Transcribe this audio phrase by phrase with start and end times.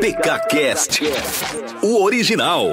[0.00, 1.00] PKCast,
[1.82, 2.66] o original.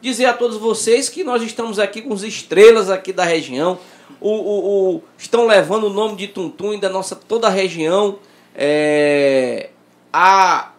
[0.00, 3.78] Dizer a todos vocês que nós estamos aqui com os estrelas aqui da região.
[4.20, 8.18] O, o, o- estão levando o nome de Tuntum e da nossa toda a região
[8.54, 9.70] é,
[10.12, 10.72] a,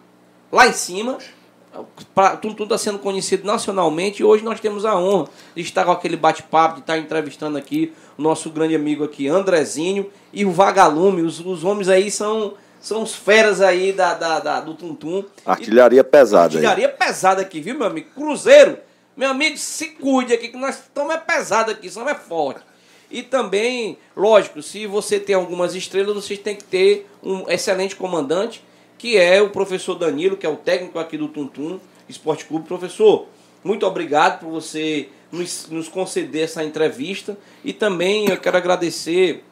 [0.51, 1.17] lá em cima.
[2.13, 5.91] Pra, Tuntum está sendo conhecido nacionalmente e hoje nós temos a honra de estar com
[5.91, 11.21] aquele bate-papo, de estar entrevistando aqui o nosso grande amigo aqui, Andrezinho, e o Vagalume.
[11.21, 12.53] Os, os homens aí são,
[12.83, 15.23] são os feras aí da, da, da- do Tuntum.
[15.45, 16.49] Artilharia pesada.
[16.59, 16.65] aí.
[16.65, 18.09] Artilharia pesada aqui, viu, meu amigo?
[18.13, 18.77] Cruzeiro,
[19.15, 22.59] meu amigo, se cuide aqui, que nós estamos é pesado aqui, somos é forte.
[23.09, 28.61] E também, lógico, se você tem algumas estrelas, você tem que ter um excelente comandante,
[28.97, 32.67] que é o professor Danilo, que é o técnico aqui do Tuntum Esporte Clube.
[32.67, 33.27] Professor,
[33.63, 37.37] muito obrigado por você nos, nos conceder essa entrevista.
[37.63, 39.43] E também eu quero agradecer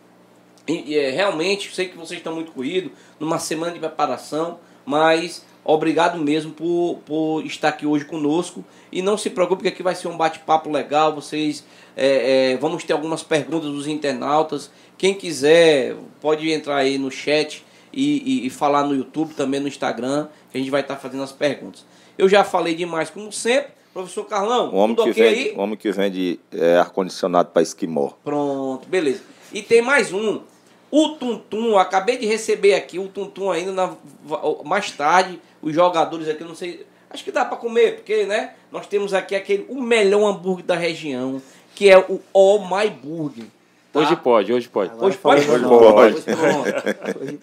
[0.68, 6.18] e, é, realmente, sei que vocês estão muito corridos, numa semana de preparação, mas obrigado
[6.18, 8.64] mesmo por, por estar aqui hoje conosco.
[8.92, 11.14] E não se preocupe que aqui vai ser um bate-papo legal.
[11.16, 11.64] Vocês
[11.96, 14.72] é, é, vamos ter algumas perguntas dos internautas.
[14.98, 19.68] Quem quiser pode entrar aí no chat e, e- e falar no YouTube, também no
[19.68, 21.86] Instagram, que a gente vai estar fazendo as perguntas.
[22.18, 23.72] Eu já falei demais, como sempre.
[23.94, 25.36] Professor Carlão, Um homem tudo que ok aí?
[25.44, 28.12] vende, um homem que vende é, ar-condicionado para esquimó.
[28.24, 29.22] Pronto, beleza.
[29.52, 30.40] E tem mais um.
[30.92, 33.96] O Tuntum, acabei de receber aqui o Tuntum ainda na-
[34.66, 35.40] mais tarde.
[35.62, 36.86] Os jogadores aqui, eu não sei.
[37.10, 38.54] Acho que dá pra comer, porque, né?
[38.72, 41.42] Nós temos aqui aquele, o melhor hambúrguer da região,
[41.76, 43.46] que é o All My Burger.
[43.94, 44.00] tá?
[44.02, 44.94] Hoje pode, hoje pode.
[44.98, 45.42] Hoje pode?
[45.50, 46.24] Hoje Hoje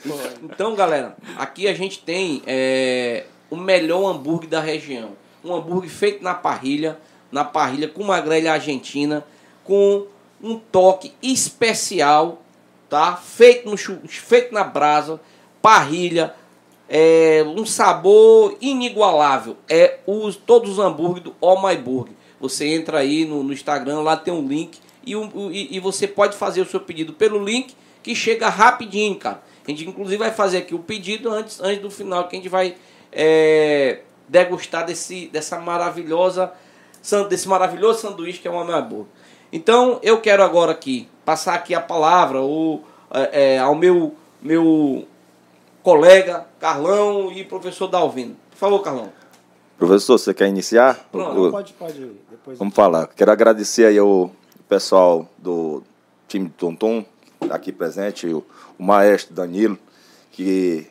[0.06, 0.34] pode.
[0.42, 5.10] Então, galera, aqui a gente tem é, o melhor hambúrguer da região.
[5.44, 6.98] Um hambúrguer feito na parrilha,
[7.32, 9.24] na parrilha com uma grelha argentina,
[9.64, 10.06] com
[10.42, 12.42] um toque especial,
[12.88, 13.16] tá?
[13.16, 15.20] Feito, no, feito na brasa,
[15.60, 16.34] parrilha,
[16.88, 19.56] é, um sabor inigualável.
[19.68, 22.14] É os, todos os hambúrgueres do All My Burger.
[22.40, 26.06] Você entra aí no, no Instagram, lá tem um link e, um- e, e você
[26.06, 29.42] pode fazer o seu pedido pelo link que chega rapidinho, cara.
[29.66, 32.48] A gente inclusive vai fazer aqui o pedido antes, antes do final, que a gente
[32.48, 32.76] vai
[33.12, 36.52] é, degustar desse, dessa maravilhosa
[37.28, 39.06] desse maravilhoso sanduíche que é o All My Burger.
[39.52, 42.80] Então eu quero agora aqui passar aqui a palavra ao,
[43.12, 45.06] é, é, ao meu meu
[45.82, 48.36] colega Carlão e professor Dalvino.
[48.50, 49.12] Por favor, Carlão.
[49.78, 51.08] Professor, você quer iniciar?
[51.10, 51.46] Pronto.
[51.46, 52.12] O- Pode, pode.
[52.30, 53.06] Depois Vamos falar.
[53.08, 54.30] Quero agradecer aí ao
[54.68, 55.82] pessoal do
[56.26, 57.04] time de Tonton,
[57.48, 58.44] aqui presente, o,
[58.78, 59.78] o maestro Danilo,
[60.32, 60.86] que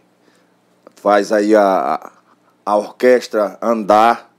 [0.95, 2.11] faz aí a,
[2.65, 4.33] a orquestra andar,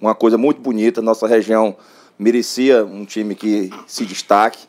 [0.00, 1.02] uma coisa muito bonita.
[1.02, 1.76] Nossa região
[2.18, 4.66] merecia um time que se destaque.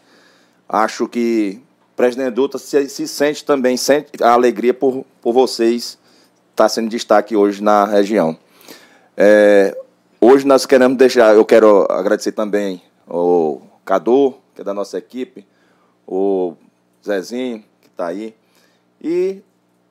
[0.68, 1.62] Acho que
[1.96, 5.98] Presidente Dutra se, se sente também, sente a alegria por, por vocês
[6.52, 8.38] estar sendo destaque hoje na região.
[9.18, 9.78] É,
[10.22, 15.46] hoje nós queremos deixar, eu quero agradecer também o Cadu, que é da nossa equipe,
[16.08, 16.56] o
[17.06, 18.36] Zezinho, que está aí,
[19.02, 19.42] e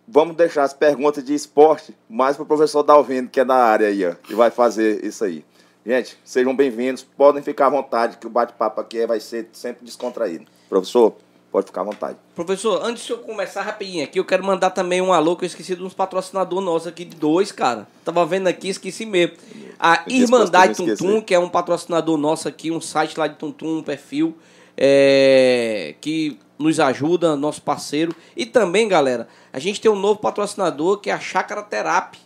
[0.06, 3.88] vamos deixar as perguntas de esporte mais para o professor Dalvino, que é da área
[3.88, 5.44] aí, ó, que vai fazer isso aí.
[5.88, 10.44] Gente, sejam bem-vindos, podem ficar à vontade, que o bate-papo aqui vai ser sempre descontraído.
[10.68, 11.16] Professor,
[11.50, 12.18] pode ficar à vontade.
[12.34, 15.46] Professor, antes de eu começar rapidinho aqui, eu quero mandar também um alô que eu
[15.46, 17.88] esqueci de uns patrocinadores nossos aqui de dois, cara.
[18.04, 19.38] Tava vendo aqui, esqueci mesmo.
[19.80, 23.82] A Irmandade Tuntum, que é um patrocinador nosso aqui, um site lá de Tuntum, um
[23.82, 24.36] perfil,
[24.76, 28.14] é, que nos ajuda, nosso parceiro.
[28.36, 32.18] E também, galera, a gente tem um novo patrocinador que é a Chácara Therapy,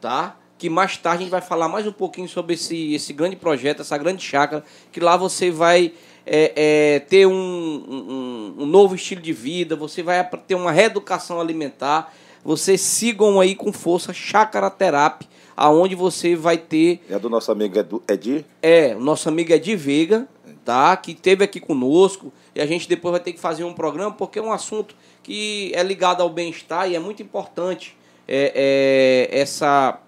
[0.00, 0.34] tá?
[0.58, 3.80] Que mais tarde a gente vai falar mais um pouquinho sobre esse, esse grande projeto,
[3.80, 5.92] essa grande chácara, que lá você vai
[6.26, 11.40] é, é, ter um, um, um novo estilo de vida, você vai ter uma reeducação
[11.40, 12.12] alimentar.
[12.44, 18.02] Vocês sigam aí com força Chácara Therapy, aonde você vai ter É do nosso amigo
[18.08, 18.44] Edir?
[18.60, 20.26] é, o nosso amigo Edi Veiga,
[20.64, 20.96] tá?
[20.96, 22.32] Que esteve aqui conosco.
[22.54, 25.72] E a gente depois vai ter que fazer um programa, porque é um assunto que
[25.74, 27.96] é ligado ao bem-estar e é muito importante
[28.26, 29.98] é, é, essa,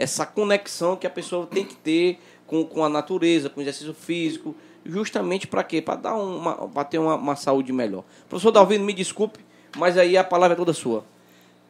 [0.00, 3.92] essa conexão que a pessoa tem que ter com, com a natureza, com o exercício
[3.92, 4.56] físico.
[4.84, 5.82] Justamente para quê?
[5.82, 8.02] Para dar uma, pra ter uma, uma saúde melhor.
[8.26, 9.38] Professor Dalvino, me desculpe,
[9.76, 11.04] mas aí a palavra é toda sua.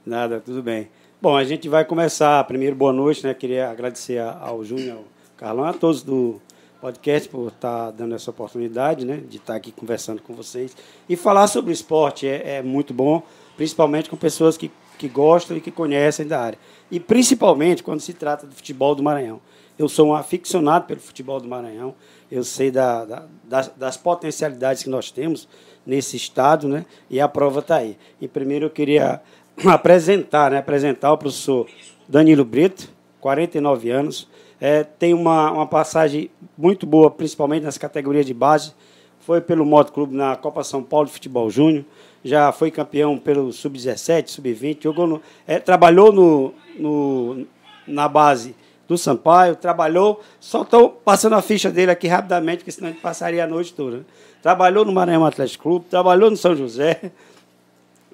[0.06, 0.88] Nada, tudo bem.
[1.20, 2.42] Bom, a gente vai começar.
[2.44, 3.34] Primeiro, boa noite, né?
[3.34, 5.04] Queria agradecer ao Júnior, ao
[5.36, 6.40] Carlão, a todos do
[6.80, 9.16] podcast por estar dando essa oportunidade, né?
[9.28, 10.74] De estar aqui conversando com vocês.
[11.08, 13.22] E falar sobre esporte é, é muito bom,
[13.56, 16.58] principalmente com pessoas que, que gostam e que conhecem da área.
[16.90, 19.40] E principalmente quando se trata do futebol do Maranhão.
[19.78, 21.94] Eu sou um aficionado pelo futebol do Maranhão.
[22.30, 25.48] Eu sei da, da- das, das potencialidades que nós temos
[25.86, 26.84] nesse estado, né?
[27.08, 27.96] E a prova está aí.
[28.20, 29.22] E primeiro eu queria
[29.64, 30.58] apresentar, né?
[30.58, 31.66] Apresentar o professor
[32.06, 32.90] Danilo Brito,
[33.22, 34.28] 49 anos.
[34.60, 38.74] É, tem uma, uma passagem muito boa, principalmente nas categorias de base.
[39.20, 41.86] Foi pelo Moto Clube na Copa São Paulo de Futebol Júnior.
[42.22, 44.82] Já foi campeão pelo Sub-17, Sub-20.
[44.82, 47.46] Jogou no, é, trabalhou no, no,
[47.86, 48.54] na base
[48.86, 50.20] do Sampaio, trabalhou.
[50.40, 53.72] Só estou passando a ficha dele aqui rapidamente, porque senão a gente passaria a noite
[53.72, 53.98] toda.
[53.98, 54.04] Né?
[54.42, 57.12] Trabalhou no Maranhão Atlético Clube, trabalhou no São José,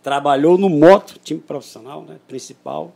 [0.02, 2.92] trabalhou no Moto, time profissional, né, principal,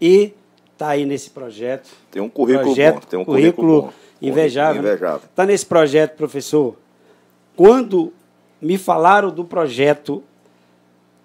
[0.00, 0.34] e
[0.72, 1.88] está aí nesse projeto.
[2.10, 4.26] Tem um currículo projeto, bom, tem um currículo, currículo bom.
[4.26, 4.82] invejável.
[4.82, 5.28] Está invejável.
[5.36, 6.76] Tá nesse projeto, professor.
[7.54, 8.12] Quando
[8.60, 10.22] me falaram do projeto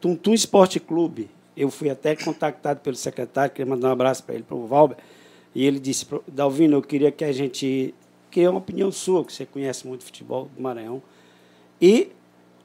[0.05, 4.43] Tuntum Esporte Clube, eu fui até contactado pelo secretário, queria mandar um abraço para ele,
[4.43, 4.97] para o Valber,
[5.55, 7.91] e ele disse, Dalvino, eu queria que a gente,
[8.29, 11.01] que é uma opinião sua, que você conhece muito futebol do Maranhão,
[11.81, 12.09] e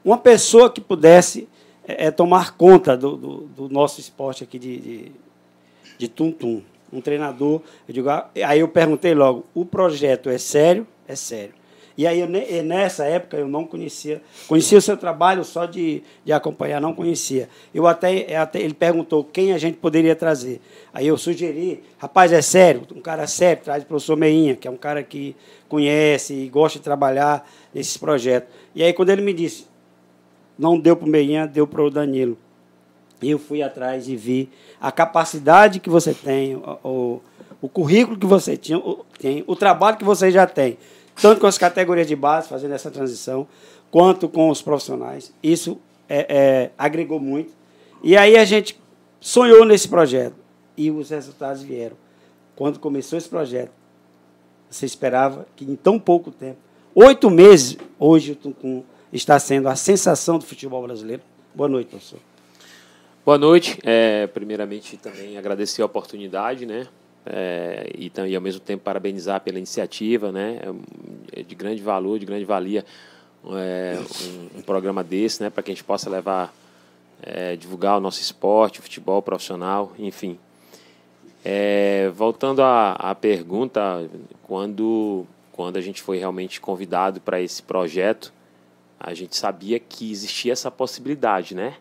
[0.05, 1.49] uma pessoa que pudesse
[1.87, 5.11] é, é, tomar conta do, do, do, nosso esporte aqui de, de,
[5.97, 6.61] de tum-tum.
[6.93, 7.63] Um treinador.
[7.87, 10.85] Eu digo, ah, aí eu perguntei logo: o projeto é sério?
[11.07, 11.55] É sério.
[11.97, 12.27] E aí, eu,
[12.63, 14.21] nessa época, eu não conhecia.
[14.47, 17.49] Conhecia o seu trabalho só de, de acompanhar, não conhecia.
[17.73, 20.61] Eu até, até, ele perguntou quem a gente poderia trazer.
[20.93, 24.71] Aí eu sugeri, rapaz, é sério, um cara sério, traz o professor Meinha, que é
[24.71, 25.35] um cara que
[25.67, 28.49] conhece e gosta de trabalhar nesses projetos.
[28.73, 29.67] E aí, quando ele me disse,
[30.57, 32.37] não deu para o Meinha, deu para o Danilo.
[33.21, 34.49] E eu fui atrás e vi
[34.79, 37.21] a capacidade que você tem, o,
[37.61, 40.77] o currículo que você tinha, o, tem, o trabalho que você já tem,
[41.15, 43.47] tanto com as categorias de base, fazendo essa transição,
[43.89, 45.33] quanto com os profissionais.
[45.41, 47.53] Isso é, é, agregou muito.
[48.03, 48.79] E aí a gente
[49.19, 50.35] sonhou nesse projeto
[50.75, 51.95] e os resultados vieram.
[52.55, 53.71] Quando começou esse projeto,
[54.69, 56.57] você esperava que em tão pouco tempo,
[56.95, 61.21] oito meses, hoje eu com está sendo a sensação do futebol brasileiro.
[61.53, 62.19] Boa noite, professor.
[63.25, 63.77] Boa noite.
[63.83, 66.87] É, primeiramente, também agradecer a oportunidade, né?
[67.25, 70.59] É, e, e, ao mesmo tempo parabenizar pela iniciativa, né?
[71.33, 72.83] É, é de grande valor, de grande valia
[73.45, 73.99] é,
[74.55, 75.49] um, um, programa desse, né?
[75.49, 76.53] Para que a gente possa levar,
[77.21, 80.37] é, divulgar o nosso esporte, o futebol profissional, enfim.
[81.43, 84.07] É, voltando à, à pergunta,
[84.43, 88.33] quando quando a gente foi realmente convidado para esse projeto,
[88.99, 91.75] a gente sabia que existia essa possibilidade, né?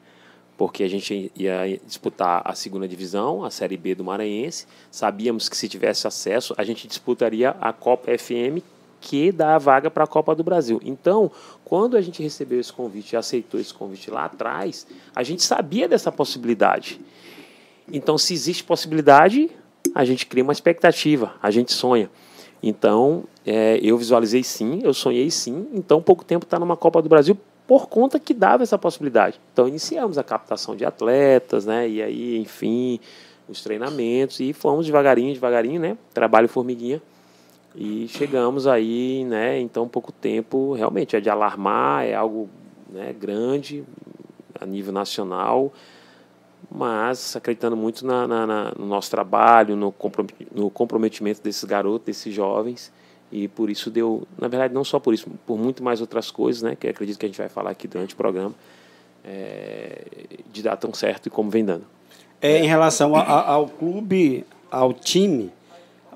[0.60, 4.66] Porque a gente ia disputar a segunda divisão, a Série B do Maranhense.
[4.90, 8.62] Sabíamos que se tivesse acesso, a gente disputaria a Copa FM,
[9.00, 10.78] que dá a vaga para a Copa do Brasil.
[10.84, 11.30] Então,
[11.64, 14.86] quando a gente recebeu esse convite e aceitou esse convite lá atrás,
[15.16, 17.00] a gente sabia dessa possibilidade.
[17.90, 19.48] Então, se existe possibilidade,
[19.94, 22.10] a gente cria uma expectativa, a gente sonha.
[22.62, 27.08] Então, é, eu visualizei sim, eu sonhei sim, então pouco tempo está numa Copa do
[27.08, 27.34] Brasil
[27.70, 29.40] por conta que dava essa possibilidade.
[29.52, 32.98] Então, iniciamos a captação de atletas, né, e aí, enfim,
[33.48, 37.00] os treinamentos, e fomos devagarinho, devagarinho, né, trabalho formiguinha,
[37.76, 42.50] e chegamos aí, né, então pouco tempo, realmente, é de alarmar, é algo
[42.92, 43.84] né, grande
[44.60, 45.72] a nível nacional,
[46.68, 49.92] mas acreditando muito na, na, na, no nosso trabalho, no,
[50.72, 52.92] comprometimento desses garotos, desses jovens,
[53.30, 56.62] e por isso deu, na verdade, não só por isso, por muito mais outras coisas,
[56.62, 58.54] né, que acredito que a gente vai falar aqui durante o programa,
[59.24, 60.04] é,
[60.52, 61.86] de dar tão certo e como vem dando.
[62.40, 65.52] É, em relação a, a, ao clube, ao time,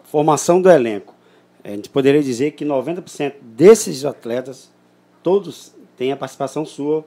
[0.04, 1.14] formação do elenco,
[1.62, 4.70] a gente poderia dizer que 90% desses atletas,
[5.22, 7.04] todos têm a participação sua,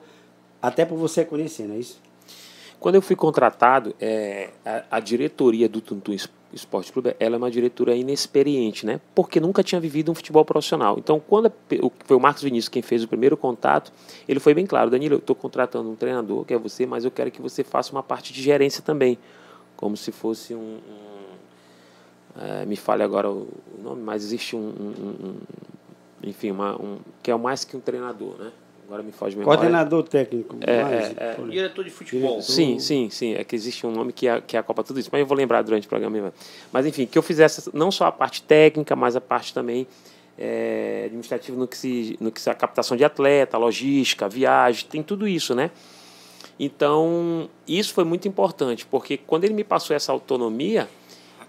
[0.61, 2.01] até por você conhecer, não é isso?
[2.79, 6.15] Quando eu fui contratado, é, a, a, diretoria do Tuntum
[6.53, 9.01] Esporte Clube ela é uma diretoria inexperiente, né?
[9.13, 10.97] Porque nunca tinha vivido um futebol profissional.
[10.97, 11.51] Então, quando
[12.05, 13.91] foi o Marcos Vinícius quem fez o primeiro contato,
[14.27, 17.11] ele foi bem claro: Danilo, eu estou contratando um treinador, que é você, mas eu
[17.11, 19.17] quero que você faça uma parte de gerência também,
[19.75, 20.79] como se fosse um.
[20.87, 21.17] um
[22.39, 23.47] é, me fale agora o
[23.81, 25.35] nome, mas existe um, um, um
[26.23, 28.51] enfim, uma, um, que é mais que um treinador, né?
[28.87, 29.59] Agora me foge memória.
[29.59, 30.55] Coordenador técnico.
[30.61, 31.47] É, mais, é, é.
[31.49, 32.41] Diretor de futebol.
[32.41, 33.33] Sim, sim, sim.
[33.33, 35.27] É que existe um nome que é, que é a Copa Tudo Isso, mas eu
[35.27, 36.33] vou lembrar durante o programa.
[36.71, 39.85] Mas, enfim, que eu fizesse não só a parte técnica, mas a parte também
[40.37, 45.03] é, administrativa no que, se, no que se a captação de atleta, logística, viagem, tem
[45.03, 45.69] tudo isso, né?
[46.57, 50.87] Então, isso foi muito importante, porque quando ele me passou essa autonomia,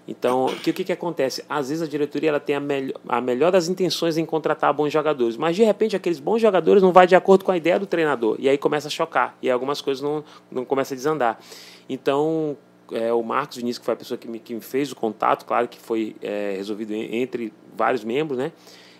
[0.09, 1.45] então, o que, que, que, acontece?
[1.47, 4.91] Às vezes a diretoria ela tem a, melhor, a melhor das intenções em contratar bons
[4.91, 7.85] jogadores, mas de repente aqueles bons jogadores não vai de acordo com a ideia do
[7.85, 11.39] treinador, e aí começa a chocar, e algumas coisas não, não começam a desandar.
[11.87, 12.57] Então,
[12.91, 15.45] é, o Marcos Vinícius, que foi a pessoa que me, que me fez o contato,
[15.45, 18.51] claro que foi é, resolvido entre vários membros, né?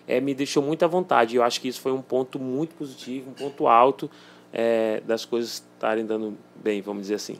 [0.07, 1.35] É, me deixou muito à vontade.
[1.35, 4.09] Eu acho que isso foi um ponto muito positivo, um ponto alto
[4.53, 7.39] é, das coisas estarem dando bem, vamos dizer assim.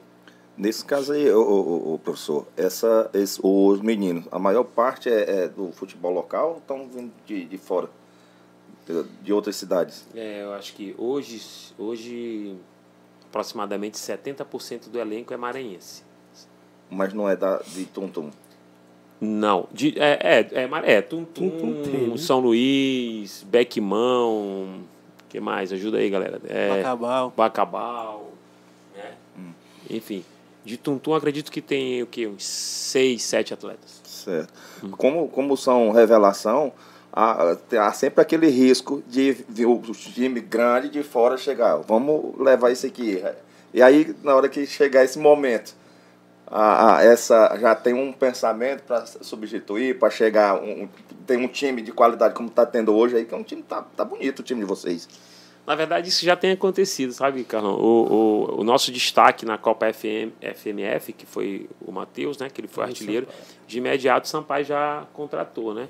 [0.60, 5.44] Nesse caso aí, o, o, o professor, essa, esse, os meninos, a maior parte é,
[5.44, 7.90] é do futebol local ou estão vindo de, de fora?
[8.86, 10.06] De, de, outras cidades?
[10.14, 11.42] É, eu acho que hoje,
[11.78, 12.58] hoje
[13.30, 16.04] aproximadamente 70% do elenco é maranhense.
[16.90, 18.30] Mas não é da, de Tuntum?
[19.22, 19.66] Não.
[19.72, 24.84] De, é, é, é, é Tum Tum, Tum, Tum São Luís, Bequimão,
[25.30, 25.72] que mais?
[25.72, 26.42] Ajuda aí, galera.
[26.50, 27.34] É, Bacabal.
[27.38, 28.32] Bacabal.
[28.94, 29.14] Né?
[29.38, 29.52] Hum.
[29.90, 30.26] Enfim.
[30.64, 32.28] De Tuntum, acredito que tem o quê?
[32.28, 34.02] Uns seis, sete atletas.
[34.04, 34.54] Certo.
[34.84, 34.92] Hum.
[34.92, 36.74] Como, como são revelação,
[37.12, 41.78] há, há sempre aquele risco de, de o time grande de fora chegar.
[41.78, 43.24] Vamos levar isso aqui.
[43.74, 45.74] E aí, na hora que chegar esse momento,
[46.46, 50.56] a, a, essa já tem um pensamento para substituir, para chegar.
[50.56, 50.90] Um,
[51.28, 53.86] tem um time de qualidade como está tendo hoje aí, que é um time tá,
[53.96, 55.08] tá bonito o time de vocês.
[55.70, 57.76] Na verdade, isso já tem acontecido, sabe, Carlão?
[57.76, 62.50] O, o, o nosso destaque na Copa FM, FMF, que foi o Matheus, né?
[62.50, 63.28] Que ele foi artilheiro,
[63.68, 65.88] de imediato o Sampaio já contratou, né?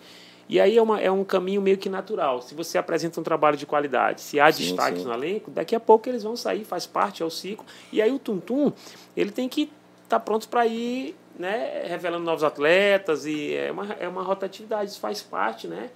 [0.49, 2.41] E aí é, uma, é um caminho meio que natural.
[2.41, 6.09] Se você apresenta um trabalho de qualidade, se há destaque no elenco, daqui a pouco
[6.09, 7.65] eles vão sair, faz parte, é o ciclo.
[7.89, 8.73] E aí o Tuntum,
[9.15, 9.71] ele tem que
[10.03, 14.91] estar tá pronto para ir né, revelando novos atletas e é uma, é uma rotatividade,
[14.91, 15.89] isso faz parte, né?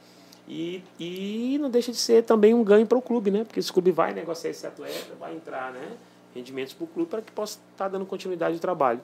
[0.47, 3.43] E, e não deixa de ser também um ganho para o clube, né?
[3.43, 5.91] Porque esse clube vai negociar esse atleta, vai entrar, né?
[6.35, 8.99] Rendimentos para o clube para que possa estar tá dando continuidade de trabalho.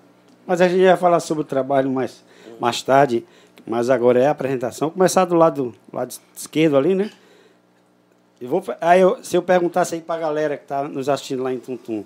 [0.45, 2.23] Mas a gente vai falar sobre o trabalho mais,
[2.59, 3.25] mais tarde,
[3.65, 4.89] mas agora é a apresentação.
[4.89, 7.11] Começar do lado, lado esquerdo ali, né?
[8.41, 11.43] Eu vou, aí eu, se eu perguntasse aí para a galera que está nos assistindo
[11.43, 12.03] lá em Tuntum,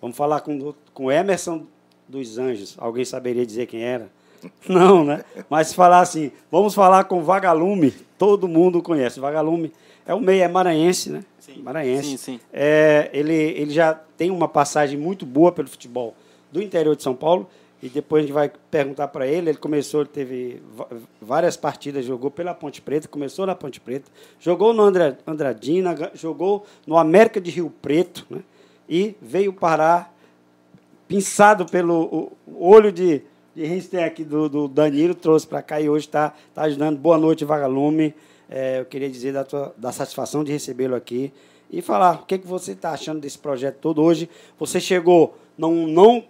[0.00, 1.66] vamos falar com, com Emerson
[2.08, 2.76] dos Anjos.
[2.78, 4.10] Alguém saberia dizer quem era?
[4.68, 5.24] Não, né?
[5.48, 9.20] Mas se falar assim, vamos falar com Vagalume, todo mundo conhece.
[9.20, 9.72] Vagalume
[10.06, 11.24] é o meio, é maranhense, né?
[11.38, 11.62] Sim.
[11.62, 12.08] Maranhense.
[12.08, 12.40] Sim, sim.
[12.52, 16.14] É, ele, ele já tem uma passagem muito boa pelo futebol
[16.50, 17.48] do interior de São Paulo.
[17.82, 19.50] E depois a gente vai perguntar para ele.
[19.50, 20.62] Ele começou, ele teve
[21.20, 24.82] várias partidas, jogou pela Ponte Preta, começou na Ponte Preta, jogou no
[25.26, 28.40] Andradina, jogou no América de Rio Preto, né?
[28.86, 30.14] E veio parar
[31.08, 33.22] pinçado pelo olho de,
[33.54, 36.98] de aqui do, do Danilo, trouxe para cá e hoje está tá ajudando.
[36.98, 38.14] Boa noite, Vagalume.
[38.48, 41.32] É, eu queria dizer da, tua, da satisfação de recebê-lo aqui
[41.70, 44.28] e falar o que, que você está achando desse projeto todo hoje.
[44.58, 46.24] Você chegou não, não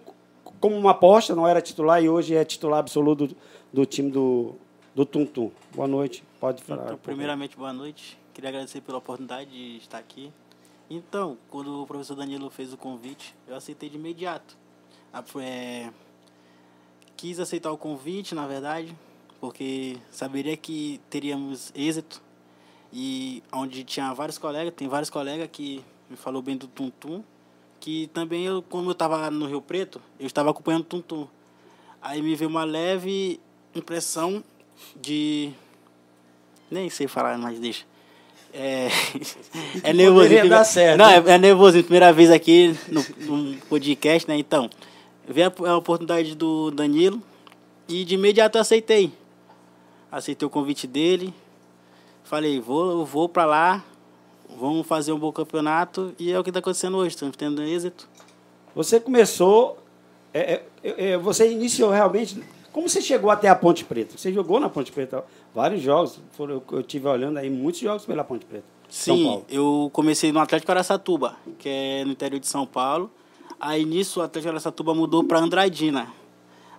[0.59, 3.37] como uma aposta, não era titular e hoje é titular absoluto do,
[3.73, 4.55] do time do,
[4.93, 5.51] do Tuntum.
[5.75, 6.85] Boa noite, pode falar.
[6.85, 8.19] Então, primeiramente, boa noite.
[8.33, 10.31] Queria agradecer pela oportunidade de estar aqui.
[10.89, 14.57] Então, quando o professor Danilo fez o convite, eu aceitei de imediato
[15.39, 15.89] é,
[17.21, 18.95] quis aceitar o convite, na verdade,
[19.39, 22.19] porque saberia que teríamos êxito
[22.91, 27.23] e onde tinha vários colegas, tem vários colegas que me falou bem do Tum Tum,
[27.79, 31.27] que também eu, como eu estava no Rio Preto, eu estava acompanhando o Tum Tum.
[32.01, 33.39] Aí me veio uma leve
[33.75, 34.43] impressão
[34.99, 35.51] de
[36.71, 37.85] nem sei falar, mas deixa.
[38.51, 38.87] É,
[39.83, 40.49] é nervoso.
[40.49, 40.97] dar certo.
[40.97, 41.83] Não, é, é nervoso.
[41.83, 44.35] Primeira vez aqui no, no podcast, né?
[44.37, 44.67] Então,
[45.31, 47.21] veio a, a oportunidade do Danilo
[47.87, 49.11] e de imediato eu aceitei.
[50.11, 51.33] Aceitei o convite dele.
[52.23, 53.83] Falei, vou, vou para lá,
[54.57, 58.07] vamos fazer um bom campeonato e é o que está acontecendo hoje, estamos tendo êxito.
[58.73, 59.77] Você começou,
[60.33, 62.41] é, é, é, você iniciou realmente.
[62.71, 64.17] Como você chegou até a Ponte Preta?
[64.17, 68.23] Você jogou na Ponte Preta vários jogos, foram, eu tive olhando aí muitos jogos pela
[68.23, 68.63] Ponte Preta.
[68.89, 73.11] Sim, eu comecei no Atlético Araçatuba, que é no interior de São Paulo.
[73.63, 76.11] Aí nisso o Atlético Aracatuba mudou para Andradina.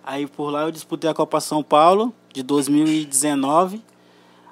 [0.03, 3.81] Aí por lá eu disputei a Copa São Paulo de 2019.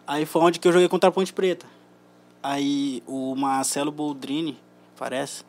[0.08, 1.66] Aí foi onde que eu joguei contra a Ponte Preta.
[2.42, 4.58] Aí o Marcelo Boldrini,
[4.98, 5.44] parece,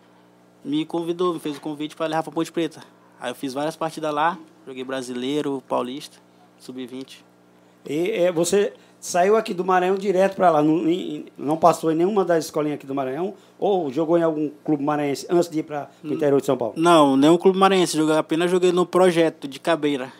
[0.65, 2.83] me convidou, me fez o convite para levar para Ponte Preta.
[3.21, 4.37] Aí eu fiz várias partidas lá,
[4.67, 6.19] joguei brasileiro, paulista,
[6.59, 7.19] sub-20.
[7.89, 10.85] E é, você saiu aqui do Maranhão direto para lá, não,
[11.37, 13.35] não, passou em nenhuma das escolinhas aqui do Maranhão?
[13.59, 16.75] Ou jogou em algum clube maranhense antes de ir para o interior de São Paulo?
[16.76, 20.12] Não, nenhum clube maranhense, joguei, apenas joguei no projeto de Cabreira.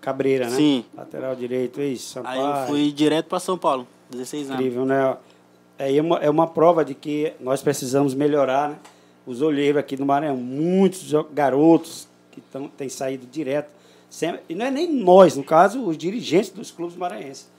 [0.00, 0.56] Cabreira, né?
[0.56, 0.84] Sim.
[0.94, 2.14] Lateral direito, é isso.
[2.14, 2.40] Sampaio.
[2.40, 4.60] Aí eu fui direto para São Paulo, 16 anos.
[4.60, 5.16] Incrível, né?
[5.78, 8.76] É uma, é uma prova de que nós precisamos melhorar né?
[9.24, 10.36] os olheiros aqui do Maranhão.
[10.36, 13.70] Muitos garotos que tão, têm saído direto.
[14.10, 17.54] Sempre, e não é nem nós, no caso, os dirigentes dos clubes maranhenses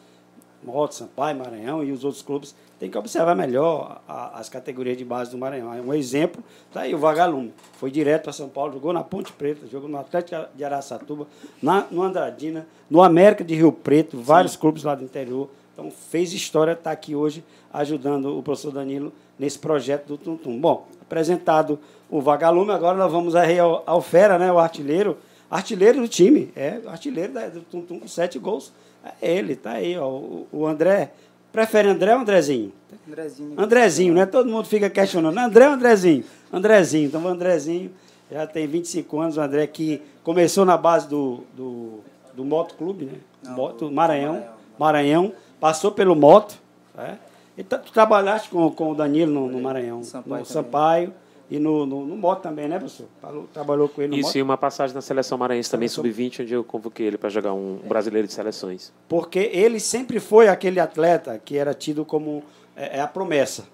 [0.64, 5.06] Moto, Sampaio, Maranhão e os outros clubes têm que observar melhor a, as categorias de
[5.06, 5.70] base do Maranhão.
[5.70, 7.54] Um exemplo, está aí o Vagalume.
[7.74, 11.28] Foi direto para São Paulo, jogou na Ponte Preta, jogou no Atlético de Araçatuba,
[11.62, 14.60] na, no Andradina, no América de Rio Preto, vários Sim.
[14.60, 15.50] clubes lá do interior.
[15.74, 20.60] Então fez história, está aqui hoje ajudando o professor Danilo nesse projeto do Tum Tum.
[20.60, 25.18] Bom, apresentado o Vagalume, agora nós vamos ao, ao Fera, né, o artilheiro.
[25.50, 28.74] artilheiro do time, é artilheiro da, do Tum Tum com sete gols.
[29.22, 30.08] É ele, tá aí, ó.
[30.08, 31.12] O, o André.
[31.52, 32.72] Prefere André ou Andrezinho?
[33.08, 33.54] Andrezinho.
[33.58, 34.26] Andrezinho, né?
[34.26, 35.38] Todo mundo fica questionando.
[35.38, 36.24] André ou Andrezinho?
[36.52, 37.08] Andrezinho.
[37.08, 37.92] Então, o Andrezinho
[38.32, 39.38] já tem 25 anos.
[39.38, 42.00] O André que começou na base do, do,
[42.34, 43.14] do Moto Clube, né?
[43.44, 44.34] Não, Moto, Maranhão.
[44.34, 44.54] Maranhão.
[44.78, 45.34] Maranhão.
[45.60, 46.60] Passou pelo Moto.
[46.96, 47.18] Né?
[47.58, 50.04] E tu trabalhaste com, com o Danilo no, no Maranhão.
[50.04, 51.14] Sampaio no também.
[51.50, 53.08] E no, no, no Moto também, né, professor?
[53.54, 54.36] Trabalhou com ele no Isso, Moto.
[54.38, 57.54] e uma passagem na seleção maranhense também, Seleção- sub-20, onde eu convoquei ele para jogar
[57.54, 58.92] um brasileiro de seleções.
[59.08, 62.44] Porque ele sempre foi aquele atleta que era tido como
[62.76, 63.66] é, é a promessa.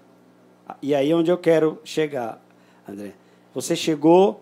[0.82, 2.40] E aí é onde eu quero chegar,
[2.88, 3.14] André.
[3.56, 4.42] Você chegou,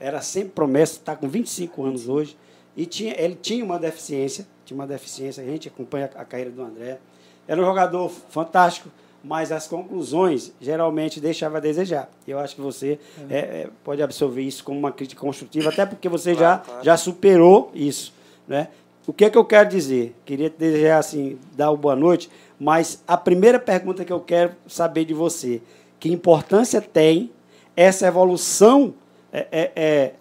[0.00, 2.36] era sempre promessa, está com 25 anos hoje,
[2.76, 6.62] e tinha, ele tinha uma deficiência, tinha uma deficiência, a gente acompanha a carreira do
[6.62, 6.98] André.
[7.46, 8.88] Era um jogador fantástico,
[9.22, 12.08] mas as conclusões geralmente deixavam a desejar.
[12.26, 12.98] Eu acho que você
[13.28, 16.84] é, é, pode absorver isso como uma crítica construtiva, até porque você já, Claro, claro.
[16.84, 18.12] já superou isso.
[18.48, 18.68] Né?
[19.06, 20.14] O que é que eu quero dizer?
[20.24, 24.52] Queria te desejar assim, dar uma boa noite, mas a primeira pergunta que eu quero
[24.66, 25.60] saber de você,
[25.98, 27.30] que importância tem
[27.76, 28.94] essa evolução
[29.32, 30.12] é, é, é,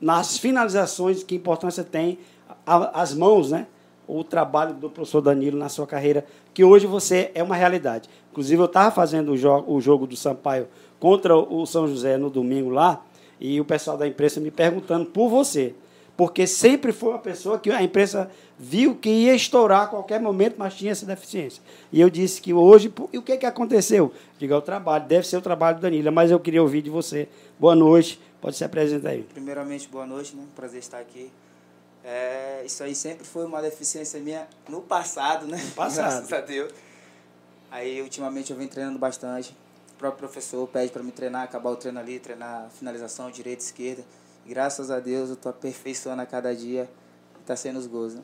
[0.00, 2.18] nas finalizações, que importância tem
[2.66, 3.66] a- as mãos, né?
[4.06, 6.24] o trabalho do professor Danilo na sua carreira,
[6.54, 8.08] que hoje você é uma realidade.
[8.38, 10.68] Inclusive, eu estava fazendo o, jo o jogo do Sampaio
[11.00, 13.04] contra o São José no domingo lá,
[13.40, 15.74] e o pessoal da imprensa me perguntando por você.
[16.16, 20.54] Porque sempre foi uma pessoa que a imprensa viu que ia estourar a qualquer momento,
[20.56, 21.60] mas tinha essa deficiência.
[21.92, 22.92] E eu disse que hoje.
[23.12, 24.12] E o que, que aconteceu?
[24.38, 26.90] Diga, é o trabalho, deve ser o trabalho do Danilo, mas eu queria ouvir de
[26.90, 27.28] você.
[27.58, 29.24] Boa noite, pode se apresentar aí.
[29.34, 30.44] Primeiramente, boa noite, né?
[30.54, 31.32] Prazer estar aqui.
[32.04, 35.60] É, isso aí sempre foi uma deficiência minha no passado, né?
[35.74, 36.28] passado.
[36.28, 36.72] Graças a Deus.
[37.70, 39.54] Aí, ultimamente, eu venho treinando bastante.
[39.94, 44.04] O próprio professor pede para me treinar, acabar o treino ali, treinar finalização, direita, esquerda.
[44.46, 46.88] E, graças a Deus, eu estou aperfeiçoando a cada dia.
[47.40, 48.22] E tá sendo os gols, né?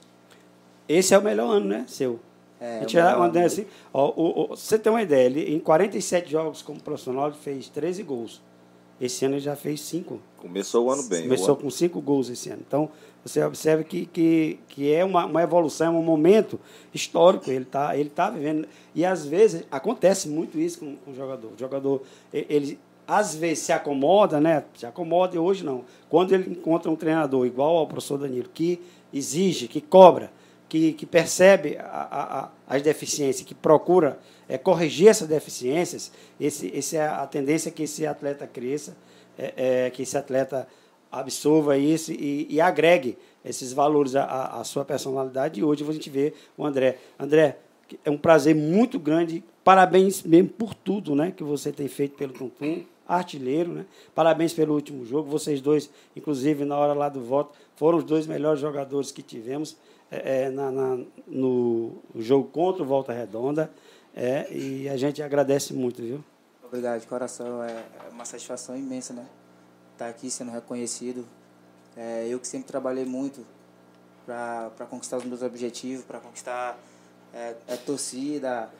[0.88, 1.84] Esse é o melhor ano, né?
[1.88, 2.20] Seu.
[2.60, 5.58] É, A gente uma ideia assim, ó, o, o- você tem uma ideia, ele, em
[5.58, 8.40] 47 jogos como profissional, ele fez 13 gols.
[9.00, 10.20] Esse ano ele já fez 5.
[10.36, 11.22] Começou o ano bem.
[11.24, 12.62] Começou com 5 gols esse ano.
[12.66, 12.90] Então,
[13.24, 16.60] você observa que, que, que é uma, uma evolução, é um momento
[16.92, 17.50] histórico.
[17.50, 18.68] Ele está ele tá vivendo.
[18.94, 21.48] E às vezes acontece muito isso com, com o jogador.
[21.48, 24.64] O jogador, ele às vezes se acomoda, né?
[24.76, 25.84] Se acomoda e hoje não.
[26.08, 28.80] Quando ele encontra um treinador igual ao professor Danilo, que
[29.12, 30.30] exige, que cobra,
[30.68, 36.96] que, que percebe a, a- as deficiências, que procura é, corrigir essas deficiências, esse, esse
[36.96, 38.96] é a tendência que esse atleta cresça,
[39.38, 40.66] é, é, que esse atleta
[41.20, 45.60] absorva isso e, e agregue esses valores à- à, sua personalidade.
[45.60, 46.98] E hoje a gente vê o André.
[47.18, 47.58] André,
[48.04, 49.42] é um prazer muito grande.
[49.62, 53.70] Parabéns mesmo por tudo né, que você tem feito pelo Tuntum, artilheiro.
[53.72, 53.86] Né?
[54.14, 55.28] Parabéns pelo último jogo.
[55.30, 59.76] Vocês dois, inclusive, na hora lá do voto, foram os dois melhores jogadores que tivemos
[60.10, 63.70] é, é, na, na- no jogo contra o Volta Redonda.
[64.16, 66.22] É, e a gente agradece muito, viu?
[66.64, 67.62] Obrigado, de coração.
[67.62, 69.24] É é uma satisfação imensa, né?
[69.94, 71.26] Estar aqui sendo reconhecido.
[71.96, 73.46] É, eu que sempre trabalhei muito
[74.26, 76.76] para conquistar os meus objetivos, para conquistar
[77.32, 78.70] é, a torcida.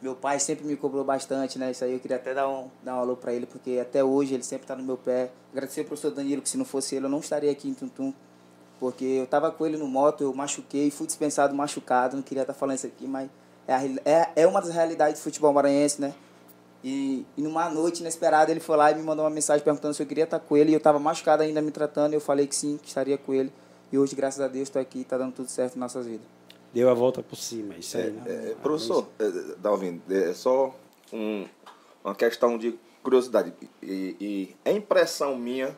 [0.00, 1.70] Meu pai sempre me cobrou bastante, né?
[1.70, 4.34] Isso aí eu queria até dar um, dar um alô para ele, porque até hoje
[4.34, 5.30] ele sempre está no meu pé.
[5.52, 8.12] Agradecer ao professor Danilo, que se não fosse ele eu não estaria aqui em Tuntum.
[8.80, 12.54] Porque eu estava com ele no moto, eu machuquei, fui dispensado machucado, não queria estar
[12.54, 13.30] falando isso aqui, mas
[13.68, 16.12] é, a é, é uma das realidades do futebol maranhense, né?
[16.84, 20.02] E, e numa noite inesperada ele foi lá e me mandou uma mensagem perguntando se
[20.02, 20.70] eu queria estar com ele.
[20.70, 22.12] E eu estava machucado ainda me tratando.
[22.12, 23.52] E eu falei que sim, que estaria com ele.
[23.92, 26.26] E hoje, graças a Deus, estou aqui e está dando tudo certo em nossas vidas.
[26.72, 28.10] Deu a volta por cima, isso aí.
[28.10, 28.22] né?
[28.26, 30.74] É, professor, é, Dalvin, é só
[31.12, 31.46] um-
[32.02, 33.52] uma questão de curiosidade.
[33.82, 35.76] E, e é impressão minha,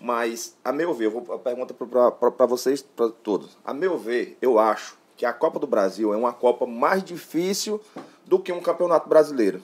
[0.00, 3.58] mas, a meu ver, eu vou a pergunta para vocês, para todos.
[3.64, 7.80] A meu ver, eu acho que a Copa do Brasil é uma Copa mais difícil
[8.24, 9.62] do que um campeonato brasileiro.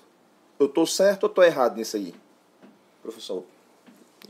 [0.58, 2.14] Eu estou certo ou estou errado nisso aí?
[3.02, 3.44] Professor.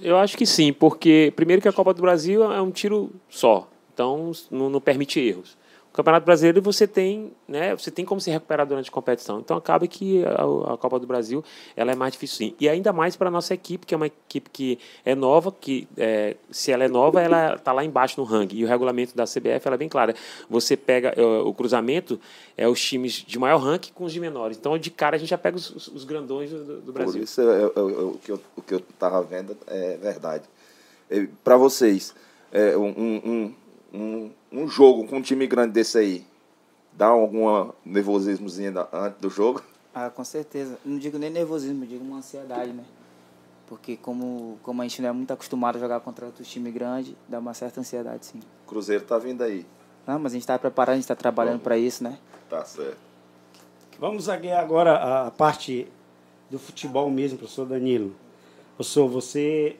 [0.00, 3.68] Eu acho que sim, porque primeiro que a Copa do Brasil é um tiro só,
[3.92, 5.56] então não, não permite erros.
[5.94, 9.38] O Campeonato Brasileiro você tem, né, você tem como se recuperar durante a competição.
[9.38, 11.44] Então acaba que a, a Copa do Brasil
[11.76, 12.54] ela é mais difícil sim.
[12.58, 15.86] E ainda mais para a nossa equipe, que é uma equipe que é nova, que
[15.96, 18.56] é, se ela é nova, ela está lá embaixo no ranking.
[18.56, 20.16] E o regulamento da CBF ela é bem clara.
[20.50, 22.18] Você pega é, o cruzamento,
[22.56, 24.56] é os times de maior ranking com os de menores.
[24.56, 27.20] Então de cara a gente já pega os, os- os grandões do, do Brasil.
[27.20, 30.42] Por isso é, é, é, o que eu o que eu estava vendo é verdade.
[31.44, 32.12] Para vocês,
[32.50, 33.54] é, um, um, um,
[34.52, 36.26] um jogo com um time grande desse aí,
[36.92, 39.62] dá algum nervosismozinho da- antes do jogo?
[39.94, 40.78] Ah, com certeza.
[40.84, 42.84] Não digo nem nervosismo, digo uma ansiedade, né?
[43.66, 47.14] Porque como, como a gente não é muito acostumado a jogar contra outros times grandes,
[47.28, 48.40] dá uma certa ansiedade, sim.
[48.66, 49.64] Cruzeiro tá vindo aí.
[50.06, 52.18] Não, mas a gente está preparado, a gente está trabalhando para isso, né?
[52.50, 52.98] Tá certo.
[53.98, 55.86] Vamos agora a parte
[56.50, 58.14] do futebol mesmo, professor Danilo.
[58.76, 59.76] Professor, você,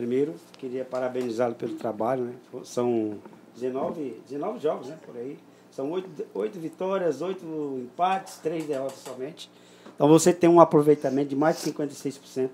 [0.00, 2.32] primeiro, queria parabenizá-lo pelo trabalho, né?
[2.64, 3.18] São
[3.54, 5.38] 19, 19 jogos, né, por aí.
[5.70, 7.44] São oito, oito vitórias, oito
[7.78, 9.50] empates, três derrotas somente.
[9.94, 12.48] Então você tem um aproveitamento de mais de 56%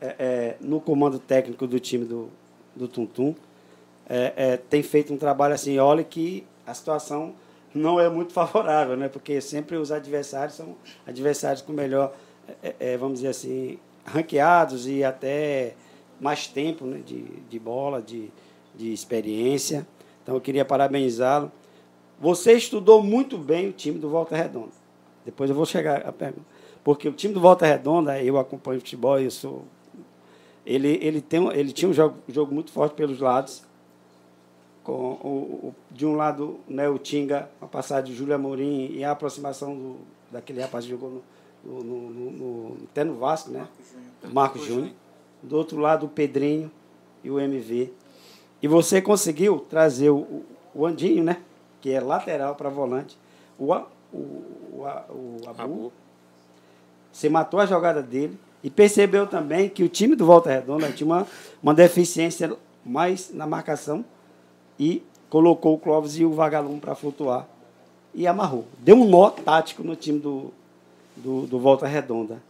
[0.00, 2.30] é, é, no comando técnico do time do,
[2.74, 3.34] do Tuntum.
[4.08, 7.34] É, é, tem feito um trabalho assim, olha que a situação
[7.74, 9.08] não é muito favorável, né?
[9.08, 10.74] porque sempre os adversários são
[11.06, 12.14] adversários com melhor,
[12.62, 15.74] é, é, vamos dizer assim, ranqueados e até
[16.22, 17.02] mais tempo né?
[17.04, 18.30] de, de bola, de,
[18.74, 19.86] de experiência.
[20.22, 21.50] Então eu queria parabenizá-lo.
[22.20, 24.70] Você estudou muito bem o time do Volta Redonda.
[25.24, 26.46] Depois eu vou chegar a pergunta.
[26.84, 29.64] Porque o time do Volta Redonda, eu acompanho futebol, eu sou.
[30.64, 33.64] Ele, ele, tem, ele tinha um jogo, jogo muito forte pelos lados.
[34.84, 39.04] Com o, o, de um lado, né, o Tinga, a passagem de Júlio Amorim e
[39.04, 39.96] a aproximação do,
[40.30, 41.22] daquele rapaz que jogou
[41.64, 43.66] no, no, no, no, até no Vasco, né?
[44.32, 44.92] Marco Júnior.
[45.42, 46.70] Do outro lado, o Pedrinho
[47.24, 47.92] e o MV.
[48.62, 51.38] E você conseguiu trazer o, o Andinho, né?
[51.80, 53.18] Que é lateral para volante.
[53.58, 55.92] O, o, o, o Abu, Abu.
[57.12, 61.06] Você matou a jogada dele e percebeu também que o time do Volta Redonda tinha
[61.06, 61.26] uma,
[61.62, 64.04] uma deficiência mais na marcação
[64.78, 67.46] e colocou o Clóvis e o Vagalume para flutuar
[68.14, 68.66] e amarrou.
[68.78, 70.52] Deu um nó tático no time do,
[71.16, 72.42] do, do Volta Redonda.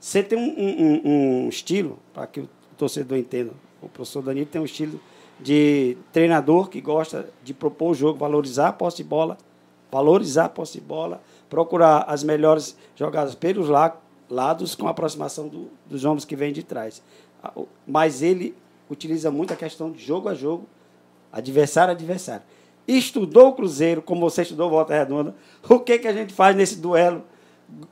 [0.00, 4.60] Você tem um, um, um estilo, para que o torcedor entenda, o professor Danilo tem
[4.60, 5.00] um estilo
[5.40, 9.38] de treinador que gosta de propor o jogo, valorizar a posse de bola,
[9.90, 13.68] valorizar a posse de bola, procurar as melhores jogadas pelos
[14.28, 17.02] lados com aproximação do, dos homens que vêm de trás.
[17.86, 18.54] Mas ele
[18.90, 20.66] utiliza muito a questão de jogo a jogo,
[21.32, 22.42] adversário a adversário.
[22.86, 25.34] Estudou o Cruzeiro, como você estudou Volta Redonda.
[25.68, 27.22] O que, que a gente faz nesse duelo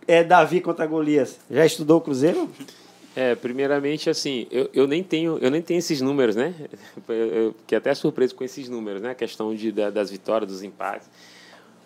[0.06, 1.38] é, Davi contra Golias?
[1.50, 2.50] Já estudou o Cruzeiro?
[3.14, 6.54] É, primeiramente, assim, eu, eu, nem tenho, eu nem tenho esses números, né?
[7.08, 9.10] Eu fiquei até surpreso com esses números, né?
[9.12, 11.08] A questão de, da, das vitórias, dos empates.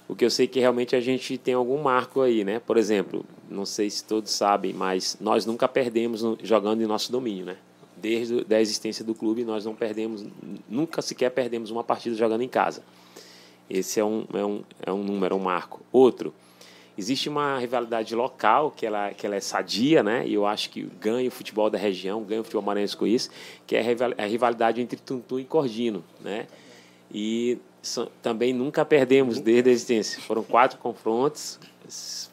[0.09, 2.59] O que eu sei que realmente a gente tem algum marco aí, né?
[2.59, 7.13] Por exemplo, não sei se todos sabem, mas nós nunca perdemos no, jogando em nosso
[7.13, 7.57] domínio, né?
[7.97, 10.27] Desde a existência do clube, nós não perdemos,
[10.69, 12.83] nunca sequer perdemos uma partida jogando em casa.
[13.69, 15.81] Esse é um, é um, é um número, um marco.
[15.93, 16.35] Outro,
[17.01, 20.27] existe uma rivalidade local que ela, que ela é sadia, né?
[20.27, 23.31] E eu acho que ganha o futebol da região, ganha o futebol maranhense com isso,
[23.67, 26.47] que é a rivalidade entre Tuntum e Cordino, né?
[27.13, 27.59] E
[28.23, 30.21] também nunca perdemos desde a existência.
[30.21, 31.59] Foram quatro confrontos,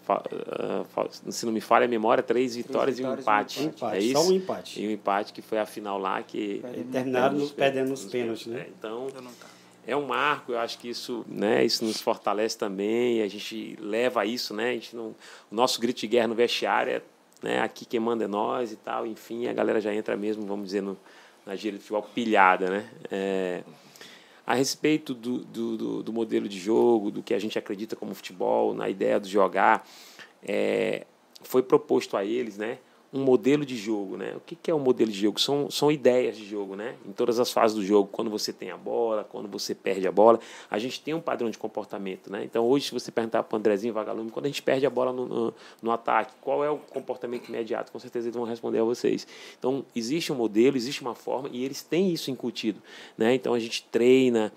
[0.09, 3.61] ah, se não me falha a memória, três vitórias, três vitórias e um empate.
[3.61, 3.95] Um empate.
[3.95, 4.21] É isso?
[4.21, 4.81] Só um empate.
[4.81, 6.61] E um empate que foi a final lá que.
[6.91, 8.65] Terminaram perdendo os pênaltis, né?
[8.67, 9.07] É, então
[9.87, 14.25] é um marco, eu acho que isso, né, isso nos fortalece também, a gente leva
[14.25, 15.15] isso, né, a gente não,
[15.49, 17.01] o nosso grito de guerra no vestiário é,
[17.41, 20.65] né, aqui quem manda é nós e tal, enfim, a galera já entra mesmo, vamos
[20.65, 20.97] dizer, no,
[21.45, 23.63] na gíria de futebol pilhada, né, é,
[24.45, 28.13] a respeito do, do, do, do, modelo de jogo, do que a gente acredita como
[28.13, 29.87] futebol, na ideia de jogar,
[30.43, 31.05] é,
[31.43, 32.79] foi proposto a eles, né,
[33.11, 34.33] um modelo de jogo, né?
[34.35, 35.39] O que, que é um modelo de jogo?
[35.39, 36.95] São, são ideias de jogo, né?
[37.05, 40.11] Em todas as fases do jogo, quando você tem a bola, quando você perde a
[40.11, 40.39] bola,
[40.69, 42.43] a gente tem um padrão de comportamento, né?
[42.43, 45.13] Então hoje, se você perguntar para o Andrezinho Vagalume, quando a gente perde a bola
[45.13, 47.91] no, no, no, ataque, qual é o comportamento imediato?
[47.91, 49.25] Com certeza eles vão responder a vocês.
[49.57, 52.81] Então existe um modelo, existe uma forma e eles têm isso incutido,
[53.17, 53.33] né?
[53.33, 54.51] Então a gente treina,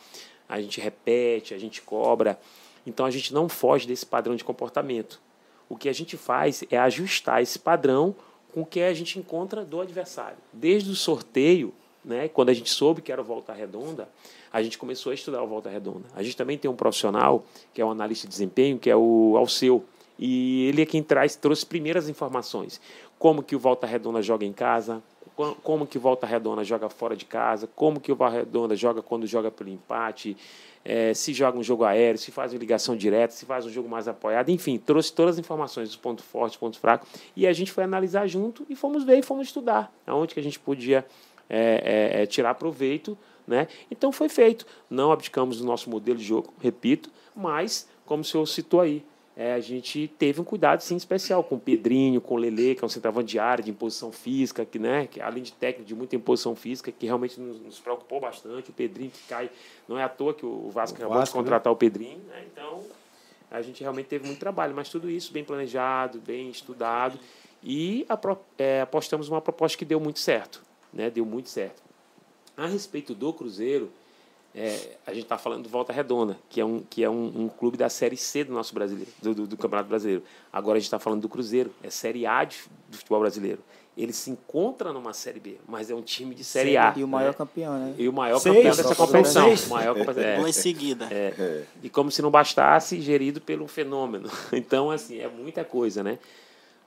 [0.48, 2.38] a gente repete, a gente cobra.
[2.84, 5.20] Então a gente não foge desse padrão de comportamento.
[5.68, 8.16] O que a gente faz é ajustar esse padrão
[8.52, 10.38] com o que a gente encontra do adversário.
[10.52, 11.72] Desde o sorteio,
[12.04, 14.08] né, quando a gente soube que era o Volta Redonda,
[14.52, 16.06] a gente começou a estudar o Volta Redonda.
[16.14, 19.34] A gente também tem um profissional, que é um analista de desempenho, que é o
[19.36, 19.84] Alceu,
[20.18, 22.80] e ele é quem traz, trouxe primeiras informações.
[23.18, 25.02] Como que o Volta Redonda joga em casa,
[25.62, 29.02] como que o Volta Redonda joga fora de casa, como que o Volta Redonda joga
[29.02, 30.36] quando joga pelo empate,
[30.84, 33.88] é, se joga um jogo aéreo, se faz uma ligação direta, se faz um jogo
[33.88, 37.70] mais apoiado, enfim, trouxe todas as informações dos pontos fortes, pontos fracos, e a gente
[37.70, 41.04] foi analisar junto e fomos ver e fomos estudar aonde que a gente podia
[41.48, 43.66] é, é, é, tirar proveito, né?
[43.90, 44.64] Então foi feito.
[44.88, 49.04] Não abdicamos do nosso modelo de jogo, repito, mas, como o senhor citou aí,
[49.40, 52.84] é, a gente teve um cuidado sim especial com o Pedrinho, com o Lele, que
[52.84, 55.94] é um centroavante de área, de imposição física, que, né, que além de técnico, de
[55.94, 58.68] muita imposição física, que realmente nos, nos, preocupou bastante.
[58.68, 59.50] O Pedrinho que cai,
[59.88, 61.42] não é à toa que o Vasco o acabou Vasco, de né?
[61.42, 61.74] contratar né?
[61.74, 62.82] o Pedrinho, né, então
[63.50, 67.18] a gente realmente teve muito trabalho, mas tudo isso bem planejado, bem estudado.
[67.64, 68.06] E
[68.58, 70.62] é, apostamos numa proposta que deu muito certo.
[70.92, 71.08] Né?
[71.08, 71.82] Deu muito certo.
[72.58, 73.90] A respeito do Cruzeiro,
[74.54, 77.48] é, a gente está falando do Volta Redonda, que é, um, que é um, um,
[77.48, 80.24] clube da Série C do nosso brasileiro, do, do, do Campeonato Brasileiro.
[80.52, 82.58] Agora a gente está falando do Cruzeiro, é Série A de,
[82.88, 83.60] do futebol brasileiro.
[83.96, 86.92] Ele se encontra numa Série B, mas é um time de Série A.
[86.96, 87.34] E o maior né?
[87.34, 87.94] campeão, né?
[87.98, 89.46] E o maior seis, campeão dessa competição.
[89.48, 89.66] Seis.
[89.66, 91.08] O maior é, em seguida.
[91.10, 91.64] É, é.
[91.82, 94.28] E como se não bastasse, gerido pelo fenômeno.
[94.52, 96.18] Então, assim, é muita coisa, né?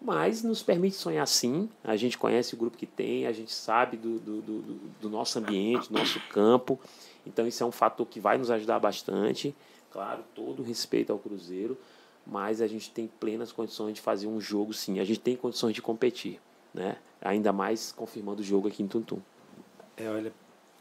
[0.01, 1.69] Mas nos permite sonhar sim.
[1.83, 4.61] A gente conhece o grupo que tem, a gente sabe do, do, do,
[5.01, 6.79] do nosso ambiente, do nosso campo.
[7.25, 9.55] Então, isso é um fator que vai nos ajudar bastante.
[9.91, 11.77] Claro, todo respeito ao Cruzeiro,
[12.25, 14.99] mas a gente tem plenas condições de fazer um jogo, sim.
[14.99, 16.39] A gente tem condições de competir,
[16.73, 16.97] né?
[17.21, 19.19] Ainda mais confirmando o jogo aqui em Tuntum.
[19.95, 20.33] É, olha,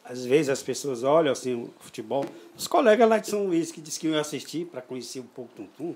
[0.04, 2.24] às vezes as pessoas olham assim o futebol.
[2.56, 5.52] Os colegas lá de São Luís que dizem que iam assistir para conhecer um pouco
[5.54, 5.94] Tuntum,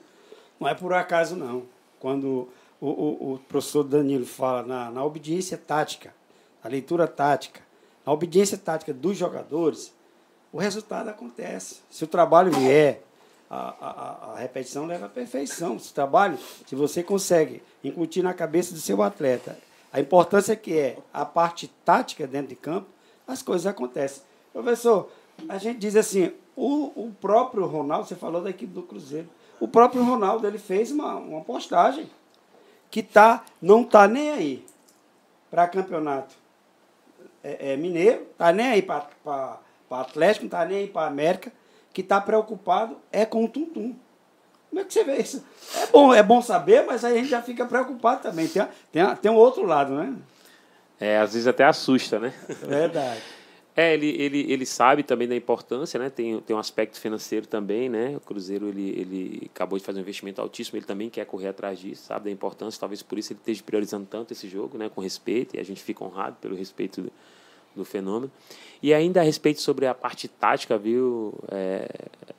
[0.61, 1.65] não é por acaso não.
[1.99, 2.49] Quando
[2.81, 6.15] o, o, o professor Danilo fala na, na obediência tática,
[6.63, 7.61] na leitura tática,
[8.05, 9.93] na obediência tática dos jogadores,
[10.57, 11.83] o resultado acontece.
[11.91, 13.03] Se o trabalho vier,
[13.51, 15.79] a, a, a repetição leva à perfeição.
[15.79, 19.59] Se o trabalho, se você consegue incutir na cabeça do seu atleta
[19.93, 22.87] a importância que é a parte tática dentro de campo,
[23.29, 24.23] as coisas acontecem.
[24.51, 25.11] Professor,
[25.47, 29.29] a gente diz assim, o, o próprio Ronaldo, você falou da equipe do Cruzeiro,
[29.61, 32.09] o próprio Ronaldo ele fez uma, uma postagem
[32.91, 34.67] que tá, não está nem aí
[35.51, 36.35] para campeonato
[37.45, 41.53] é, é, mineiro, está nem aí para para Atlético, não está nem aí para América,
[41.93, 43.95] que está preocupado é com o Tuntum.
[44.69, 45.45] Como é que você vê isso?
[45.75, 48.47] É bom, é bom saber, mas aí a gente já fica preocupado também.
[48.49, 50.15] Tem, tem, tem um outro lado, né?
[51.01, 52.35] É, às vezes até assusta, né?
[52.49, 53.23] É verdade.
[53.79, 56.09] É, ele, ele, ele sabe também da importância, né?
[56.09, 58.17] Tem, tem um aspecto financeiro também, né?
[58.17, 61.79] O Cruzeiro ele, ele acabou de fazer um investimento altíssimo, ele também quer correr atrás
[61.79, 62.81] disso, sabe da importância.
[62.81, 64.89] Talvez por isso ele esteja priorizando tanto esse jogo, né?
[64.89, 67.13] Com respeito e a gente fica honrado pelo respeito
[67.77, 68.31] do, fenômeno.
[68.83, 71.35] E ainda a respeito sobre a parte tática, viu?
[71.51, 71.89] É,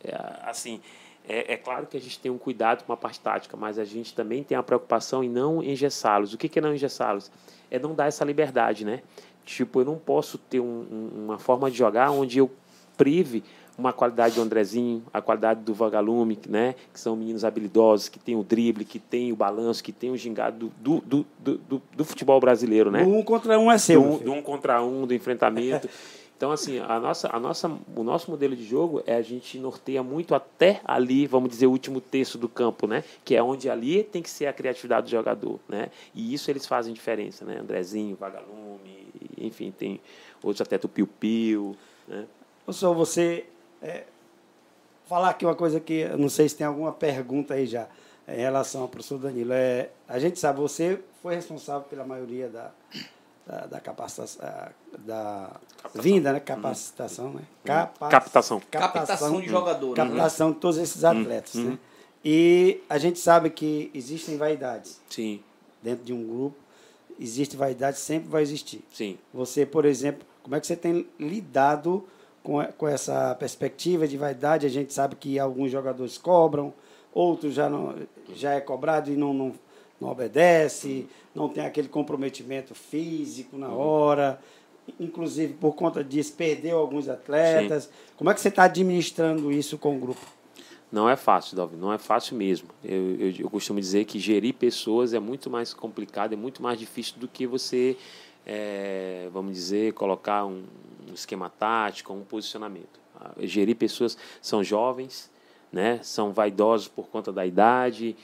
[0.04, 0.82] é, assim,
[1.28, 3.84] é, é, claro que a gente tem um cuidado com a parte tática, mas a
[3.84, 6.34] gente também tem a preocupação em não engessá-los.
[6.34, 7.32] O que, que é não engessá-los?
[7.70, 9.02] É não dar essa liberdade, né?
[9.46, 12.52] Tipo, eu não posso ter um, uma forma de jogar onde eu
[12.98, 13.44] prive
[13.78, 16.76] uma qualidade do Andrezinho, a qualidade do Vagalume, né?
[16.92, 20.18] que são meninos habilidosos, que tem o drible, que tem o balanço, que tem o
[20.18, 22.90] gingado do, do, do, do, do futebol brasileiro.
[22.90, 23.04] Né?
[23.04, 24.02] Do um contra um é seu.
[24.02, 25.88] Do, do um contra um, do enfrentamento.
[26.38, 30.04] Então, assim, a nossa, a nossa, o nosso modelo de jogo é a gente norteia
[30.04, 33.04] muito até ali, vamos dizer, o último terço do campo, né?
[33.26, 35.90] Que é onde ali tem que ser a criatividade do jogador, né?
[36.14, 37.58] E isso eles fazem diferença, né?
[37.60, 40.00] Andrezinho, Vagalume, enfim, tem
[40.44, 41.76] outros até do Piu Piu,
[42.08, 42.26] né?
[42.64, 43.46] Professor, você
[43.82, 44.04] é,
[45.08, 47.88] falar aqui uma coisa que eu não sei se tem alguma pergunta aí já
[48.28, 49.54] em relação ao professor Danilo.
[49.54, 52.72] É, a gente sabe, você foi responsável pela maioria da,
[53.46, 54.46] da, da capacitação,
[55.00, 56.02] da captação.
[56.02, 56.40] vinda, né?
[56.40, 57.42] Capacitação, né?
[57.64, 58.62] Capac, captação.
[58.70, 59.96] Captação de jogadores.
[59.96, 61.72] Captação de todos esses atletas, uhum.
[61.72, 61.80] né?
[62.24, 65.00] E a gente sabe que existem vaidades.
[65.10, 65.42] Sim.
[65.82, 66.58] Dentro de um grupo,
[67.18, 68.84] existe vaidade, sempre vai existir.
[68.92, 69.18] Sim.
[69.34, 72.06] Você, por exemplo, como é que você tem lidado
[72.48, 74.66] com, com essa perspectiva de vaidade.
[74.66, 76.74] A gente sabe que alguns jogadores cobram,
[77.14, 77.94] outros já, não,
[78.34, 79.54] já é cobrado e não, não,
[80.00, 83.78] não obedece, não tem aquele comprometimento físico na uhum.
[83.78, 84.40] hora.
[84.98, 87.84] Inclusive, por conta disso, perdeu alguns atletas.
[87.84, 87.90] Sim.
[88.16, 90.26] Como é que você está administrando isso com o grupo?
[90.90, 92.70] Não é fácil, Davi, não é fácil mesmo.
[92.82, 96.80] Eu, eu, eu, costumo dizer que gerir pessoas é muito mais complicado, é muito mais
[96.80, 97.98] difícil do que você,
[98.50, 100.64] é, vamos dizer, colocar um,
[101.10, 102.98] um esquema tático, um posicionamento.
[103.14, 105.30] Ah, gerir pessoas são jovens,
[105.70, 106.00] né?
[106.02, 108.16] são vaidosos por conta da idade,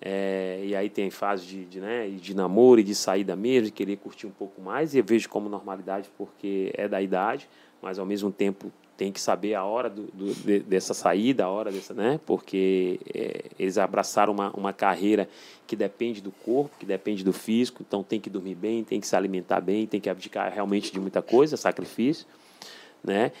[0.00, 3.72] é, e aí tem fase de, de, né, de namoro e de saída mesmo, de
[3.72, 7.48] querer curtir um pouco mais, e eu vejo como normalidade porque é da idade,
[7.80, 11.48] mas ao mesmo tempo tem que saber a hora do, do de, dessa saída, a
[11.48, 12.20] hora dessa, né?
[12.26, 15.28] Porque é, eles abraçaram uma, uma carreira
[15.66, 19.06] que depende do corpo, que depende do físico, então tem que dormir bem, tem que
[19.06, 22.26] se alimentar bem, tem que abdicar realmente de muita coisa, sacrifício,
[23.02, 23.32] né?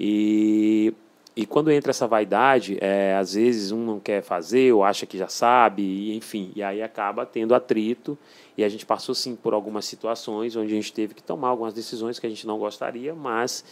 [0.00, 0.92] E,
[1.36, 5.18] e quando entra essa vaidade, é, às vezes um não quer fazer ou acha que
[5.18, 8.16] já sabe, e, enfim, e aí acaba tendo atrito.
[8.56, 11.74] E a gente passou sim por algumas situações onde a gente teve que tomar algumas
[11.74, 13.64] decisões que a gente não gostaria, mas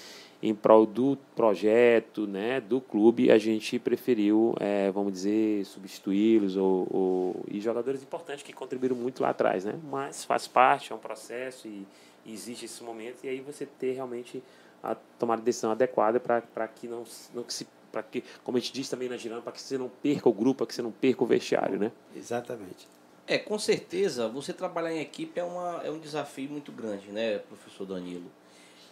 [0.42, 6.88] em prol do projeto, né, do clube, a gente preferiu, é, vamos dizer, substituí-los ou,
[6.90, 9.78] ou, e jogadores importantes que contribuíram muito lá atrás, né?
[9.88, 11.86] Mas faz parte, é um processo e,
[12.26, 14.42] e existe esse momento e aí você ter realmente
[14.82, 18.60] a tomar a decisão adequada para que não, não que se para que, como a
[18.60, 20.80] gente disse também na Girana, para que você não perca o grupo, para que você
[20.80, 21.92] não perca o vestiário, né?
[22.16, 22.88] Exatamente.
[23.26, 27.38] É, com certeza, você trabalhar em equipe é, uma, é um desafio muito grande, né,
[27.38, 28.30] professor Danilo?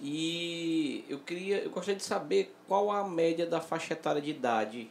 [0.00, 4.90] E eu queria, eu gostaria de saber qual a média da faixa etária de idade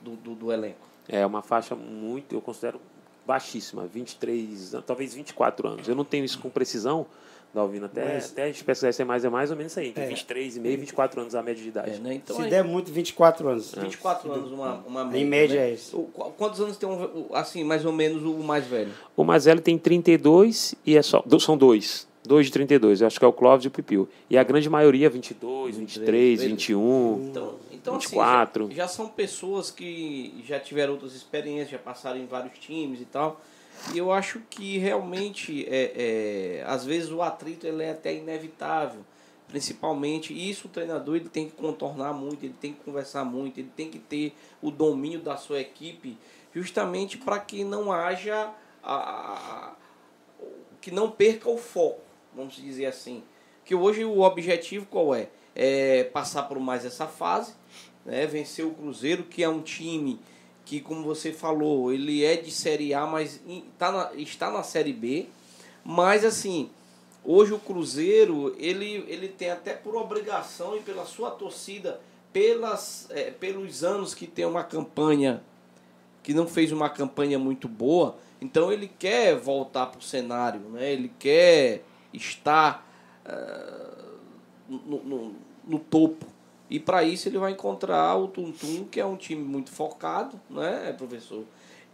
[0.00, 0.86] do, do, do elenco.
[1.08, 2.80] É uma faixa muito, eu considero
[3.24, 5.88] baixíssima, 23, talvez 24 anos.
[5.88, 7.06] Eu não tenho isso com precisão,
[7.54, 9.80] Dalvino, até, Mas- até a gente pesquisar isso é mais, é mais ou menos isso
[9.80, 10.06] aí, entre É.
[10.08, 11.90] 23 e meio e 24 anos a média de idade.
[11.92, 12.14] É, né?
[12.14, 13.74] Então, Se aí, der muito, 24 anos.
[13.74, 15.18] 24 anos, uma, uma média.
[15.20, 15.70] Em média né?
[15.70, 15.98] é isso.
[16.36, 18.92] Quantos anos tem, um, o- assim, mais ou menos, o mais velho?
[19.16, 21.24] O mais velho tem 32 e é só.
[21.40, 22.06] São dois.
[22.26, 23.00] Dois de 32.
[23.00, 24.06] Eu acho que é o Clóvis e o Pipil.
[24.28, 27.28] E a grande maioria, 22, 23, 21.
[27.30, 28.68] Então, então assim, 24.
[28.68, 33.06] já, já são pessoas que já tiveram outras experiências, já passaram em vários times e
[33.06, 33.40] tal.
[33.94, 39.04] E eu acho que realmente, é, é, às vezes, o atrito ele é até inevitável.
[39.46, 43.70] Principalmente, isso o treinador ele tem que contornar muito, ele tem que conversar muito, ele
[43.74, 46.18] tem que ter o domínio da sua equipe,
[46.54, 48.50] justamente para que não haja.
[48.82, 49.72] A, a-
[50.80, 52.00] que não perca o foco,
[52.34, 53.22] vamos dizer assim.
[53.64, 55.28] Que hoje o objetivo qual é?
[55.54, 57.54] É passar por mais essa fase,
[58.04, 58.26] né?
[58.26, 60.20] vencer o Cruzeiro, que é um time
[60.68, 63.40] que, como você falou, ele é de Série A, mas
[63.78, 65.26] tá na- está na Série B.
[65.82, 66.68] Mas assim,
[67.24, 71.98] hoje o Cruzeiro, ele, ele tem até por obrigação e pela sua torcida,
[72.34, 75.42] pelas, é, pelos anos que tem uma campanha
[76.22, 80.92] que não fez uma campanha muito boa, então ele quer voltar para o cenário, né?
[80.92, 82.86] ele quer estar
[83.24, 84.04] ah,
[84.68, 86.26] no, no, no topo.
[86.70, 90.94] E para isso ele vai encontrar o Tuntum, que é um time muito focado, né,
[90.96, 91.44] professor?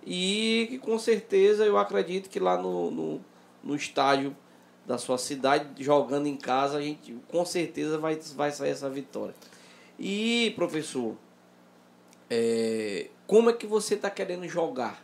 [0.05, 3.21] E que com certeza eu acredito que lá no, no,
[3.63, 4.37] no estádio
[4.87, 9.35] da sua cidade, jogando em casa, a gente com certeza vai, vai sair essa vitória.
[9.99, 11.17] E, professor,
[12.29, 15.03] é, como é que você está querendo jogar?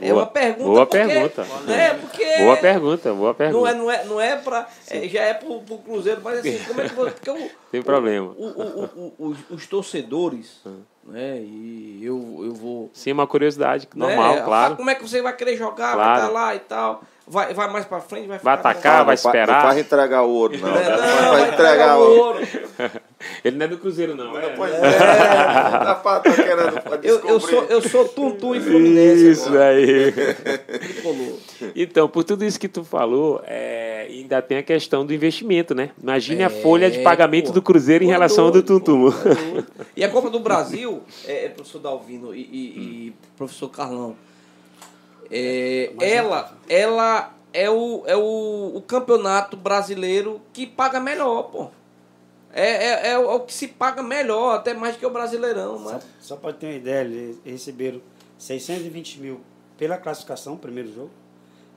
[0.00, 0.64] É Boa- uma pergunta.
[0.64, 1.44] boa porque, pergunta.
[1.66, 3.58] Né, porque Boa pergunta, boa pergunta.
[3.58, 4.66] não é, não é, não é para.
[5.10, 6.94] já é pro, pro Cruzeiro, mas assim, como é que.
[6.94, 8.28] Porque o, Tem problema.
[8.36, 10.60] o- o- o- o- os, os torcedores,
[11.04, 11.38] né?
[11.40, 12.90] E eu, eu vou.
[12.94, 14.76] Sim, uma curiosidade, normal, né, claro.
[14.76, 15.92] Como é que você vai querer jogar?
[15.92, 15.98] Claro.
[15.98, 17.02] Vai estar lá e tal.
[17.26, 19.46] Vai, vai mais pra frente, vai Vai atacar, vai Não esperar.
[19.62, 20.68] Não faz entregar o ouro, não.
[20.68, 20.82] Não, Não,
[21.22, 22.38] não, faz entregar o ouro.
[23.42, 24.36] Ele não é do Cruzeiro, não.
[24.36, 24.48] é?
[24.50, 24.80] Pois é,
[26.44, 29.30] querendo pra Eu, eu, sou, eu sou Tuntum e Fluminense.
[29.30, 29.70] Isso agora.
[29.70, 30.12] aí.
[31.74, 35.90] Então, por tudo isso que tu falou, é, ainda tem a questão do investimento, né?
[36.02, 37.52] Imagine a É, folha de pagamento pô.
[37.52, 39.14] do Cruzeiro em é relação ao do é doido.
[39.96, 44.14] E a Copa do Brasil, é, é, professor Dalvino e, e- e professor Carlão,
[45.30, 51.68] é, ela, ela é, o, é o, o campeonato brasileiro que paga melhor, pô.
[52.52, 55.76] É, é, é o é que se paga melhor, até mais que o Brasileirão.
[55.76, 56.04] Só, Mas...
[56.20, 58.00] só para ter uma ideia, eles receberam
[58.38, 59.40] 620 mil
[59.76, 61.10] pela classificação, primeiro jogo.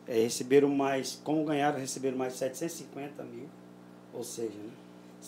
[0.07, 3.47] É, receberam mais, como ganharam, receberam mais 750 mil.
[4.13, 4.69] Ou seja, né,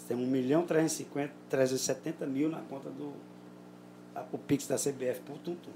[0.08, 3.12] temos 1 milhão 350, 370 mil na conta do
[4.15, 5.71] a- o Pix da CBF por tum, tum.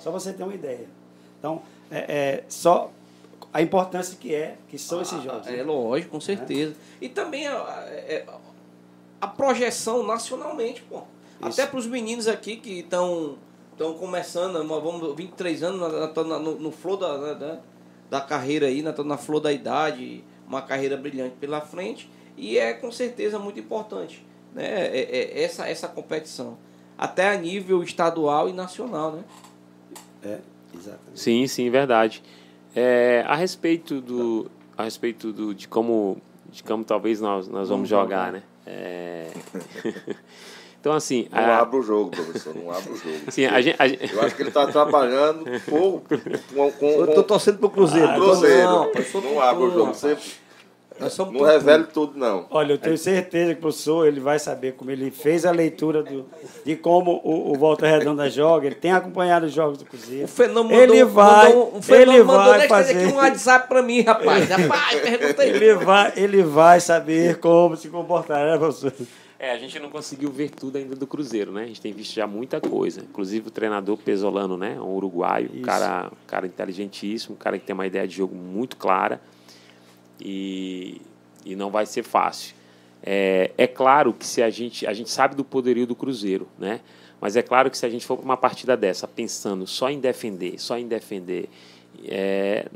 [0.00, 0.88] Só você ter uma ideia.
[1.38, 2.90] Então, é, é, só
[3.52, 5.46] a importância que é, que são esses jogos.
[5.46, 5.62] É né?
[5.62, 6.74] lógico, com certeza.
[7.00, 7.54] E também a,
[7.88, 8.26] é-
[9.20, 11.02] a projeção nacionalmente, pô.
[11.40, 11.60] Isso.
[11.60, 13.36] Até para os meninos aqui que estão
[13.72, 17.58] estão começando, vamos 23 anos na- na- no, no flor da, da- da,
[18.10, 22.10] da carreira aí, na, na flor da idade, uma carreira brilhante pela frente.
[22.36, 24.64] E é com certeza muito importante né?
[24.88, 26.58] É- é- essa, essa competição.
[26.96, 29.24] Até a nível estadual e nacional, né?
[30.24, 30.38] É,
[30.74, 31.20] exatamente.
[31.20, 32.22] Sim, sim, verdade.
[32.74, 36.18] É, a respeito do, a respeito do, de como,
[36.50, 38.32] de como talvez nós, nós vamos, Vamos jogar, jogar.
[38.32, 38.42] né?
[38.66, 39.28] É,
[40.80, 43.18] então assim, Não a, abre o jogo, professor, não abre o jogo.
[43.32, 46.00] sim, a gente, a gente- Eu acho que ele está trabalhando com,
[46.54, 48.08] com, com, Eu tô torcendo pro Cruzeiro.
[48.08, 48.62] com o Cruzeiro.
[48.68, 49.94] Não, sou não abre o jogo.
[49.94, 50.24] Sempre,
[51.00, 52.46] Nós somos não revele tudo, não.
[52.50, 56.02] Olha, eu tenho certeza que o professor ele vai saber como ele fez a leitura
[56.02, 56.26] do,
[56.64, 60.24] de como o, o Volta Redonda joga, ele tem acompanhado os jogos do Cruzeiro.
[60.24, 63.68] O fenômeno Ele mandou, vai- mandou, um fenômeno ele mandou vai fazer- aqui um WhatsApp
[63.68, 64.48] pra mim, rapaz.
[64.50, 65.50] Rapaz, pergunta aí.
[65.50, 68.92] Ele vai, ele vai saber como se comportar, né, professor?
[69.40, 71.62] É, a gente não conseguiu ver tudo ainda do Cruzeiro, né?
[71.62, 73.02] A gente tem visto já muita coisa.
[73.02, 74.76] Inclusive o treinador Pesolano, né?
[74.80, 78.34] Um uruguaio, um cara, um cara inteligentíssimo, um cara que tem uma ideia de jogo
[78.34, 79.20] muito clara.
[80.20, 81.00] E,
[81.44, 82.54] e não vai ser fácil.
[83.02, 84.86] É, é claro que se a gente.
[84.86, 86.80] A gente sabe do poderio do Cruzeiro, né?
[87.20, 89.98] Mas é claro que se a gente for para uma partida dessa pensando só em
[89.98, 91.48] defender, só em defender,
[92.04, 92.68] é,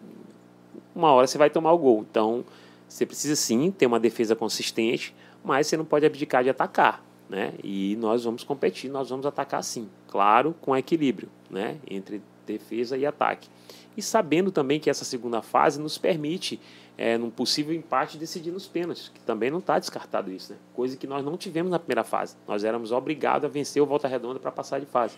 [0.95, 2.05] uma hora você vai tomar o gol.
[2.11, 2.45] Então,
[2.89, 5.15] você precisa sim ter uma defesa consistente,
[5.45, 7.05] mas você não pode abdicar de atacar.
[7.29, 7.55] Né?
[7.65, 9.89] E nós vamos competir, nós vamos atacar sim.
[10.09, 11.79] Claro, com equilíbrio, né?
[11.89, 13.49] Entre defesa e ataque.
[13.97, 16.61] E sabendo também que essa segunda fase nos permite,
[17.03, 20.59] é, num possível empate, decidir nos pênaltis, que também não está descartado isso, né?
[20.73, 22.37] coisa que nós não tivemos na primeira fase.
[22.47, 25.17] Nós éramos obrigados a vencer o Volta Redonda para passar de fase.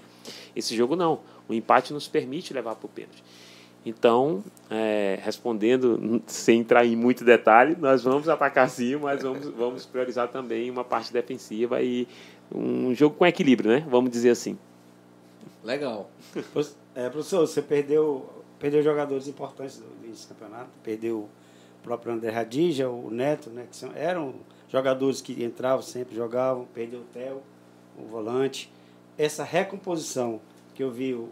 [0.57, 1.21] Esse jogo não.
[1.47, 3.23] O empate nos permite levar para o pênalti.
[3.85, 9.85] Então, é, respondendo sem entrar em muito detalhe, nós vamos atacar sim, mas vamos, vamos
[9.85, 12.09] priorizar também uma parte defensiva e
[12.51, 13.85] um jogo com equilíbrio, né?
[13.91, 14.59] Vamos dizer assim.
[15.63, 16.11] Legal.
[16.97, 18.25] É, professor, você perdeu,
[18.59, 21.29] perdeu jogadores importantes do campeonato, perdeu
[21.85, 23.67] próprio André Radija, o Neto, né?
[23.71, 24.35] Que são, eram
[24.69, 27.43] jogadores que entravam, sempre jogavam, perdeu o Theo,
[27.97, 28.73] o volante.
[29.17, 30.41] Essa recomposição
[30.75, 31.29] que eu vi o,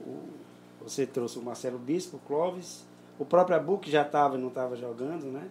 [0.80, 2.84] você trouxe o Marcelo Bispo, o Clóvis,
[3.18, 5.48] o próprio Abu, que já estava e não estava jogando, né?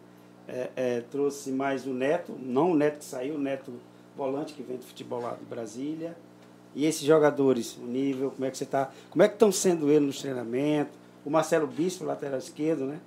[0.48, 3.74] É, é, trouxe mais o Neto, não o Neto que saiu, o Neto
[4.16, 6.16] volante que vem do futebol lá de Brasília.
[6.76, 8.92] E esses jogadores, o nível, como é que você está?
[9.10, 10.94] Como é que estão sendo eles nos treinamentos?
[11.26, 13.00] O Marcelo Bispo, lateral esquerdo, né?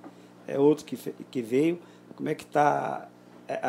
[0.47, 0.97] É outro que,
[1.31, 1.79] que veio.
[2.15, 3.07] Como é que está
[3.47, 3.59] é,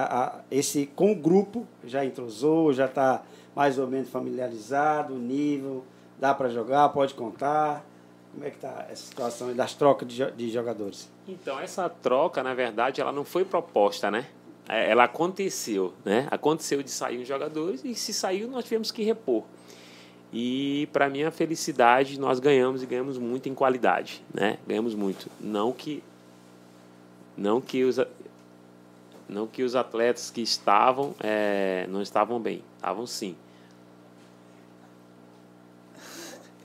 [0.51, 1.67] esse com o grupo?
[1.85, 3.23] Já entrosou, já está
[3.55, 5.85] mais ou menos familiarizado, o nível,
[6.19, 7.85] dá para jogar, pode contar.
[8.33, 11.11] Como é que está essa situação das trocas de, de jogadores?
[11.27, 14.27] Então, essa troca, na verdade, ela não foi proposta, né?
[14.69, 16.29] É, ela aconteceu, né?
[16.31, 19.45] Aconteceu de sair os jogadores e se saiu, nós tivemos que repor.
[20.33, 24.59] E para minha felicidade, nós ganhamos e ganhamos muito em qualidade, né?
[24.67, 25.31] Ganhamos muito.
[25.41, 26.03] Não que
[27.37, 27.99] não que os
[29.29, 33.37] não que os atletas que estavam é, não estavam bem, estavam sim.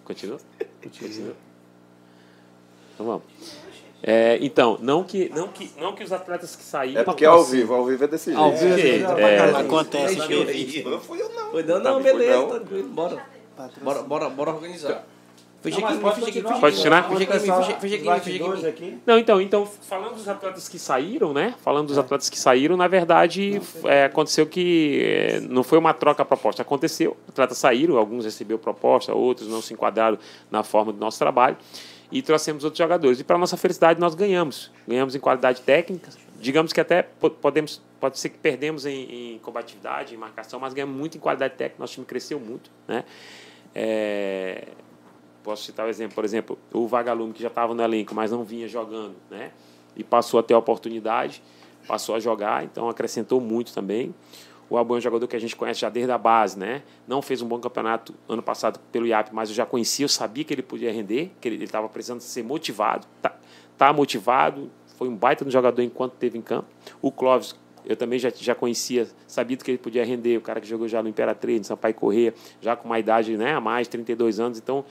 [0.04, 0.40] Continua?
[0.84, 1.36] Continua.
[2.94, 3.24] Então vamos.
[4.04, 7.02] É, então, não que, não, que, não que os atletas que saíram.
[7.02, 8.40] É porque é ao vivo, ao vivo é desse jeito.
[8.40, 11.52] Ao vivo é, é, é, acontece, fui eu, não.
[11.52, 13.26] Foi não, não, beleza, tranquilo, bora.
[13.82, 15.06] Bora, bora, bora organizar.
[15.62, 17.04] Fecha aqui, fecha aqui, fecha Pode continuar?
[17.04, 18.98] Fecha aqui, fecha aqui, fecha aqui.
[19.06, 21.54] Não, então, então, falando dos atletas que saíram, né?
[21.62, 26.26] Falando dos atletas que saíram, na verdade, é, aconteceu que é, não foi uma troca
[26.26, 26.64] proposta.
[26.64, 30.18] Aconteceu, atletas saíram, alguns receberam proposta, outros não se enquadraram
[30.50, 31.56] na forma do nosso trabalho
[32.12, 33.20] e trouxemos outros jogadores.
[33.20, 34.72] E para nossa felicidade nós ganhamos.
[34.88, 36.10] Ganhamos em qualidade técnica.
[36.40, 40.98] Digamos que até podemos, pode ser que perdemos em, em combatividade, em marcação, mas ganhamos
[40.98, 41.82] muito em qualidade técnica.
[41.84, 43.04] Nosso time cresceu muito, né?
[43.76, 44.68] É,
[45.44, 48.32] posso citar o um exemplo, por exemplo, o Vagalume que já estava no elenco, mas
[48.32, 49.52] não vinha jogando, né?
[49.96, 51.42] E passou a ter a oportunidade,
[51.88, 54.14] passou a jogar, então acrescentou muito também.
[54.70, 56.82] O Alban é um jogador que a gente conhece já desde a base, né?
[57.06, 60.46] Não fez um bom campeonato ano passado pelo IAP, mas eu já conhecia, eu sabia
[60.46, 63.06] que ele podia render, que ele estava precisando ser motivado.
[63.22, 63.36] Tá,
[63.78, 66.70] tá motivado, foi um baita no jogador enquanto esteve em campo.
[67.02, 67.54] O Clóvis,
[67.86, 71.04] eu também já, já conhecia, sabia que ele podia render, o cara que jogou já
[71.04, 74.86] no Imperatriz, no Sampaio Corrêa, já com uma idade né, a mais, 32 anos, então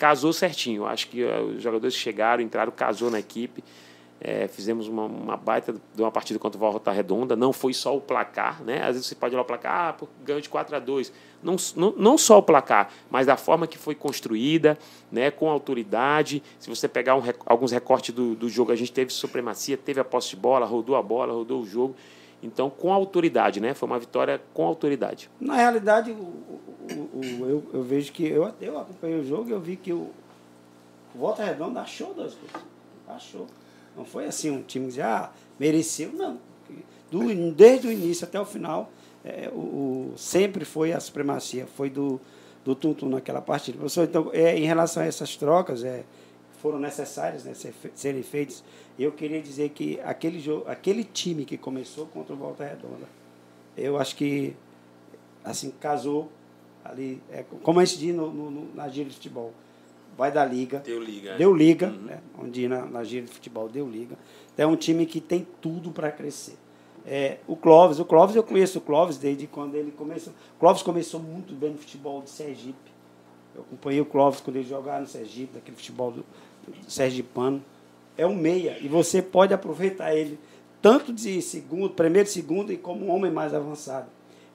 [0.00, 0.86] casou certinho.
[0.86, 3.62] Acho que uh, os jogadores chegaram, entraram, casou na equipe.
[4.18, 7.36] É, fizemos uma, uma, baita de uma partida contra o Volta Redonda.
[7.36, 8.82] Não foi só o placar, né?
[8.82, 11.94] Às vezes você pode olhar o placar, ah, ganhou de 4 a 2 não, não,
[11.96, 14.78] não só o placar, mas da forma que foi construída,
[15.10, 15.30] né?
[15.30, 16.42] com autoridade.
[16.58, 20.04] Se você pegar um, alguns recortes do, do jogo, a gente teve supremacia, teve a
[20.04, 21.94] posse de bola, rodou a bola, rodou o jogo.
[22.42, 23.74] Então, com autoridade, né?
[23.74, 25.30] Foi uma vitória com autoridade.
[25.38, 28.26] Na realidade, o, o, o eu, eu vejo que.
[28.26, 30.10] Eu, eu acompanhei o jogo e eu vi que o,
[31.14, 32.62] Volta Redonda achou duas coisas.
[33.08, 33.46] Achou.
[33.96, 36.38] Não foi assim um time que já ah, mereceu, não.
[37.10, 38.90] Do, desde o início até o final,
[39.24, 42.20] é, o, sempre foi a supremacia, foi do,
[42.64, 43.78] do Tuntum naquela partida.
[43.78, 46.04] Professor, então, é, em relação a essas trocas, é,
[46.60, 48.62] foram necessárias né, ser, serem feitas.
[48.98, 53.08] Eu queria dizer que aquele, jogo, aquele time que começou contra o Volta Redonda,
[53.76, 54.54] eu acho que
[55.44, 56.30] assim casou
[56.84, 59.52] ali, é, como a gente diz no, no, no, na gira de futebol
[60.16, 60.80] vai da liga.
[60.80, 61.36] Deu liga.
[61.36, 62.02] Deu liga, uhum.
[62.02, 62.20] né?
[62.38, 64.18] onde na, na gira de futebol deu liga.
[64.52, 66.58] Então, é um time que tem tudo para crescer.
[67.06, 70.34] É, o Clóvis, o Clóvis, eu conheço o Clóvis desde quando ele começou.
[70.56, 72.90] O Clóvis começou muito bem no futebol de Sergipe.
[73.54, 76.24] Eu acompanhei o Clóvis quando ele jogava no Sergipe, daquele futebol do
[76.88, 77.62] Sergipano.
[78.16, 80.38] É um meia e você pode aproveitar ele
[80.82, 84.06] tanto de segundo, primeiro, segundo e como um homem mais avançado.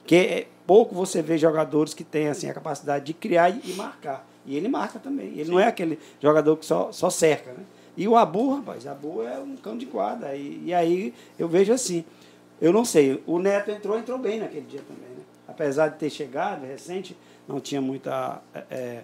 [0.04, 4.26] Que é, pouco você vê jogadores que têm assim a capacidade de criar e marcar.
[4.44, 5.28] E ele marca também.
[5.28, 5.50] Ele Sim.
[5.50, 7.64] não é aquele jogador que só, só cerca, né?
[7.96, 10.34] E o Abu, rapaz, Abu é um cão de guarda.
[10.34, 12.04] E, e aí eu vejo assim,
[12.60, 15.22] eu não sei, o Neto entrou, entrou bem naquele dia também, né?
[15.48, 17.16] Apesar de ter chegado recente,
[17.48, 19.02] não tinha muita é, é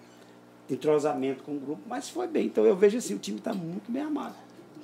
[0.71, 2.47] entrosamento com o grupo, mas foi bem.
[2.47, 4.35] Então eu vejo assim, o time está muito bem armado.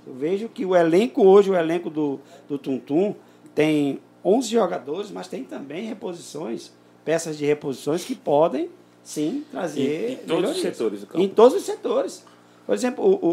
[0.06, 2.18] Eu vejo que o elenco hoje, o elenco do,
[2.48, 3.14] do Tuntum,
[3.54, 6.72] tem 11 jogadores, mas tem também reposições,
[7.04, 8.70] peças de reposições que podem
[9.02, 10.10] sim trazer.
[10.10, 11.20] Em, em todos os setores do campo.
[11.24, 12.24] Em todos os setores.
[12.66, 13.28] Por exemplo, o, o,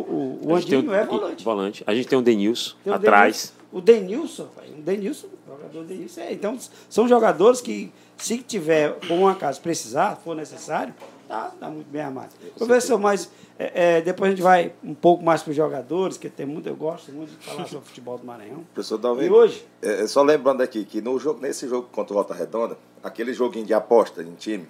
[0.47, 1.43] o, o gente tem Andinho um- é volante.
[1.43, 1.83] volante.
[1.85, 3.53] A gente tem o Denilson Tem o atrás.
[3.71, 6.21] O Denilson, o Denilson, o jogador Denilson.
[6.21, 6.57] É, então,
[6.89, 10.93] são jogadores que, se tiver, por um acaso, precisar, for necessário,
[11.27, 12.29] tá, tá muito bem armado.
[12.57, 16.29] Professor, mas é, é, depois a gente vai um pouco mais para os jogadores, que
[16.29, 18.63] tem muito, eu gosto muito de falar sobre o futebol do Maranhão.
[18.73, 19.65] Professor Dalvin, E hoje?
[19.81, 23.33] é, é, só lembrando aqui que no jogo, nesse jogo contra o Volta Redonda, aquele
[23.33, 24.67] joguinho de aposta em time,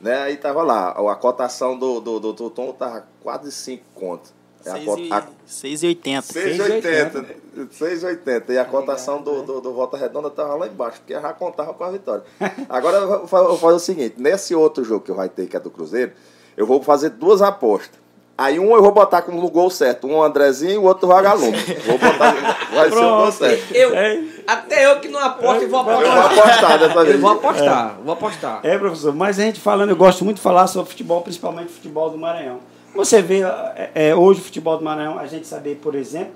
[0.00, 0.18] né?
[0.22, 4.35] Aí tava lá, a cotação do, do, do Tutum tava quase 5 conto.
[4.66, 6.26] É a Seis cota- e- a- seis e oitenta.
[6.32, 7.24] 6,80.
[7.72, 8.50] 6,80.
[8.52, 11.84] E a cotação do, do, do Volta Redonda estava lá embaixo, porque já contava com
[11.84, 12.24] a vitória.
[12.68, 15.60] Agora eu vou fazer o seguinte: nesse outro jogo que eu vai ter, que é
[15.60, 16.12] do Cruzeiro,
[16.56, 18.04] eu vou fazer duas apostas.
[18.38, 21.56] Aí um eu vou botar como no gol certo, um Andrezinho e o outro Vagalume.
[21.86, 22.34] Vou botar,
[22.70, 23.72] vai ser o gol certo.
[23.74, 24.22] Eu, É.
[24.46, 26.26] até eu que não aposto, eu vou Eu vou apostar.
[26.38, 27.14] apostar dessa vez.
[27.14, 28.60] Eu vou apostar, vou apostar.
[28.62, 32.10] É, professor, mas a gente falando, eu gosto muito de falar sobre futebol, principalmente futebol
[32.10, 32.60] do Maranhão.
[32.96, 36.32] Você vê é, é, hoje o futebol do Maranhão, a gente saber, por exemplo,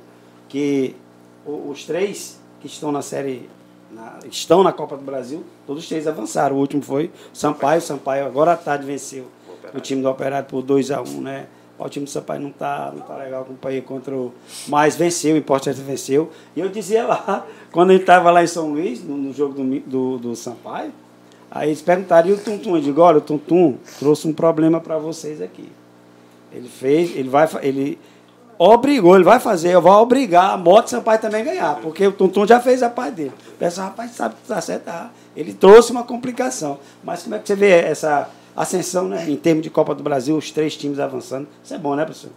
[0.48, 0.94] que
[1.46, 3.48] os três que estão na série,
[3.90, 6.56] na- estão na Copa do Brasil, todos os três avançaram.
[6.56, 9.26] O último foi Sampaio, Sampaio agora à tarde venceu
[9.74, 11.46] o time do Operário por 2 a 1 um, né?
[11.78, 14.34] O time do Sampaio não tá, não tá legal acompanhei contra o.
[14.68, 16.30] Mas venceu, o importante venceu.
[16.54, 19.54] E eu dizia lá, quando a gente estava lá em São Luís, no, no jogo
[19.54, 20.92] do, do, do Sampaio,
[21.50, 22.76] aí eles perguntaram, e o Tuntum?
[22.76, 25.70] Eu digo, olha, o Tuntum trouxe um problema para vocês aqui.
[26.52, 27.98] Ele fez, ele vai, ele
[28.58, 32.12] obrigou, ele vai fazer, eu vou obrigar a moto Sampaio também a ganhar, porque o
[32.12, 33.32] Tuntum já fez a parte dele.
[33.58, 34.34] Pessoal, rapaz, sabe
[34.84, 35.10] tá.
[35.34, 36.78] Ele trouxe uma complicação.
[37.02, 40.36] Mas como é que você vê essa ascensão, né, em termos de Copa do Brasil,
[40.36, 41.48] os três times avançando?
[41.64, 42.30] Isso é bom, né, professor?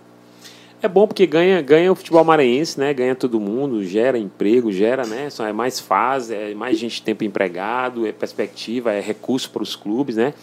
[0.82, 2.94] É bom porque ganha, ganha o futebol maranhense, né?
[2.94, 5.30] Ganha todo mundo, gera emprego, gera, né?
[5.48, 10.18] É mais fase, é mais gente tempo empregado, é perspectiva, é recurso para os clubes,
[10.18, 10.34] né?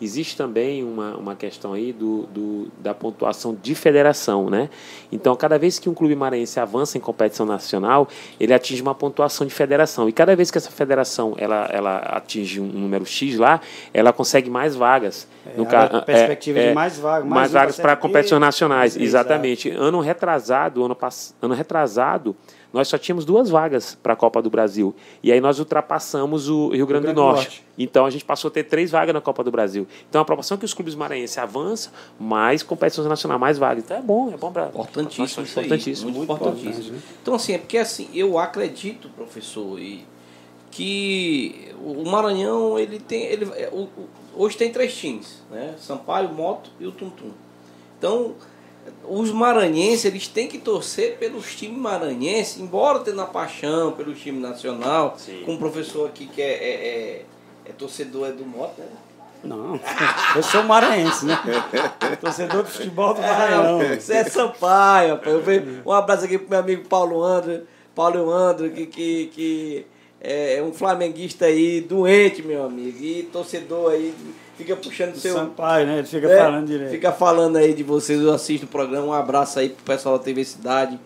[0.00, 4.68] Existe também uma, uma questão aí do, do, da pontuação de federação, né?
[5.12, 9.46] Então, cada vez que um clube maranhense avança em competição nacional, ele atinge uma pontuação
[9.46, 10.08] de federação.
[10.08, 13.60] E cada vez que essa federação ela, ela atinge um número X lá,
[13.92, 15.28] ela consegue mais vagas.
[15.46, 18.00] É, no abre ca- a perspectiva de mais vagas, mais mais vagas para B.
[18.00, 19.04] competições nacionais, Exato.
[19.04, 19.70] exatamente.
[19.70, 20.96] Ano retrasado, ano,
[21.42, 22.34] ano retrasado,
[22.74, 24.94] nós só tínhamos duas vagas para a Copa do Brasil.
[25.22, 27.36] E aí nós ultrapassamos o Rio Grande, Grande do Norte.
[27.44, 27.64] Norte.
[27.78, 29.86] Então a gente passou a ter três vagas na Copa do Brasil.
[30.10, 33.84] Então a proporção que os clubes maranhenses avançam, mais competições nacionais, mais vagas.
[33.84, 34.66] Então é bom, é bom para.
[34.66, 35.66] Importantíssimo isso aí.
[35.66, 36.10] Importantíssimo.
[36.10, 36.98] Muito, importantíssimo.
[37.22, 40.04] Então, assim, é porque assim, eu acredito, professor, e
[40.70, 43.22] que o Maranhão, ele tem.
[43.26, 45.74] Ele, é, o- o- hoje tem três times, né?
[45.78, 47.30] Sampaio, Moto e o Tuntum.
[47.98, 48.34] Então,
[49.08, 54.38] os maranhenses, eles têm que torcer pelos times maranhenses, embora tendo a paixão pelo time
[54.40, 57.24] nacional, com um professor aqui que é, é, é-
[57.66, 58.86] é torcedor é do Moto, né?
[59.42, 59.78] Não,
[60.36, 61.38] eu sou maranhense, né?
[62.18, 63.78] Torcedor do futebol do Maranhão.
[63.78, 65.34] Não, você é Sampaio, rapaz.
[65.34, 67.60] Eu vejo- Um abraço aqui pro meu amigo Paulo André.
[67.94, 69.86] Paulo André, que, que, que
[70.18, 72.96] é um flamenguista aí, doente, meu amigo.
[73.04, 74.14] E torcedor aí,
[74.56, 75.34] fica puxando seu.
[75.34, 75.98] Sampaio, né?
[75.98, 76.38] Ele fica né?
[76.38, 76.90] falando direto.
[76.90, 79.06] Fica falando aí de vocês, eu assisto o programa.
[79.06, 80.98] Um abraço aí pro pessoal da TV Cidade.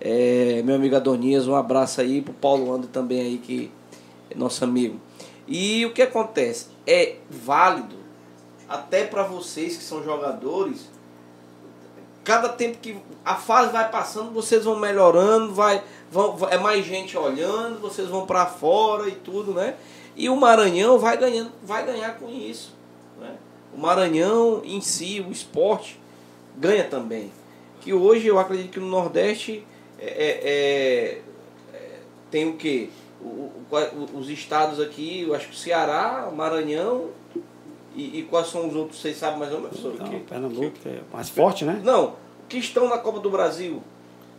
[0.00, 3.70] É, meu amigo Adonias, um abraço aí pro Paulo André também aí, que
[4.30, 5.00] é nosso amigo.
[5.46, 6.66] E o que acontece?
[6.86, 7.96] É válido
[8.68, 10.88] até para vocês que são jogadores.
[12.22, 17.16] Cada tempo que a fase vai passando, vocês vão melhorando, vai, vão, é mais gente
[17.16, 19.74] olhando, vocês vão para fora e tudo, né?
[20.14, 22.76] E o Maranhão vai ganhando, vai ganhar com isso.
[23.78, 26.00] O Maranhão em si, o esporte,
[26.56, 27.30] ganha também.
[27.80, 29.64] Que hoje eu acredito que no Nordeste
[30.00, 31.22] é, é- é-
[31.72, 32.88] é- tem o quê?
[33.22, 37.10] O- o- os estados aqui, eu acho que o Ceará, Maranhão
[37.94, 39.80] e, e quais são os outros, vocês sabem mais ou menos?
[39.80, 40.22] Não, quê?
[40.28, 41.80] Pernambuco é mais forte, né?
[41.84, 42.16] Não,
[42.48, 43.80] que estão na Copa do Brasil.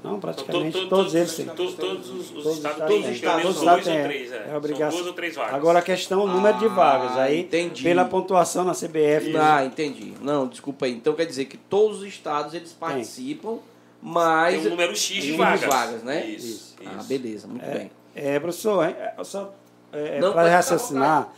[0.02, 1.46] Não, Então, praticamente todos eles têm.
[1.48, 4.00] Todos, todos os, os Todos os estados todos os têm estados são dois tem, ou
[4.00, 4.04] é.
[4.04, 4.32] três.
[4.32, 4.36] É.
[4.38, 4.92] É São obrigação.
[4.98, 5.54] duas ou três vagas.
[5.56, 7.18] Agora a questão é o número de Ah, vagas.
[7.18, 7.84] Aí, entendi.
[7.84, 9.32] pela pontuação na CBF.
[9.34, 9.40] né?
[9.42, 10.14] Ah, entendi.
[10.22, 10.94] Não, desculpa aí.
[10.94, 13.60] Então quer dizer que todos os estados eles participam,
[14.02, 14.56] mas.
[14.62, 15.62] Tem um número X de Tem vagas.
[15.66, 16.26] vagas, né?
[16.26, 17.08] Isso, Ah, isso.
[17.10, 17.92] beleza, muito bem.
[18.16, 19.54] É, professor, é, é, só
[19.92, 21.34] é, Não, para raciocinar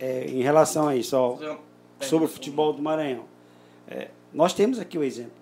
[0.00, 1.36] é, em relação a isso, ó,
[2.00, 3.24] sobre o futebol do Maranhão.
[3.88, 5.32] É, nós temos aqui o exemplo.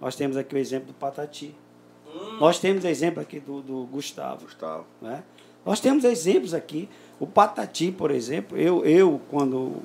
[0.00, 1.54] Nós temos aqui o exemplo do Patati.
[2.40, 4.44] Nós temos exemplo aqui do, do Gustavo.
[4.44, 4.84] Gustavo.
[5.00, 5.22] né?
[5.64, 6.88] Nós temos exemplos aqui.
[7.20, 9.76] O Patati, por exemplo, eu, eu quando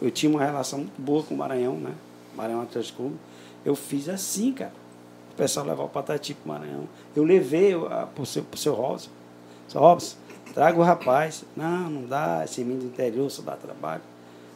[0.00, 1.92] eu tinha uma relação muito boa com o Maranhão, né?
[2.34, 3.16] Maranhão Atlético Clube,
[3.64, 4.72] eu fiz assim, cara.
[5.32, 6.88] O pessoal levar o Patati para o Maranhão.
[7.14, 9.10] Eu levei para o seu, pro seu Robson.
[9.68, 10.16] Seu Robson,
[10.52, 11.44] traga o rapaz.
[11.56, 14.02] Não, não dá, esse menino do interior só dá trabalho.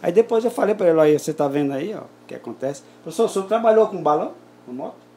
[0.03, 2.83] Aí depois eu falei para ele, aí você está vendo aí, ó, o que acontece.
[3.03, 4.33] Professor, o senhor trabalhou com balão,
[4.65, 5.10] com moto?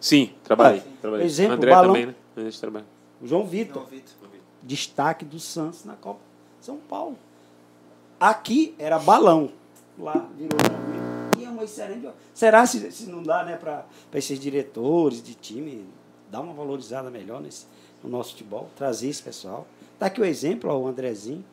[0.00, 0.80] Sim, trabalhei.
[0.80, 1.26] Olha, trabalhei.
[1.26, 2.14] exemplo, André balão- também, né?
[2.36, 2.86] A gente trabalha.
[3.20, 4.14] O João Vitor, João Vitor.
[4.62, 6.20] destaque do Santos na Copa
[6.60, 7.16] São Paulo.
[8.20, 9.50] Aqui era balão.
[9.98, 10.58] Lá virou.
[11.38, 12.08] E é uma excelente.
[12.34, 13.84] Será se, se não dá né, para
[14.14, 15.84] esses diretores de time
[16.30, 17.66] dar uma valorizada melhor nesse,
[18.02, 19.66] no nosso futebol, trazer esse pessoal?
[19.94, 21.44] Está aqui o exemplo, ó, o Andrezinho,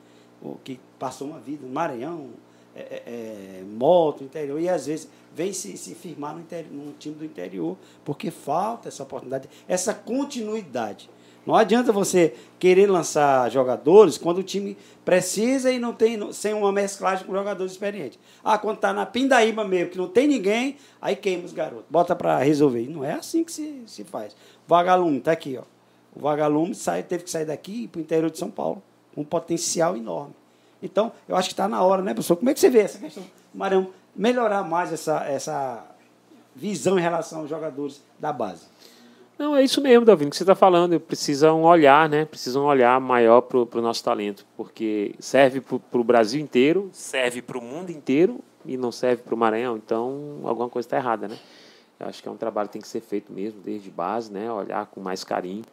[0.41, 2.30] o que passou uma vida no Maranhão,
[2.76, 6.92] é, é, é, moto, interior, e às vezes vem se, se firmar no, interi- no
[6.94, 11.10] time do interior, porque falta essa oportunidade, essa continuidade.
[11.46, 16.72] Não adianta você querer lançar jogadores quando o time precisa e não tem sem uma
[16.72, 18.18] mesclagem com jogadores experientes.
[18.44, 22.16] Ah, quando tá na pindaíba mesmo, que não tem ninguém, aí queima os garotos, bota
[22.16, 22.82] para resolver.
[22.82, 24.36] E não é assim que se, se faz.
[24.68, 25.64] Vagalume tá aqui, ó.
[26.16, 28.82] O vagalume sai, teve que sair daqui para o interior de São Paulo,
[29.16, 30.34] um potencial enorme.
[30.82, 32.36] Então, eu acho que está na hora, né, professor?
[32.36, 35.86] Como é que você vê essa questão do Maranhão melhorar mais essa, essa
[36.56, 38.68] visão em relação aos jogadores da base?
[39.38, 40.98] Não, é isso mesmo, Davi, que você está falando.
[40.98, 42.24] Precisa um olhar, né?
[42.24, 47.42] Precisa um olhar maior para o nosso talento, porque serve para o Brasil inteiro, serve
[47.42, 49.76] para o mundo inteiro e não serve para o Maranhão.
[49.76, 51.38] Então, alguma coisa está errada, né?
[52.00, 54.50] Eu acho que é um trabalho que tem que ser feito mesmo, desde base, né?
[54.50, 55.64] Olhar com mais carinho,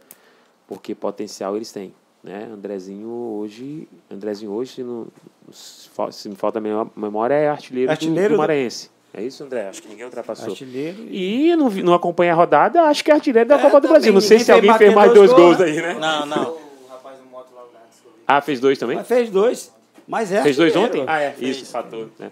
[0.66, 1.94] porque potencial eles têm.
[2.22, 2.48] Né?
[2.52, 5.06] Andrezinho hoje, Andrezinho hoje, se, não,
[5.50, 8.90] se me falta a memó- memória, é artilheiro, do- Artilheiro do, do- Maranhense.
[9.14, 9.68] É isso, André?
[9.68, 10.48] Acho que ninguém ultrapassou.
[10.50, 11.54] Artilheiro e...
[11.56, 14.12] Não, não acompanhei a rodada, acho que é artilheiro da É, Copa do Brasil.
[14.12, 15.94] Não sei se alguém fez fez mais dois gols gols, aí, né?
[15.94, 16.42] Não, não.
[16.52, 18.18] O rapaz do moto lá, antes que eu vi.
[18.26, 18.96] Ah, fez dois também?
[18.96, 19.72] Mas fez dois.
[20.08, 21.04] Mas é Fez dois ontem?
[21.06, 21.56] Ah, é, Fez.
[21.58, 22.08] isso, fator.
[22.18, 22.30] né?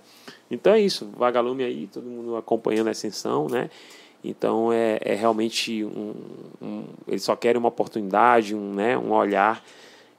[0.50, 3.68] Então é isso, vagalume aí, todo mundo acompanhando a ascensão, né?
[4.22, 6.14] Então é, é realmente um,
[6.60, 9.64] um- Eles só querem uma oportunidade, um, né, um olhar.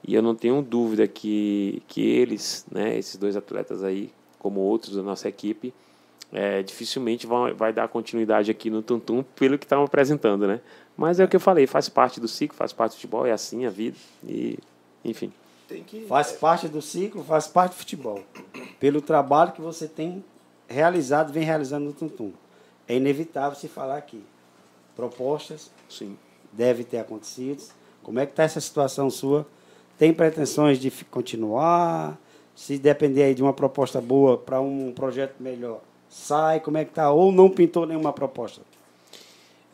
[0.06, 4.96] E eu não tenho dúvida que, que eles, né, esses dois atletas aí, como outros
[4.96, 5.72] da nossa equipe,
[6.32, 10.60] é, dificilmente vão, vai dar continuidade aqui no Tuntum pelo que estavam apresentando, né?
[10.96, 13.30] Mas é o que eu falei, faz parte do ciclo, faz parte do futebol, é
[13.32, 13.96] assim a vida.
[14.26, 14.58] E,
[15.04, 15.32] enfim.
[15.68, 16.04] Tem que.
[16.06, 18.20] Faz parte do ciclo, faz parte do futebol.
[18.80, 20.24] Pelo trabalho que você tem
[20.68, 22.32] realizado, vem realizando no Tuntum.
[22.88, 24.22] É inevitável se falar aqui.
[24.94, 26.16] Propostas Sim.
[26.52, 27.62] devem ter acontecido.
[28.02, 29.46] Como é que está essa situação sua?
[29.98, 32.18] Tem pretensões de continuar?
[32.54, 36.60] Se depender aí de uma proposta boa para um projeto melhor, sai?
[36.60, 37.10] Como é que está?
[37.10, 38.60] Ou não pintou nenhuma proposta?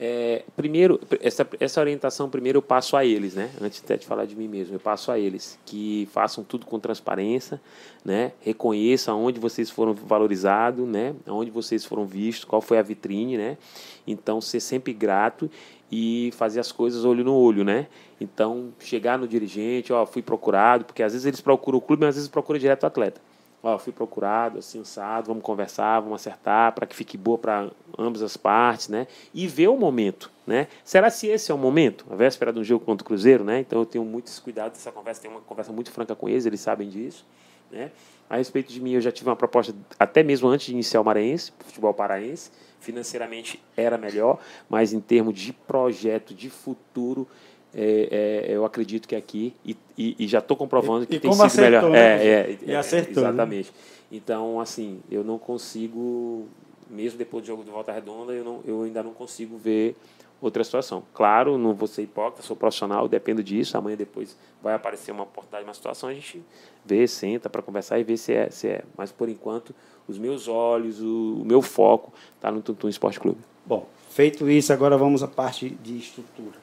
[0.01, 3.51] É, primeiro, essa, essa orientação primeiro eu passo a eles, né?
[3.61, 6.78] Antes até de falar de mim mesmo, eu passo a eles que façam tudo com
[6.78, 7.61] transparência,
[8.05, 8.30] né?
[8.40, 11.16] Reconheçam onde vocês foram valorizados, né?
[11.26, 13.59] Onde vocês foram vistos, qual foi a vitrine, né?
[14.07, 15.51] Então ser sempre grato
[15.90, 17.88] e fazer as coisas olho no olho, né?
[18.20, 22.11] Então chegar no dirigente, ó, fui procurado, porque às vezes eles procuram o clube, mas
[22.11, 23.20] às vezes procuram direto o atleta.
[23.62, 24.80] Ó, fui procurado, assim,
[25.26, 29.09] vamos conversar, vamos acertar para que fique boa para ambas as partes, né?
[29.34, 30.68] E ver o momento, né?
[30.84, 32.06] Será se esse é o momento?
[32.09, 33.59] A véspera de um jogo contra o Cruzeiro, né?
[33.59, 36.46] Então eu tenho muito esse cuidado dessa conversa, tenho uma conversa muito franca com eles,
[36.46, 37.26] eles sabem disso,
[37.70, 37.90] né?
[38.30, 41.04] A respeito de mim, eu já tive uma proposta até mesmo antes de iniciar o
[41.04, 44.38] Maranhense, futebol paraense, financeiramente era melhor,
[44.68, 47.26] mas em termos de projeto, de futuro,
[47.74, 51.30] é, é, eu acredito que aqui, e, e, e já estou comprovando E- que tem
[51.32, 51.78] sido melhor.
[51.84, 52.24] acertou, né?
[52.24, 53.28] É, é, E é, acertou, né?
[53.28, 53.72] Exatamente.
[54.10, 56.46] Então, assim, eu não consigo,
[56.90, 59.94] mesmo depois do jogo de Volta Redonda, eu, não, eu ainda não consigo ver
[60.40, 61.02] outra situação.
[61.12, 63.76] Claro, não vou ser hipócrita, sou profissional, dependo disso.
[63.76, 66.42] Amanhã depois vai aparecer uma oportunidade, uma situação, a gente
[66.86, 68.82] vê, senta para conversar e vê se é, se é.
[68.96, 69.74] Mas, por enquanto,
[70.06, 73.38] os meus olhos, o, o meu foco está no Tuntum Esporte Clube.
[73.66, 76.56] Bom, feito isso, agora vamos à parte de estrutura.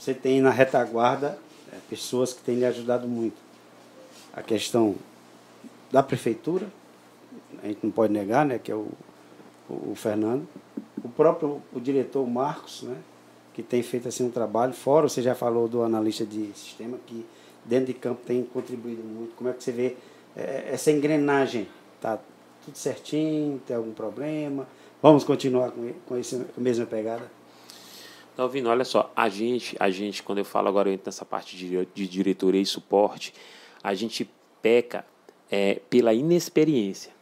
[0.00, 1.38] Você tem na retaguarda
[1.70, 3.36] é, pessoas que têm lhe ajudado muito.
[4.32, 4.94] A questão
[5.92, 6.66] da prefeitura,
[7.62, 8.88] a gente não pode negar, né, que é o,
[9.68, 10.48] o, Fernando.
[11.04, 12.96] O próprio o diretor Marcos, né,
[13.52, 14.72] que tem feito assim um trabalho.
[14.72, 17.26] Fora, você já falou do analista de sistema, que
[17.66, 19.34] dentro de campo tem contribuído muito.
[19.34, 19.96] Como é que você vê
[20.34, 21.68] é, essa engrenagem?
[22.00, 22.18] Tá
[22.64, 23.60] tudo certinho?
[23.66, 24.66] Tem algum problema?
[25.02, 27.39] Vamos continuar com, com essa mesma pegada?
[28.40, 28.70] Tá ouvindo?
[28.70, 31.84] Olha só, a gente, a gente, quando eu falo agora, eu entro nessa parte de,
[31.84, 33.34] de diretoria e suporte,
[33.82, 34.30] a gente
[34.62, 35.04] peca
[35.50, 37.12] é, pela inexperiência.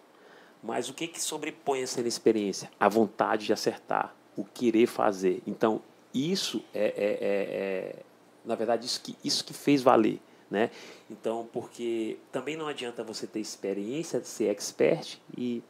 [0.63, 2.71] Mas o que, que sobrepõe essa inexperiência?
[2.79, 5.43] A vontade de acertar, o querer fazer.
[5.45, 5.83] Então,
[6.15, 7.97] isso é, é, é- é-
[8.45, 10.21] na verdade, isso que, isso que fez valer.
[10.49, 10.71] Né?
[11.11, 15.65] Então, porque também não adianta você ter experiência, ser expert e,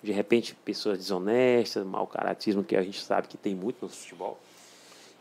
[0.00, 4.38] de repente, pessoas desonestas, mau caratismo, que a gente sabe que tem muito no futebol.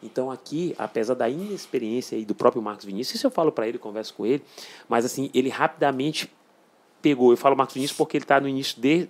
[0.03, 3.77] Então aqui, apesar da inexperiência aí do próprio Marcos Vinícius, isso eu falo para ele,
[3.77, 4.43] converso com ele,
[4.87, 6.31] mas assim, ele rapidamente
[7.01, 7.31] pegou.
[7.31, 9.09] Eu falo Marcos Vinícius porque ele está no início, de, desde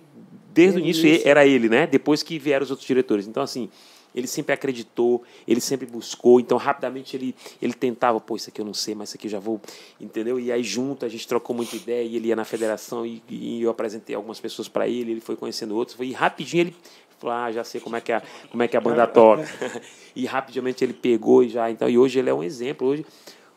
[0.52, 1.28] Desde o início início.
[1.28, 1.86] era ele, né?
[1.86, 3.26] Depois que vieram os outros diretores.
[3.26, 3.68] Então assim,
[4.14, 8.64] ele sempre acreditou, ele sempre buscou, então rapidamente ele, ele tentava, pô, isso aqui eu
[8.64, 9.60] não sei, mas isso aqui eu já vou,
[10.00, 10.38] entendeu?
[10.38, 13.62] E aí junto a gente trocou muita ideia, e ele ia na federação e, e
[13.62, 16.76] eu apresentei algumas pessoas para ele, ele foi conhecendo outros, e rapidinho ele
[17.18, 19.44] falou, ah, já sei como é que a, como é que a banda toca.
[20.14, 23.04] e rapidamente ele pegou e já, então, e hoje ele é um exemplo, hoje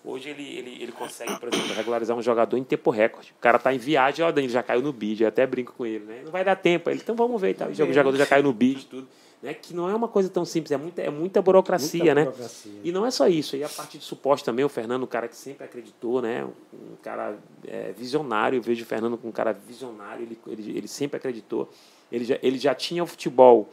[0.05, 3.34] Hoje ele, ele, ele consegue, por exemplo, regularizar um jogador em tempo recorde.
[3.38, 5.86] O cara tá em viagem, ó, ele já caiu no bid, eu até brinco com
[5.86, 6.22] ele, né?
[6.24, 6.89] Não vai dar tempo.
[6.89, 7.68] Ele, então vamos ver, tá?
[7.68, 9.05] o jogador já caiu no bid, tudo
[9.41, 12.23] né, que não é uma coisa tão simples, é muita, é muita burocracia, muita né?
[12.23, 12.71] Burocracia.
[12.83, 15.27] E não é só isso, aí a parte de suporte também, o Fernando, um cara
[15.27, 16.43] que sempre acreditou, né?
[16.43, 20.88] Um cara é, visionário, eu vejo o Fernando como um cara visionário, ele, ele, ele
[20.88, 21.69] sempre acreditou.
[22.11, 23.69] Ele já, ele já tinha o futebol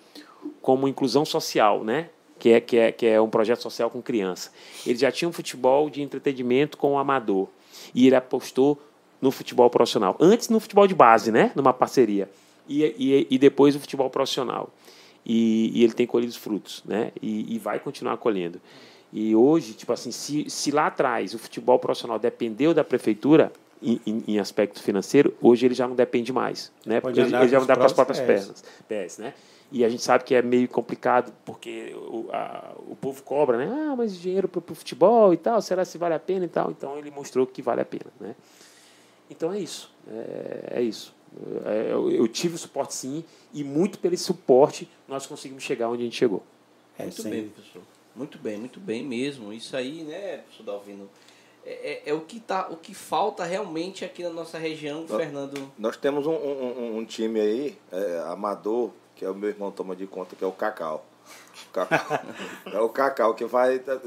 [0.61, 2.11] como inclusão social, né?
[2.39, 4.51] Que é, que, é, que é um projeto social com criança.
[4.85, 7.49] Ele já tinha um futebol de entretenimento com o amador.
[7.95, 8.79] E ele apostou
[9.21, 10.17] no futebol profissional.
[10.21, 11.53] Antes no futebol de base, né?
[11.55, 12.29] Numa parceria.
[12.69, 14.71] E, e, e depois o futebol profissional
[15.25, 17.13] e, e ele tem colhido os frutos, né?
[17.21, 18.61] E, e, vai continuar colhendo.
[19.13, 23.53] E hoje, tipo assim, se, se lá atrás o futebol profissional dependeu da prefeitura
[23.83, 27.01] em, em, em aspecto financeiro, hoje ele já não depende mais, né?
[27.01, 29.35] Porque ele, já não dá com as próprias pernas, pés, né?
[29.73, 33.69] E a gente sabe que é meio complicado, porque o, a, o povo cobra, né?
[33.69, 36.71] Ah, mas dinheiro para o futebol e tal, será se vale a pena e tal?
[36.71, 38.35] Então ele mostrou que vale a pena, né?
[39.31, 41.15] Então é isso, é, é isso.
[41.65, 46.03] É, eu, eu, tive o suporte sim, e muito pelo suporte nós conseguimos chegar onde
[46.03, 46.43] a gente chegou.
[46.99, 47.83] É, muito bem, professor.
[48.15, 49.53] Muito bem, muito bem mesmo.
[49.53, 51.11] Isso aí, né, professor Dalvino?
[51.67, 55.11] É, é, é, o, que tá, o que falta realmente aqui na nossa região, nós,
[55.11, 55.73] Fernando.
[55.79, 59.97] Nós temos um, um, um time aí, é, amador, que é o meu irmão toma
[59.97, 61.05] de conta, que é o Cacau.
[61.73, 62.21] Cacau.
[62.71, 63.99] é o Cacau que vai tá,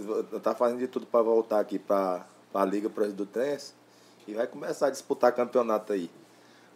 [0.42, 3.74] tá fazendo de tudo para voltar aqui para a Liga Presidente
[4.28, 6.10] e vai começar a disputar campeonato aí.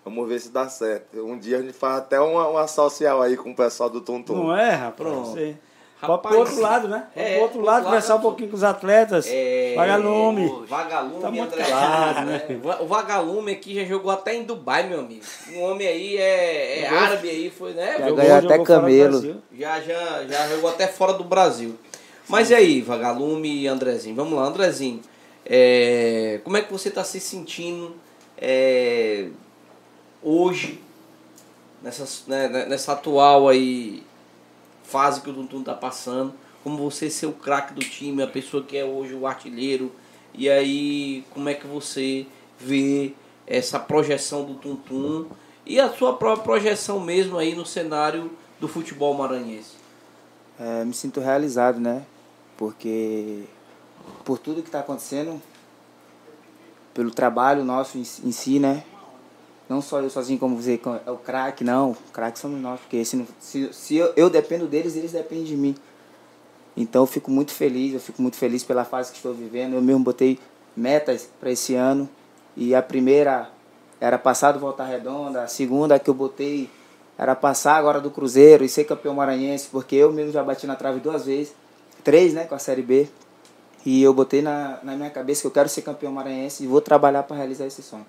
[0.04, 1.18] Vamos ver se dá certo.
[1.24, 4.24] Um dia a gente faz até uma, uma social aí com o pessoal do Tum.
[4.28, 4.96] Não é, rapaz?
[4.96, 5.38] Pronto.
[6.02, 7.06] Rapaz, pro outro lado, né?
[7.16, 9.28] É, pro outro lado, conversar um pouquinho com os atletas.
[9.30, 10.66] É, vagalume.
[10.68, 12.42] Vagalume, tá muito claro, né?
[12.80, 15.22] O vagalume aqui já jogou até em Dubai, meu amigo.
[15.54, 17.98] Um homem aí é, é árabe aí, foi, né?
[18.00, 19.42] Já ganhou até camelo.
[19.54, 21.76] Já, já, já jogou até fora do Brasil.
[22.28, 24.16] Mas e aí, Vagalume e Andrezinho?
[24.16, 25.02] Vamos lá, Andrezinho.
[25.46, 27.96] É, como é que você está se sentindo?
[28.40, 29.28] É,
[30.22, 30.82] hoje,
[31.82, 34.04] nessa, né, né, nessa atual aí
[34.84, 38.64] fase que o Tuntum está passando, como você ser o craque do time, a pessoa
[38.64, 39.92] que é hoje o artilheiro,
[40.34, 42.26] e aí como é que você
[42.60, 43.14] vê
[43.48, 45.28] essa projeção do Tuntum
[45.66, 49.76] e a sua própria projeção mesmo aí no cenário do futebol maranhense?
[50.60, 52.04] É, me sinto realizado, né?
[52.56, 53.44] Porque
[54.24, 55.42] por tudo que está acontecendo,
[56.94, 58.84] pelo trabalho nosso em si, né?
[59.72, 61.92] Não só eu sozinho, como você, é o craque, não.
[61.92, 65.56] O craque somos nós, porque se, se, se eu, eu dependo deles, eles dependem de
[65.56, 65.74] mim.
[66.76, 69.76] Então eu fico muito feliz, eu fico muito feliz pela fase que estou vivendo.
[69.76, 70.38] Eu mesmo botei
[70.76, 72.10] metas para esse ano.
[72.54, 73.50] E a primeira
[73.98, 76.70] era passar do Volta Redonda, a segunda que eu botei
[77.18, 80.76] era passar agora do Cruzeiro e ser campeão maranhense, porque eu mesmo já bati na
[80.76, 81.54] trave duas vezes,
[82.04, 83.08] três, né, com a Série B.
[83.86, 86.82] E eu botei na, na minha cabeça que eu quero ser campeão maranhense e vou
[86.82, 88.06] trabalhar para realizar esse sonho.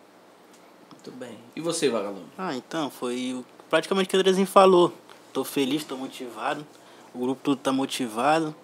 [1.05, 1.37] Muito bem.
[1.57, 2.27] E você, vagalume?
[2.39, 4.93] Ah, então, foi praticamente o que o Andrezinho falou.
[5.33, 6.65] Tô feliz, tô motivado.
[7.13, 8.55] O grupo todo tá motivado.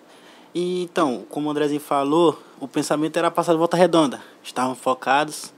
[0.54, 4.22] E então, como o Andrezinho falou, o pensamento era passar de volta redonda.
[4.40, 5.52] Estavam focados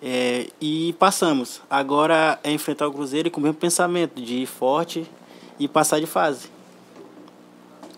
[0.00, 1.60] é, e passamos.
[1.68, 5.10] Agora é enfrentar o Cruzeiro com o mesmo pensamento de ir forte
[5.58, 6.53] e passar de fase.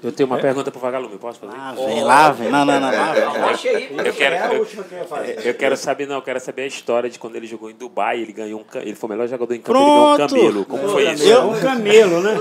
[0.03, 0.43] Eu tenho uma é.
[0.43, 1.55] pergunta pro Vagalume, posso fazer?
[1.57, 2.51] Ah, vem oh, lá, vem.
[2.51, 2.91] Não, não, não.
[2.91, 3.49] não.
[3.49, 3.97] Deixa aí.
[3.97, 5.47] Eu quero, é a última que eu ia fazer.
[5.47, 8.21] Eu quero saber, não, eu quero saber a história de quando ele jogou em Dubai,
[8.21, 10.65] ele ganhou um ele foi o melhor jogador em campo, ele ganhou um camelo.
[10.67, 11.25] Como foi isso?
[11.25, 12.37] Eu, um camelo, né?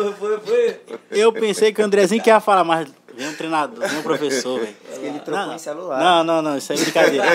[1.12, 4.60] Eu pensei que o Andrezinho que ia falar, mas vem um treinador, vem um professor,
[4.60, 4.76] velho.
[5.02, 6.00] Ele trocou em celular.
[6.00, 7.26] Não, não, não, isso é brincadeira.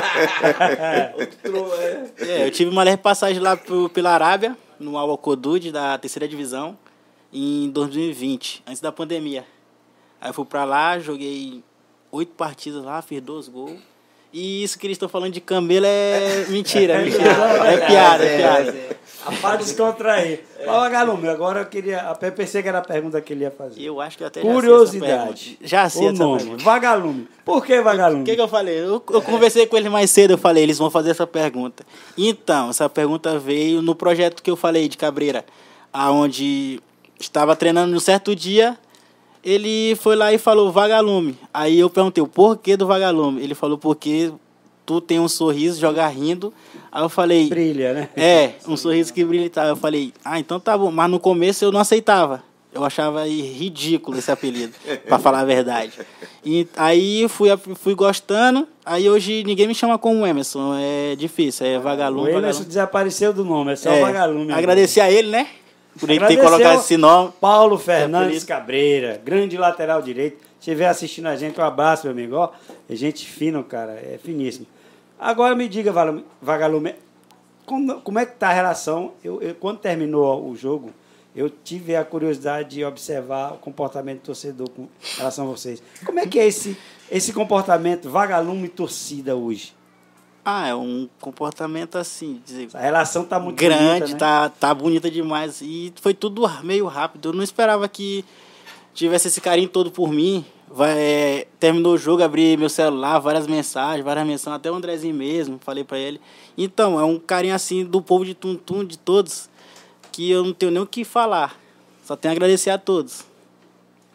[2.19, 6.29] é, eu tive uma leve passagem lá pro, pela Arábia, no Al Alcodud da terceira
[6.29, 6.77] divisão,
[7.33, 9.45] em 2020, antes da pandemia.
[10.21, 11.63] Aí eu fui pra lá, joguei
[12.13, 13.79] oito partidas lá, fiz dois gols.
[14.33, 17.31] E isso que eles estão falando de Camelo é mentira, é mentira.
[17.31, 19.01] É piada, é piada.
[19.41, 20.45] Para descontrair.
[20.65, 22.03] Fala, Galume, agora eu queria.
[22.03, 23.83] Até pensei que era a pergunta que ele ia fazer.
[23.83, 25.59] Eu acho que eu até Curiosidade.
[25.63, 26.43] Já sei essa o nome.
[26.43, 26.65] Pergunta.
[26.65, 27.29] Vagalume.
[27.45, 28.23] Por que Vagalume?
[28.23, 28.79] O que, que eu falei?
[28.79, 31.85] Eu, eu conversei com eles mais cedo, eu falei, eles vão fazer essa pergunta.
[32.17, 35.45] Então, essa pergunta veio no projeto que eu falei de Cabreira,
[35.93, 36.81] aonde
[37.19, 38.79] estava treinando um certo dia
[39.45, 41.37] ele foi lá e falou vagalume.
[41.53, 43.43] Aí eu perguntei o porquê do vagalume.
[43.43, 44.33] Ele falou porque
[44.85, 46.53] tu tem um sorriso, joga rindo.
[46.91, 47.49] Aí eu falei.
[47.49, 48.09] Brilha, né?
[48.17, 49.67] É, um sorriso que brilha e tal.
[49.67, 50.91] Eu falei, ah, então tá bom.
[50.91, 52.43] Mas no começo eu não aceitava.
[52.73, 54.73] Eu achava ridículo esse apelido,
[55.09, 55.93] para falar a verdade.
[56.45, 61.81] E aí fui, fui gostando, aí hoje ninguém me chama como Emerson, é difícil, é
[61.81, 62.29] vagalume.
[62.29, 62.67] O Emerson vagalume.
[62.67, 64.53] desapareceu do nome, é só é, vagalume.
[64.53, 65.49] Agradecer a ele, né?
[66.01, 67.33] Por ele ter colocado esse nome.
[67.39, 70.39] Paulo Fernandes Cabreira, grande lateral direito.
[70.59, 72.37] Se estiver assistindo a gente, um abraço, meu amigo.
[72.37, 72.51] Ó,
[72.89, 74.67] é gente fina, cara, é finíssimo.
[75.19, 75.93] Agora me diga,
[76.41, 76.95] Vagalume,
[77.67, 79.13] como, como é que tá a relação?
[79.23, 80.91] Eu, eu, quando terminou o jogo,
[81.37, 84.89] eu tive a curiosidade de observar o comportamento do torcedor com
[85.19, 85.83] relação a vocês.
[86.05, 86.77] Como é que é esse,
[87.11, 89.75] esse comportamento vagalume torcida hoje?
[90.45, 92.41] Ah, é um comportamento assim.
[92.45, 94.19] Dizer, a relação tá muito grande, bonita, né?
[94.19, 95.61] tá, tá bonita demais.
[95.61, 97.29] E foi tudo meio rápido.
[97.29, 98.25] Eu não esperava que
[98.95, 100.45] tivesse esse carinho todo por mim.
[100.73, 105.15] Vai, é, terminou o jogo, abri meu celular, várias mensagens, várias mensagens, até o Andrezinho
[105.15, 106.21] mesmo, falei para ele.
[106.57, 109.51] Então, é um carinho assim do povo de Tuntum, de todos,
[110.13, 111.59] que eu não tenho nem o que falar.
[112.05, 113.25] Só tenho a agradecer a todos.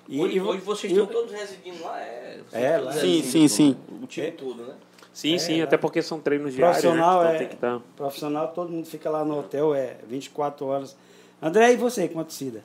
[0.08, 2.00] E, hoje, hoje vocês estão todos residindo lá?
[2.00, 2.94] É, é lá.
[2.94, 3.78] Sim, sim, sim.
[4.02, 4.74] O time todo, né?
[5.16, 6.84] Sim, é, sim, até porque são treinos diários.
[6.84, 6.90] Né?
[6.92, 7.44] Profissional, né?
[7.44, 7.80] é, tá...
[7.96, 10.98] profissional, todo mundo fica lá no hotel, é 24 horas.
[11.42, 12.62] André, e você com a torcida?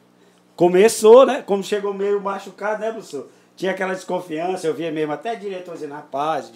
[0.57, 1.45] Começou, né?
[1.47, 3.29] Como chegou meio machucado, né, professor?
[3.55, 6.51] Tinha aquela desconfiança, eu via mesmo até diretor dizendo, rapaz,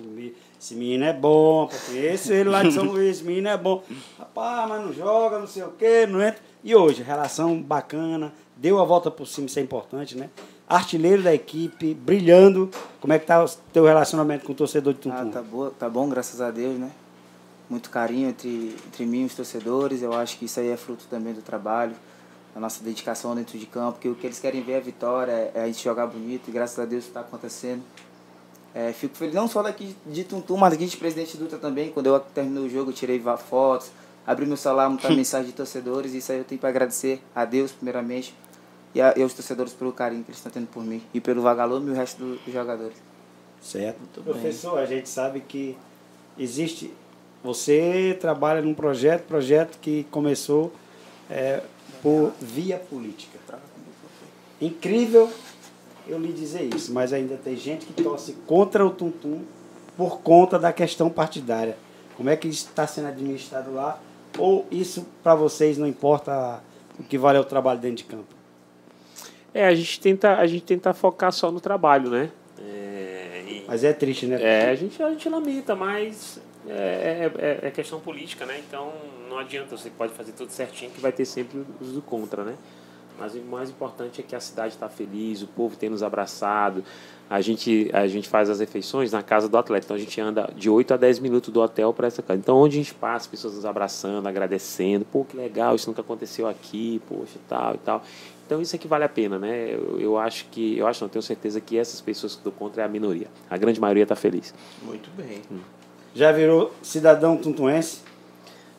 [0.61, 3.81] esse menino é bom, porque esse ele lá de São Luís, esse menino é bom.
[4.19, 6.41] Rapaz, mas não joga, não sei o quê, não entra.
[6.65, 10.29] E hoje, relação bacana, deu a volta por cima, isso é importante, né?
[10.69, 12.71] Artilheiro da equipe, brilhando.
[13.01, 15.29] Como é que tá o teu relacionamento com o torcedor de Tuntum?
[15.29, 16.91] Ah, tá, boa, tá bom, graças a Deus, né?
[17.69, 20.03] Muito carinho entre, entre mim e os torcedores.
[20.03, 21.95] Eu acho que isso aí é fruto também do trabalho,
[22.55, 25.51] da nossa dedicação dentro de campo, que o que eles querem ver é a vitória,
[25.55, 27.83] é a gente jogar bonito, e graças a Deus está acontecendo.
[28.75, 31.91] É, fico feliz não só daqui de Tuntum, mas aqui de Presidente Dutra também.
[31.91, 33.91] Quando eu terminei o jogo, eu tirei fotos,
[34.27, 36.13] abri meu celular, muita mensagem de torcedores.
[36.13, 38.35] Isso aí eu tenho para agradecer a Deus, primeiramente,
[38.95, 41.43] e, a, e aos torcedores pelo carinho que eles estão tendo por mim e pelo
[41.43, 42.97] Vagalume e o resto dos jogadores.
[43.61, 43.99] Certo.
[43.99, 44.83] Muito Professor, bem.
[44.83, 45.77] a gente sabe que
[46.39, 46.93] existe.
[47.43, 50.73] Você trabalha num projeto, projeto que começou
[51.31, 51.63] é,
[52.03, 53.39] por via política.
[54.61, 55.31] Incrível
[56.07, 59.43] eu lhe dizer isso, mas ainda tem gente que torce contra o Tuntum
[59.97, 61.77] por conta da questão partidária.
[62.17, 63.99] Como é que está sendo administrado lá?
[64.39, 66.63] Ou isso para vocês não importa
[66.99, 68.34] o que vale é o trabalho dentro de campo?
[69.55, 72.31] É, a gente tenta, a gente tenta focar só no trabalho, né?
[72.59, 74.43] É, e, mas é triste, né?
[74.43, 78.61] É, a gente, a gente lamenta, mas é, é, é, questão política, né?
[78.67, 78.93] Então
[79.31, 82.57] não adianta, você pode fazer tudo certinho que vai ter sempre os do contra, né?
[83.19, 86.83] Mas o mais importante é que a cidade está feliz, o povo tem nos abraçado.
[87.31, 89.87] A gente, a gente faz as refeições na casa do atleta.
[89.87, 92.41] Então a gente anda de 8 a 10 minutos do hotel para essa casa.
[92.41, 95.05] Então onde a gente passa, pessoas nos abraçando, agradecendo.
[95.05, 98.03] Pô, que legal, isso nunca aconteceu aqui, poxa, tal e tal.
[98.47, 99.75] Então isso é que vale a pena, né?
[99.75, 102.83] Eu, eu acho que, eu acho, não tenho certeza que essas pessoas que estão contra
[102.83, 103.29] é a minoria.
[103.49, 104.55] A grande maioria está feliz.
[104.83, 105.43] Muito bem.
[105.51, 105.61] Hum.
[106.15, 108.03] Já virou cidadão tuntuense?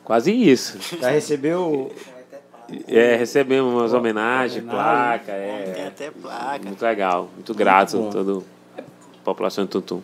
[0.03, 0.77] Quase isso.
[0.99, 1.91] Já recebeu
[2.87, 5.25] é, recebemos umas homenagens, homenagem.
[5.25, 5.71] placa, é.
[5.73, 6.65] Tem até placa.
[6.65, 8.43] Muito legal, muito grato a toda
[8.77, 8.81] a
[9.23, 10.01] população de Tuntum.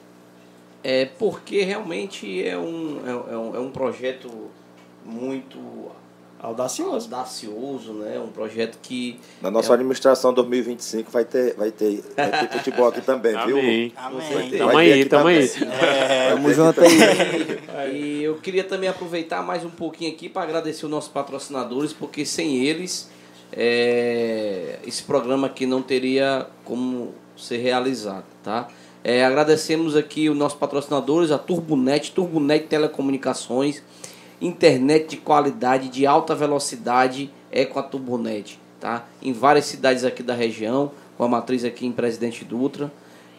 [0.84, 4.30] É porque realmente é um, é, um, é um projeto
[5.06, 5.60] muito
[6.42, 7.06] Audacioso.
[7.06, 8.20] Audacioso, né?
[8.20, 9.20] Um projeto que.
[9.42, 9.76] Na nossa é...
[9.76, 13.60] administração 2025 vai ter, vai ter, vai ter futebol aqui também, viu?
[13.60, 13.94] Amém.
[13.96, 14.58] Amém.
[14.58, 15.52] Tamo aí, tamo aí.
[15.82, 17.94] É, Tamo junto aí.
[17.94, 22.26] E eu queria também aproveitar mais um pouquinho aqui para agradecer os nossos patrocinadores, porque
[22.26, 23.10] sem eles
[23.54, 28.68] é, esse programa aqui não teria como ser realizado, tá?
[29.04, 33.82] É, agradecemos aqui os nossos patrocinadores, a Turbonet, Turbonet Telecomunicações
[34.42, 39.06] internet de qualidade, de alta velocidade, é com a Turbonet, tá?
[39.22, 42.92] Em várias cidades aqui da região, com a matriz aqui em Presidente Dutra.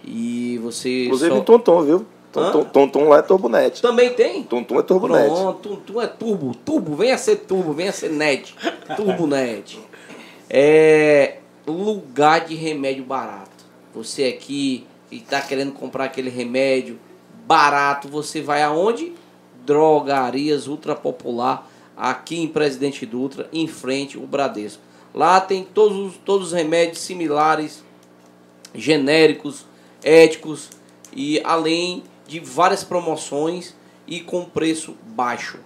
[0.04, 1.06] E você.
[1.06, 1.38] Inclusive só...
[1.38, 2.06] em Tonton, viu?
[2.32, 3.82] Tonton, Tonton lá é Turbonet.
[3.82, 4.42] Também tem?
[4.42, 5.28] Tonton é Turbonet.
[5.28, 6.54] Pronto, Tonton é turbo.
[6.54, 8.54] Turbo, venha ser turbo, venha ser net.
[8.96, 9.78] Turbonet.
[10.54, 13.64] É lugar de remédio barato.
[13.94, 16.98] Você aqui que está querendo comprar aquele remédio
[17.46, 19.14] barato, você vai aonde?
[19.64, 24.82] Drogarias Ultra Popular, aqui em Presidente Dutra, em frente o Bradesco.
[25.14, 27.84] Lá tem todos, todos os remédios similares,
[28.74, 29.66] genéricos,
[30.02, 30.70] éticos
[31.12, 33.74] e além de várias promoções
[34.06, 35.58] e com preço baixo.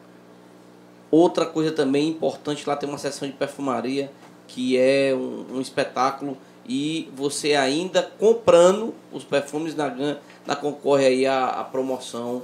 [1.11, 4.11] Outra coisa também importante, lá tem uma seção de perfumaria
[4.49, 6.37] que é um, um espetáculo
[6.69, 12.43] e você ainda comprando os perfumes na, na concorre aí a, a promoção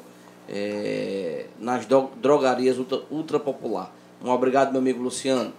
[0.48, 3.94] é, nas drogarias ultra, ultra popular.
[4.22, 5.52] Um obrigado, meu amigo Luciano.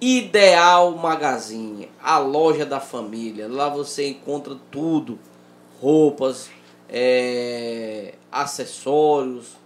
[0.00, 3.48] Ideal Magazine, a loja da família.
[3.48, 5.18] Lá você encontra tudo:
[5.80, 6.50] roupas,
[6.88, 9.56] é, acessórios,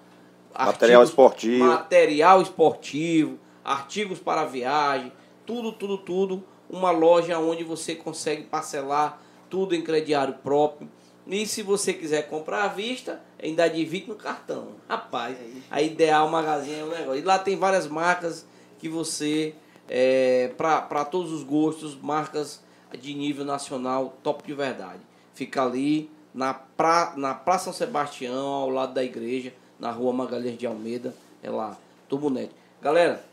[0.59, 1.65] Material esportivo.
[1.65, 5.13] material esportivo, artigos para viagem,
[5.47, 6.45] tudo, tudo, tudo.
[6.69, 9.21] Uma loja onde você consegue parcelar
[9.51, 10.89] tudo em crediário próprio.
[11.27, 14.69] E se você quiser comprar à vista, ainda divide no cartão.
[14.89, 15.37] Rapaz,
[15.71, 17.21] a Ideal Magazine é um negócio.
[17.21, 18.47] E lá tem várias marcas
[18.79, 19.55] que você,
[19.89, 22.63] é, para todos os gostos, marcas
[22.99, 25.01] de nível nacional, top de verdade.
[25.35, 30.59] Fica ali na, pra, na Praça São Sebastião, ao lado da igreja, na rua Magalhães
[30.59, 31.15] de Almeida.
[31.43, 31.77] É lá,
[32.09, 32.55] tudo bonito.
[32.81, 33.25] Galera,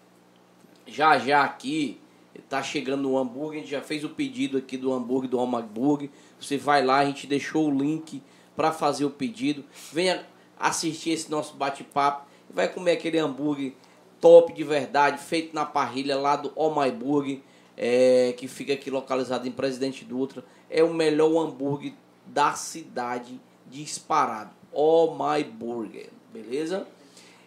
[0.85, 1.99] já já aqui
[2.47, 6.09] tá chegando o hambúrguer, a gente já fez o pedido aqui do hambúrguer do Hambúrguer.
[6.39, 8.21] Você vai lá, a gente deixou o link
[8.55, 9.63] para fazer o pedido.
[9.91, 10.25] Venha
[10.57, 12.27] assistir esse nosso bate-papo.
[12.49, 13.73] Vai comer aquele hambúrguer
[14.19, 17.39] top de verdade, feito na parrilha lá do Oh My Burger,
[17.77, 20.43] é, que fica aqui localizado em Presidente Dutra.
[20.69, 21.93] É o melhor hambúrguer
[22.25, 24.51] da cidade disparado.
[24.71, 26.87] Oh My Burger, beleza?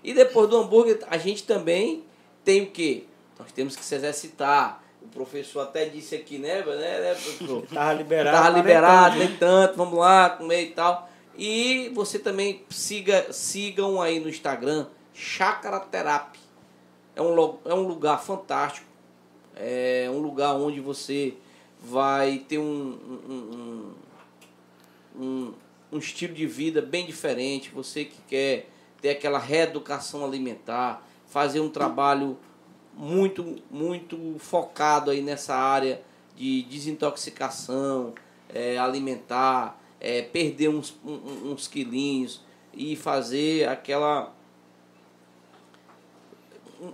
[0.03, 2.03] E depois do hambúrguer, a gente também
[2.45, 3.05] tem o quê?
[3.39, 4.82] Nós temos que se exercitar.
[5.05, 7.67] O professor até disse aqui, né, né, né professor?
[7.67, 8.37] Tava liberado.
[8.37, 9.25] Tava nem liberado, tanto, né?
[9.27, 11.11] nem tanto, vamos lá, comer e tal.
[11.37, 16.39] E você também siga, sigam aí no Instagram, Chácara Therapy.
[17.15, 18.87] É um, é um lugar fantástico.
[19.57, 21.35] É um lugar onde você
[21.81, 22.63] vai ter um,
[23.29, 23.95] um,
[25.19, 25.55] um, um,
[25.93, 27.71] um estilo de vida bem diferente.
[27.75, 28.69] Você que quer
[29.01, 32.39] ter aquela reeducação alimentar, fazer um trabalho
[32.95, 36.03] muito, muito focado aí nessa área
[36.37, 38.15] de desintoxicação
[38.49, 42.43] é, alimentar, é, perder uns, uns quilinhos
[42.75, 44.33] e fazer aquela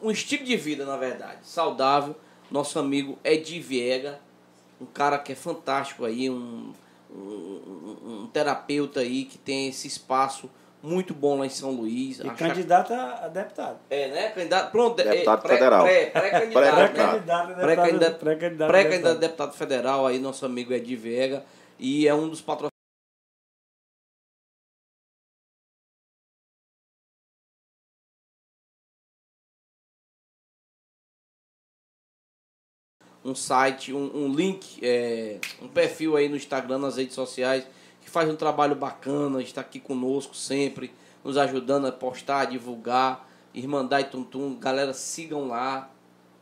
[0.03, 2.14] um- estilo de vida, na verdade, saudável.
[2.51, 4.20] Nosso amigo Edi Viega,
[4.80, 6.72] um cara que é fantástico aí, um,
[7.11, 10.49] um- um terapeuta aí que tem esse espaço
[10.83, 12.20] muito bom lá em São Luís.
[12.20, 13.79] E candidato a a deputado.
[13.91, 14.29] é, né?
[14.31, 15.85] Candidato, pronto, é, Deputado pré- federal.
[15.85, 16.53] pré- Pré-candidato.
[16.93, 17.49] Pré-candidato.
[17.49, 17.55] né?
[17.55, 19.53] Pré-candidato a Pré-candidato deputado- pré-candidato a deputado.
[19.55, 21.45] federal, aí nosso amigo Edi Vega,
[21.79, 22.72] e é um dos patrocinadores.
[33.24, 37.66] Um site, um, um link, é, um perfil aí no Instagram, nas redes sociais,
[38.09, 40.90] que faz um trabalho bacana, está aqui conosco sempre,
[41.22, 43.28] nos ajudando a postar, a divulgar.
[43.54, 45.90] Irmandade Tuntum, galera, sigam lá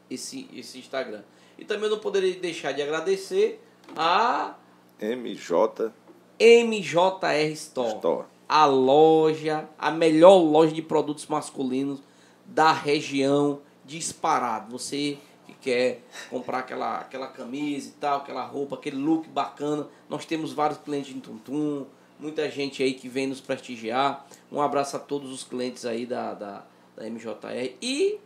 [0.08, 1.22] esse, esse Instagram.
[1.58, 3.60] E também eu não poderia deixar de agradecer
[3.96, 4.54] a
[5.00, 5.92] MJ
[6.38, 8.26] MJR Store, Store.
[8.48, 12.00] a loja, a melhor loja de produtos masculinos
[12.44, 14.70] da região disparado.
[14.70, 15.18] Você
[15.66, 16.00] quer
[16.30, 19.88] comprar aquela, aquela camisa e tal, aquela roupa, aquele look bacana.
[20.08, 21.84] Nós temos vários clientes em Tuntum,
[22.20, 24.24] muita gente aí que vem nos prestigiar.
[24.50, 26.62] Um abraço a todos os clientes aí da, da,
[26.96, 27.74] da MJR.
[27.82, 28.18] E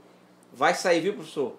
[0.53, 1.55] vai sair, viu, professor?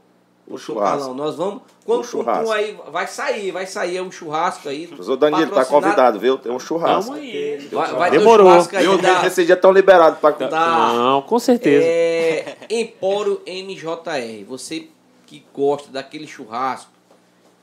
[0.48, 0.98] O churrasco.
[1.00, 1.62] Carlão, nós vamos.
[1.86, 2.44] Quando O o churrasco.
[2.44, 4.86] Tuntum aí vai sair, vai sair é um churrasco aí.
[4.88, 6.38] Professor Danilo, tá convidado, viu?
[6.38, 7.12] Tem um churrasco.
[7.12, 7.58] Tamo aí.
[7.72, 8.48] Vai, vai ter um Demorou.
[8.50, 8.98] churrasco aí Viu?
[8.98, 10.94] da- Esse dia estão liberados para Tá.
[10.94, 11.86] Não, com certeza.
[11.86, 14.44] É, Empório MJR.
[14.48, 14.90] Você
[15.32, 16.92] que gosta daquele churrasco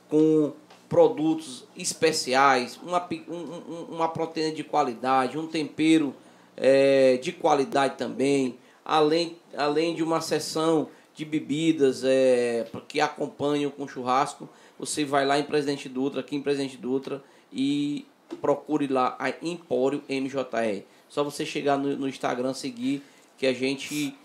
[0.08, 0.52] com
[0.88, 6.14] produtos especiais, uma, um- um- uma proteína de qualidade, um tempero
[6.56, 13.86] é, de qualidade também, além, além de uma seção de bebidas é, que acompanham com
[13.86, 14.48] churrasco,
[14.78, 18.06] você vai lá em Presidente Dutra, aqui em Presidente Dutra, e
[18.40, 20.84] procure lá a Empório MJR.
[21.08, 23.02] Só você chegar no, no Instagram, seguir,
[23.36, 24.16] que a gente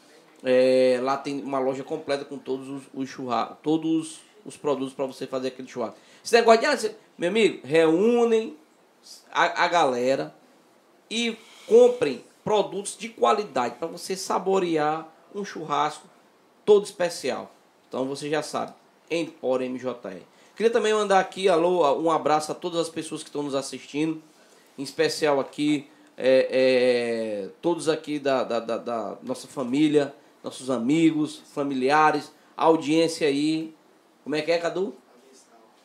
[0.44, 5.06] é, lá tem uma loja completa com todos os, os churrascos, todos os produtos para
[5.06, 5.98] você fazer aquele churrasco.
[6.24, 8.58] Esse negócio de, ah, você- meu amigo, reúnem
[9.32, 10.34] a, a galera
[11.10, 11.38] e
[11.68, 16.08] comprem produtos de qualidade para você saborear um churrasco
[16.66, 17.52] todo especial.
[17.88, 18.74] Então você já sabe,
[19.10, 20.22] Empório MJR.
[20.56, 24.22] Queria também mandar aqui alô, um abraço a todas as pessoas que estão nos assistindo,
[24.78, 25.88] em especial aqui
[26.18, 26.48] é,
[27.46, 30.14] é, todos aqui da, da, da- da nossa família,
[30.44, 33.74] nossos amigos, familiares, a audiência aí.
[34.24, 34.94] Como é que é, Cadu?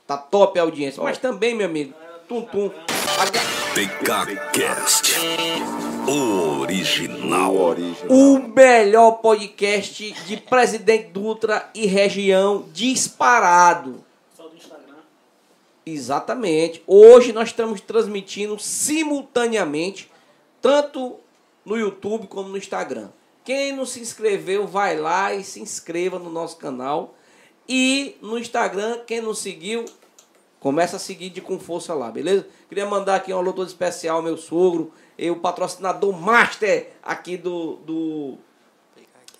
[0.06, 1.02] Tá top a audiência.
[1.02, 1.94] Mas também, meu amigo,
[2.28, 2.70] Tum Tum.
[3.74, 5.14] TKCast.
[6.08, 7.56] o Original.
[7.56, 8.10] original.
[8.10, 14.04] O melhor podcast de Presidente Dutra e região disparado.
[14.36, 14.96] Só do Instagram.
[15.86, 16.82] Exatamente.
[16.86, 20.10] Hoje nós estamos transmitindo simultaneamente,
[20.60, 21.16] tanto
[21.64, 23.10] no YouTube como no Instagram.
[23.48, 27.14] Quem não se inscreveu, vai lá e se inscreva no nosso canal.
[27.66, 29.86] E no Instagram, quem não seguiu,
[30.60, 32.46] começa a seguir de com força lá, beleza?
[32.68, 37.38] Queria mandar aqui um alô todo especial ao meu sogro, e o patrocinador master aqui
[37.38, 38.34] do, do,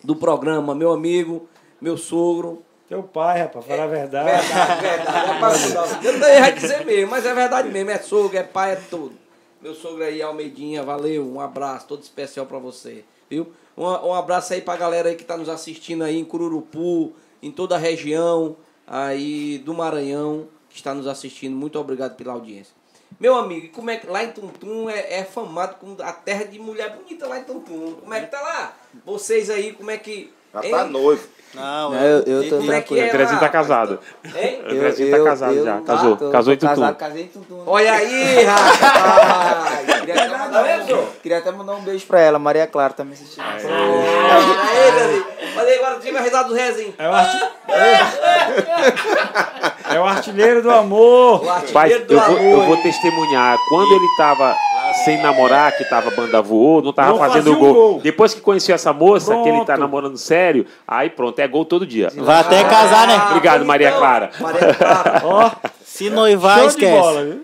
[0.02, 1.46] do programa, meu amigo,
[1.78, 2.62] meu sogro.
[2.88, 4.30] Teu pai, rapaz, falar a verdade.
[4.30, 5.30] Verdade, verdade.
[5.30, 7.90] É pai, eu também ia dizer mesmo, mas é verdade mesmo.
[7.90, 9.14] É sogro, é pai, é tudo.
[9.61, 11.30] Meu sogro aí, Almeidinha, valeu.
[11.30, 13.52] Um abraço todo especial pra você, viu?
[13.79, 17.53] Um, um abraço aí pra galera aí que tá nos assistindo aí em Cururupu, em
[17.53, 21.55] toda a região aí do Maranhão, que está nos assistindo.
[21.55, 22.74] Muito obrigado pela audiência.
[23.20, 26.59] Meu amigo, como é que lá em Tuntum é, é famado como a terra de
[26.59, 27.95] mulher bonita lá em Tuntum?
[28.01, 28.76] Como é que tá lá?
[29.05, 30.33] Vocês aí, como é que.
[30.53, 31.29] Já tá noivo.
[31.55, 33.03] Não, Não, eu, eu tô é tranquilo.
[33.03, 33.40] é O Andrezinho lá?
[33.40, 33.99] tá casado.
[34.36, 34.62] Hein?
[34.66, 35.80] O Andrezinho tá casado já.
[35.80, 36.16] Casou.
[36.16, 36.80] tô- casou tô em Tuntum.
[36.82, 37.62] Casado, casei em Tuntum.
[37.66, 40.01] Olha aí, rapaz!
[40.01, 41.09] Queria até mandar um beijo.
[41.22, 43.42] Queria até mandar um beijo pra ela, Maria Clara tá me assistindo.
[43.44, 45.24] Aí, Dani.
[45.57, 46.94] Mas aí agora tive a risada do Rezinho.
[46.99, 47.38] É o, arti...
[49.94, 51.44] é o artilheiro do amor.
[51.44, 52.66] O artilheiro Mas do eu vou, eu amor.
[52.66, 53.57] vou testemunhar.
[53.68, 54.57] Quando ele tava
[54.99, 57.74] sem namorar, que tava banda voou, não tava Não fazendo gol.
[57.74, 58.01] gol.
[58.01, 59.80] Depois que conheceu essa moça, que ele tá Pronto.
[59.80, 62.11] namorando sério, aí pronto, é gol todo dia.
[62.16, 63.16] Vai até casar, né?
[63.30, 64.30] Obrigado, Maria Clara.
[64.40, 65.22] Maria Clara.
[65.26, 65.51] Ó,
[65.84, 67.01] Se noivar, show de esquece.
[67.01, 67.42] bola, viu?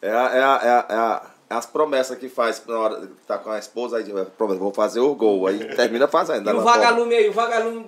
[0.00, 3.58] É, é, é, é é as promessas que faz na hora que tá com a
[3.58, 4.04] esposa, aí
[4.38, 5.46] promessa, vou fazer o gol.
[5.46, 6.46] Aí termina fazendo.
[6.46, 7.84] E ela o vagalume aí, o vagalume.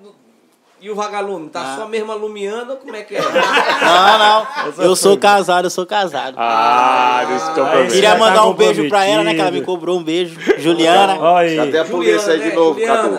[0.85, 1.49] E o vagalume?
[1.49, 3.23] Tá só mesmo alumiando ou como é que é?
[3.25, 4.47] Não, não.
[4.85, 6.35] Eu sou casado, eu sou casado.
[6.37, 7.91] Ah, Aí problema.
[7.91, 9.33] Queria tá mandar um beijo pra ela, né?
[9.33, 10.39] Que ela me cobrou um beijo.
[10.59, 11.19] Juliana.
[11.19, 11.71] Olha aí.
[11.71, 12.51] Tem a polícia aí né?
[12.51, 13.19] de novo, Juliana.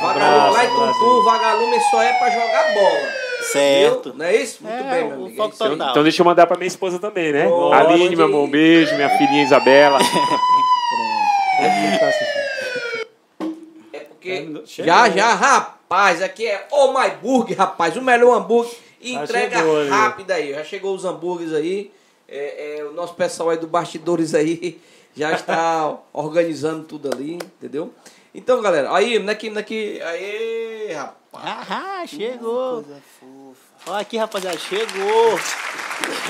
[0.00, 0.68] Vagalume.
[0.68, 3.26] Tuntum, o vagalume só é pra jogar bola.
[3.52, 4.02] Certo.
[4.04, 4.14] Viu?
[4.18, 4.58] Não é isso?
[4.62, 5.36] Muito É, bem, meu o amigo.
[5.36, 5.90] foco é.
[5.90, 7.46] Então deixa eu mandar pra minha esposa também, né?
[7.46, 7.74] Pode.
[7.92, 8.94] Aline, meu amor, um beijo.
[8.94, 9.98] Minha filhinha Isabela.
[11.58, 12.28] Tá assistindo.
[12.28, 12.35] É
[14.26, 14.66] porque.
[14.66, 14.92] Chegou.
[14.92, 17.96] Já, já, rapaz, aqui é Oh My Burger, rapaz.
[17.96, 18.74] O melhor hambúrguer.
[19.00, 20.52] Entrega chegou rápida aí.
[20.52, 21.92] Já chegou os hambúrgueres aí.
[22.28, 24.80] É, é, o nosso pessoal aí do Bastidores aí
[25.14, 27.92] já está organizando tudo ali, entendeu?
[28.34, 30.00] Então, galera, aí, naqui, naqui.
[30.02, 31.70] Aí, rapaz.
[31.70, 32.84] Ah, chegou.
[33.86, 35.38] Olha aqui, rapaziada, chegou.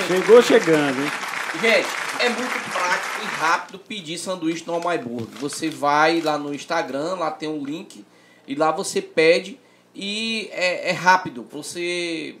[0.07, 1.11] Chegou chegando, hein?
[1.59, 1.87] Gente,
[2.19, 5.37] é muito prático e rápido pedir sanduíche no My Burger.
[5.39, 8.05] Você vai lá no Instagram, lá tem um link,
[8.47, 9.59] e lá você pede
[9.93, 11.45] e é, é rápido.
[11.51, 12.35] Você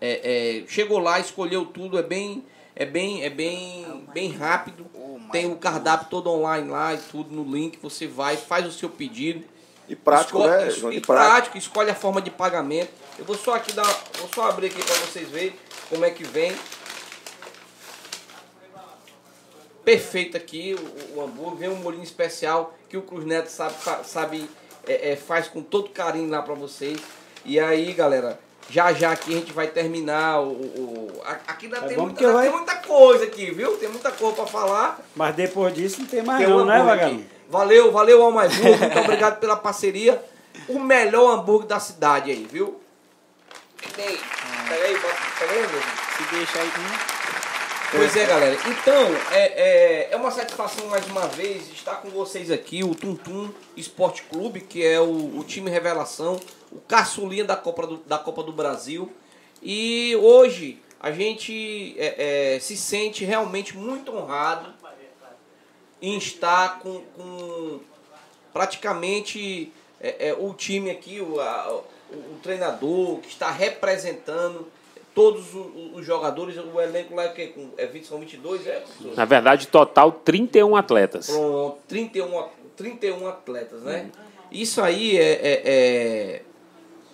[0.00, 2.44] é, é, chegou lá, escolheu tudo, é bem,
[2.76, 4.86] é bem, é bem, bem rápido.
[5.32, 7.78] Tem o cardápio todo online lá e tudo no link.
[7.82, 9.44] Você vai, faz o seu pedido.
[9.88, 10.70] E prático, Escolhe- né?
[10.70, 10.92] João?
[10.92, 11.30] E E prático.
[11.30, 12.90] prático, escolhe a forma de pagamento.
[13.18, 13.84] Eu vou só aqui dar,
[14.18, 15.52] vou só abrir aqui para vocês verem
[15.90, 16.52] como é que vem.
[19.84, 20.74] Perfeito aqui
[21.14, 23.74] o, o hambúrguer, vem um molhinho especial que o Cruz Neto sabe,
[24.04, 24.50] sabe
[24.86, 26.98] é, é, faz com todo carinho lá para vocês.
[27.44, 28.38] E aí, galera,
[28.70, 32.48] já já aqui a gente vai terminar o, o- aqui ainda, É tem, muita, vai-
[32.48, 33.76] tem muita coisa aqui, viu?
[33.76, 35.00] Tem muita coisa para falar.
[35.14, 37.26] Mas depois disso não tem mais Tem não, um né, aqui.
[37.50, 38.78] Valeu, valeu, Almaiburgo.
[38.78, 40.22] Muito obrigado pela parceria.
[40.68, 42.80] O melhor hambúrguer da cidade aí, viu?
[43.94, 44.16] Tem.
[44.68, 45.82] Pega aí, bota, pega aí, meu.
[46.16, 46.68] Se deixar aí.
[46.68, 47.43] hum.
[47.96, 48.54] Pois é, galera.
[48.68, 53.14] Então, é, é, é uma satisfação mais uma vez estar com vocês aqui, o Tum
[53.14, 56.38] Tum Esporte Clube, que é o, o time revelação,
[56.72, 59.12] o caçulinha da Copa do, da Copa do Brasil.
[59.62, 64.74] E hoje a gente é, é, se sente realmente muito honrado
[66.02, 67.80] em estar com, com
[68.52, 71.72] praticamente é, é, o time aqui, o, a-
[72.10, 74.66] o, o treinador que está representando
[75.14, 75.44] todos
[75.94, 77.28] os jogadores, o elenco lá é?
[77.28, 78.80] Com- é 20, são 22, é?
[78.80, 79.16] professor?
[79.16, 81.26] Na verdade, total 31 atletas.
[81.28, 84.10] Pronto, 31, a- 31 atletas, né?
[84.50, 86.42] Isso aí é, é- é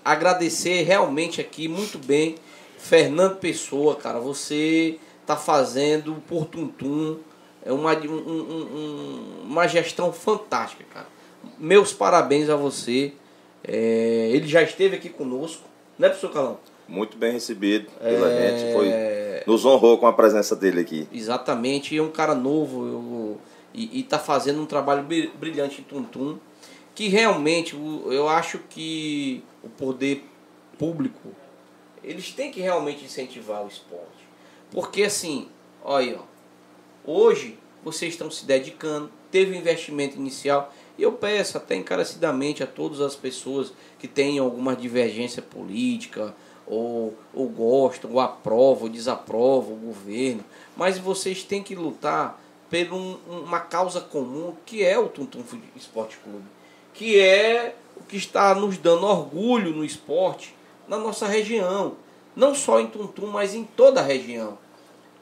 [0.04, 2.36] agradecer realmente aqui muito bem.
[2.78, 7.18] Fernando Pessoa, cara, você tá fazendo por Tuntum
[7.64, 11.06] é uma, um- um- um- uma gestão fantástica, cara.
[11.58, 13.12] Meus parabéns a você.
[13.62, 15.62] É, ele já esteve aqui conosco,
[15.98, 16.58] né, professor Calão?
[16.90, 18.58] Muito bem recebido pela É.
[18.58, 18.72] gente.
[18.72, 18.88] Foi,
[19.46, 21.08] nos honrou com a presença dele aqui.
[21.12, 23.40] Exatamente, é um cara novo eu-
[23.72, 26.36] e, e tá fazendo um trabalho bri- brilhante em Tuntum,
[26.94, 30.24] que realmente eu acho que o poder
[30.76, 31.30] público,
[32.02, 34.26] eles têm que realmente incentivar o esporte.
[34.72, 35.46] Porque assim,
[35.84, 36.18] olha
[37.04, 42.66] hoje vocês estão se dedicando, teve um investimento inicial, e eu peço até encarecidamente a
[42.66, 46.34] todas as pessoas que têm alguma divergência política,
[46.70, 50.44] ou, ou gostam, ou aprovam, ou desaprovam o governo,
[50.76, 52.40] mas vocês têm que lutar
[52.70, 55.42] por um- uma causa comum que é o Tuntum
[55.74, 56.44] Esporte Clube,
[56.94, 60.54] que é o que está nos dando orgulho no esporte
[60.86, 61.94] na nossa região.
[62.36, 64.56] Não só em Tuntum, mas em toda a região.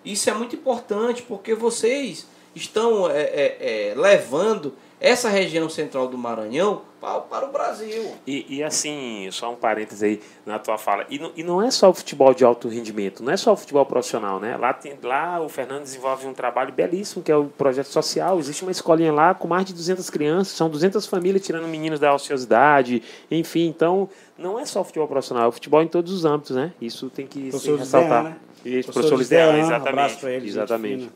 [0.04, 6.18] Isso é muito importante porque vocês estão é, é, é, levando essa região central do
[6.18, 8.12] Maranhão para, para o Brasil.
[8.26, 11.06] E, e, assim, só um parênteses aí na tua fala.
[11.08, 13.56] E não, e não é só o futebol de alto rendimento, não é só o
[13.56, 14.56] futebol profissional, né?
[14.56, 18.38] Lá, tem, lá o Fernando desenvolve um trabalho belíssimo, que é o projeto social.
[18.38, 22.12] Existe uma escolinha lá com mais de 200 crianças, são 200 famílias tirando meninos da
[22.12, 23.68] ociosidade, enfim.
[23.68, 26.72] Então, não é só o futebol profissional, é o futebol em todos os âmbitos, né?
[26.80, 28.24] Isso tem que se ressaltar.
[28.24, 28.36] Né?
[28.64, 30.26] Isso, professor, professor Lisdean, exatamente.
[30.26, 31.10] Um ele, exatamente.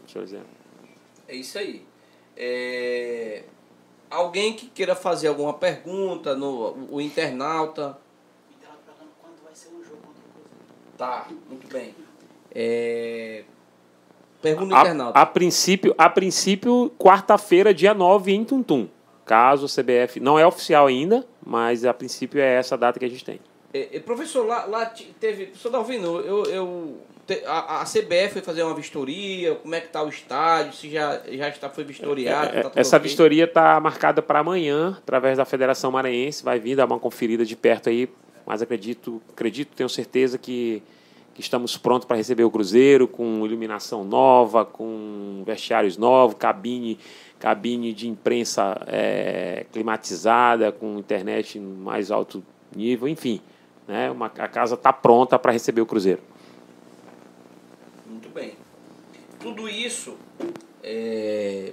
[1.27, 1.85] É isso aí.
[2.37, 3.43] É
[4.13, 7.99] alguém que queira fazer alguma pergunta, no, o internauta.
[10.97, 11.95] Tá, muito bem.
[12.55, 13.45] É...
[14.41, 15.19] Pergunta a, internauta.
[15.19, 18.89] A princípio, a princípio quarta-feira, dia 9, em Tuntum.
[19.25, 20.21] Caso a CBF.
[20.21, 23.41] Não é oficial ainda, mas a princípio é essa data que a gente tem.
[23.73, 24.87] É, professor, lá, lá
[25.19, 25.47] teve.
[25.47, 26.97] Professor Dalvino, eu, eu
[27.47, 31.21] a, a CBF foi fazer uma vistoria, como é que está o estádio, se já,
[31.31, 32.57] já está, foi vistoriado.
[32.57, 36.85] É, tá essa vistoria está marcada para amanhã, através da Federação Maranhense, vai vir dar
[36.85, 38.09] uma conferida de perto aí,
[38.45, 40.83] mas acredito, acredito tenho certeza que,
[41.33, 46.99] que estamos prontos para receber o Cruzeiro, com iluminação nova, com vestiários novos, cabine,
[47.39, 52.43] cabine de imprensa é, climatizada, com internet mais alto
[52.75, 53.41] nível, enfim.
[53.87, 56.32] Né, uma, a casa está pronta para receber o Cruzeiro
[58.33, 58.55] bem.
[59.41, 60.17] Tudo isso.
[60.83, 61.73] É...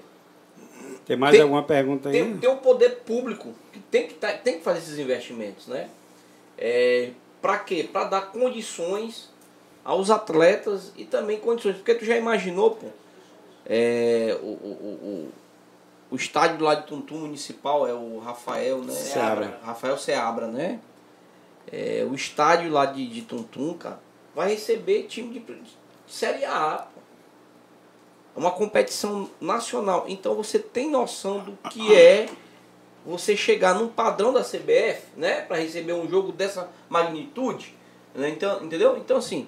[1.06, 2.14] Tem mais tem, alguma pergunta aí?
[2.14, 5.90] Tem, tem o poder público que tem que, tá, tem que fazer esses investimentos, né?
[6.58, 7.12] É,
[7.42, 7.88] para quê?
[7.92, 9.30] Para dar condições
[9.84, 11.78] aos atletas e também condições.
[11.78, 12.88] Porque tu já imaginou, pô,
[13.66, 15.32] é, o, o, o,
[16.12, 18.94] o estádio lá de Tuntum Municipal é o Rafael, né?
[18.94, 19.60] Seabra.
[19.64, 20.80] Rafael Seabra, né?
[21.72, 24.00] É, o estádio lá de, de Tuntum, cara,
[24.36, 25.44] vai receber time de,
[26.10, 26.88] Série A.
[28.36, 30.06] É uma competição nacional.
[30.08, 32.28] Então você tem noção do que é
[33.06, 35.42] você chegar num padrão da CBF, né?
[35.42, 37.76] Para receber um jogo dessa magnitude.
[38.14, 38.30] Né?
[38.30, 38.98] Então, entendeu?
[38.98, 39.48] Então, assim,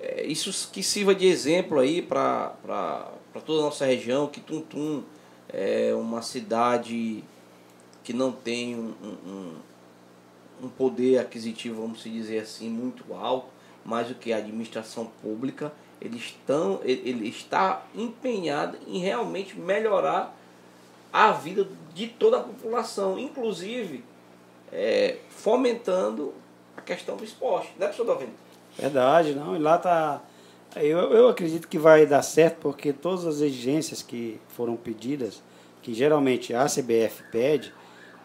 [0.00, 2.54] é, isso que sirva de exemplo aí para
[3.44, 5.02] toda a nossa região, que Tuntum
[5.48, 7.22] é uma cidade
[8.02, 8.94] que não tem um,
[9.26, 9.54] um,
[10.64, 13.48] um poder aquisitivo, vamos dizer assim, muito alto,
[13.84, 20.34] mais do que a administração pública eles estão, ele está empenhado em realmente melhorar
[21.12, 24.04] a vida de toda a população, inclusive
[24.72, 26.32] é, fomentando
[26.76, 28.32] a questão do esporte, né, professor Dalvino?
[28.78, 30.22] Verdade, não, e lá tá.
[30.76, 35.42] Eu, eu acredito que vai dar certo, porque todas as exigências que foram pedidas,
[35.82, 37.72] que geralmente a CBF pede,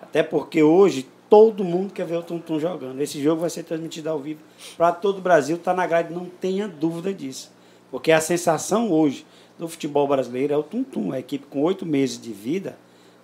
[0.01, 3.01] até porque hoje todo mundo quer ver o Tum jogando.
[3.01, 4.41] Esse jogo vai ser transmitido ao vivo
[4.77, 7.51] para todo o Brasil, está na grade, não tenha dúvida disso.
[7.93, 9.23] Porque a sensação hoje
[9.59, 12.75] do futebol brasileiro é o Tum-Tum, a equipe com oito meses de vida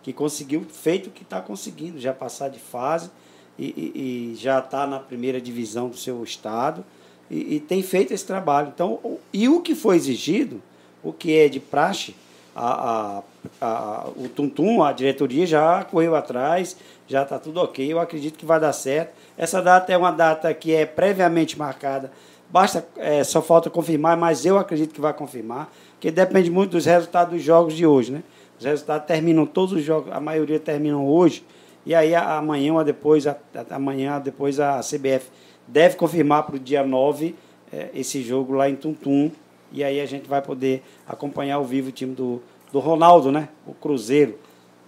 [0.03, 3.09] que conseguiu, feito o que está conseguindo, já passar de fase
[3.57, 6.85] e, e, e já está na primeira divisão do seu estado
[7.31, 8.71] e, e, tem feito esse trabalho.
[8.71, 8.99] Então,
[9.33, 10.61] e o que foi exigido,
[11.03, 12.15] o que é de praxe,
[12.55, 13.23] a,
[13.59, 16.77] a, a, o Tum-Tum, a diretoria já correu atrás,
[17.07, 19.15] já está tudo ok, eu acredito que vai dar certo.
[19.35, 22.11] Essa data é uma data que é previamente marcada
[22.49, 26.85] Basta, é, só falta confirmar, mas eu acredito que vai confirmar, que depende muito dos
[26.85, 28.23] resultados dos jogos de hoje, né?
[28.57, 31.45] Os resultados terminam, todos os jogos, a maioria terminam hoje,
[31.85, 33.25] e aí amanhã ou depois,
[33.69, 35.29] amanhã depois a CBF
[35.67, 37.35] deve confirmar para o dia 9
[37.71, 39.31] é, esse jogo lá em Tuntum,
[39.71, 43.49] e aí a gente vai poder acompanhar ao vivo o time do, do Ronaldo, né?
[43.67, 44.39] O Cruzeiro,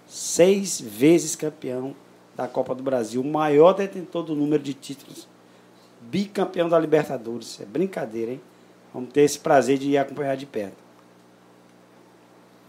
[0.07, 1.95] seis vezes campeão
[2.35, 5.27] da Copa do Brasil, o maior detentor do número de títulos
[6.11, 7.61] bicampeão da Libertadores.
[7.61, 8.41] É brincadeira, hein?
[8.93, 10.75] Vamos ter esse prazer de acompanhar de perto.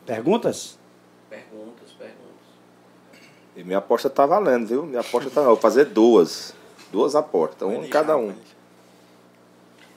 [0.06, 0.78] Perguntas?
[1.28, 2.22] Perguntas, perguntas.
[3.56, 4.86] E minha aposta tá valendo, viu?
[4.86, 5.42] Minha aposta tá.
[5.42, 6.54] Vou fazer duas.
[6.92, 8.34] Duas apostas, um cada um.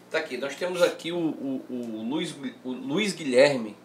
[0.10, 3.76] Tá aqui, nós temos aqui o, o, o, Luiz, o Luiz Guilherme,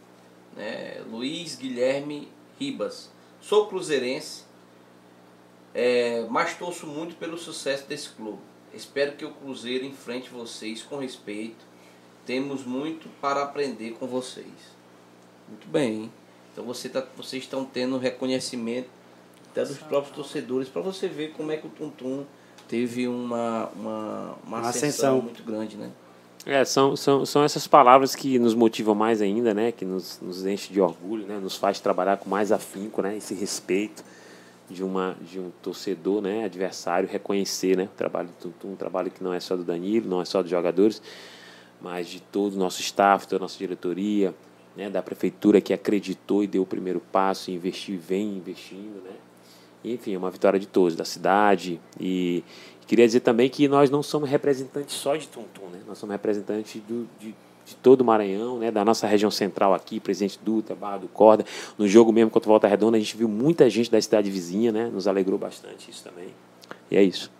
[0.56, 1.02] né?
[1.10, 2.28] Luiz Guilherme
[2.58, 3.10] Ribas.
[3.40, 4.44] Sou cruzeirense,
[5.74, 8.38] é, mas torço muito pelo sucesso desse clube.
[8.72, 11.64] Espero que o Cruzeiro enfrente vocês com respeito.
[12.24, 14.46] Temos muito para aprender com vocês.
[15.48, 16.02] Muito bem.
[16.02, 16.12] Hein?
[16.52, 18.88] Então você tá, vocês estão tendo reconhecimento
[19.50, 22.24] até dos próprios torcedores para você ver como é que o Tuntum
[22.68, 25.90] teve uma, uma, uma, uma ascensão, ascensão muito grande, né?
[26.46, 29.72] É, são, são, são essas palavras que nos motivam mais ainda, né?
[29.72, 31.38] Que nos, nos enche de orgulho, né?
[31.38, 33.16] Nos faz trabalhar com mais afinco, né?
[33.16, 34.02] Esse respeito
[34.70, 39.10] de, uma, de um torcedor, né, adversário, reconhecer né, o trabalho do Tuntum, um trabalho
[39.10, 41.02] que não é só do Danilo, não é só dos jogadores,
[41.80, 44.34] mas de todo o nosso staff, toda a nossa diretoria,
[44.76, 49.02] né, da prefeitura que acreditou e deu o primeiro passo, investiu e vem investindo.
[49.02, 49.16] Né?
[49.84, 51.80] Enfim, é uma vitória de todos, da cidade.
[51.98, 52.44] E
[52.86, 55.80] queria dizer também que nós não somos representantes só de Tuntum, né?
[55.86, 57.34] nós somos representantes do, de
[57.64, 61.44] de todo o Maranhão, né, da nossa região central aqui, Presidente Dutra, Barra do Corda.
[61.78, 64.72] No jogo mesmo contra o Volta Redonda, a gente viu muita gente da cidade vizinha,
[64.72, 66.28] né, nos alegrou bastante isso também.
[66.90, 67.30] E é isso.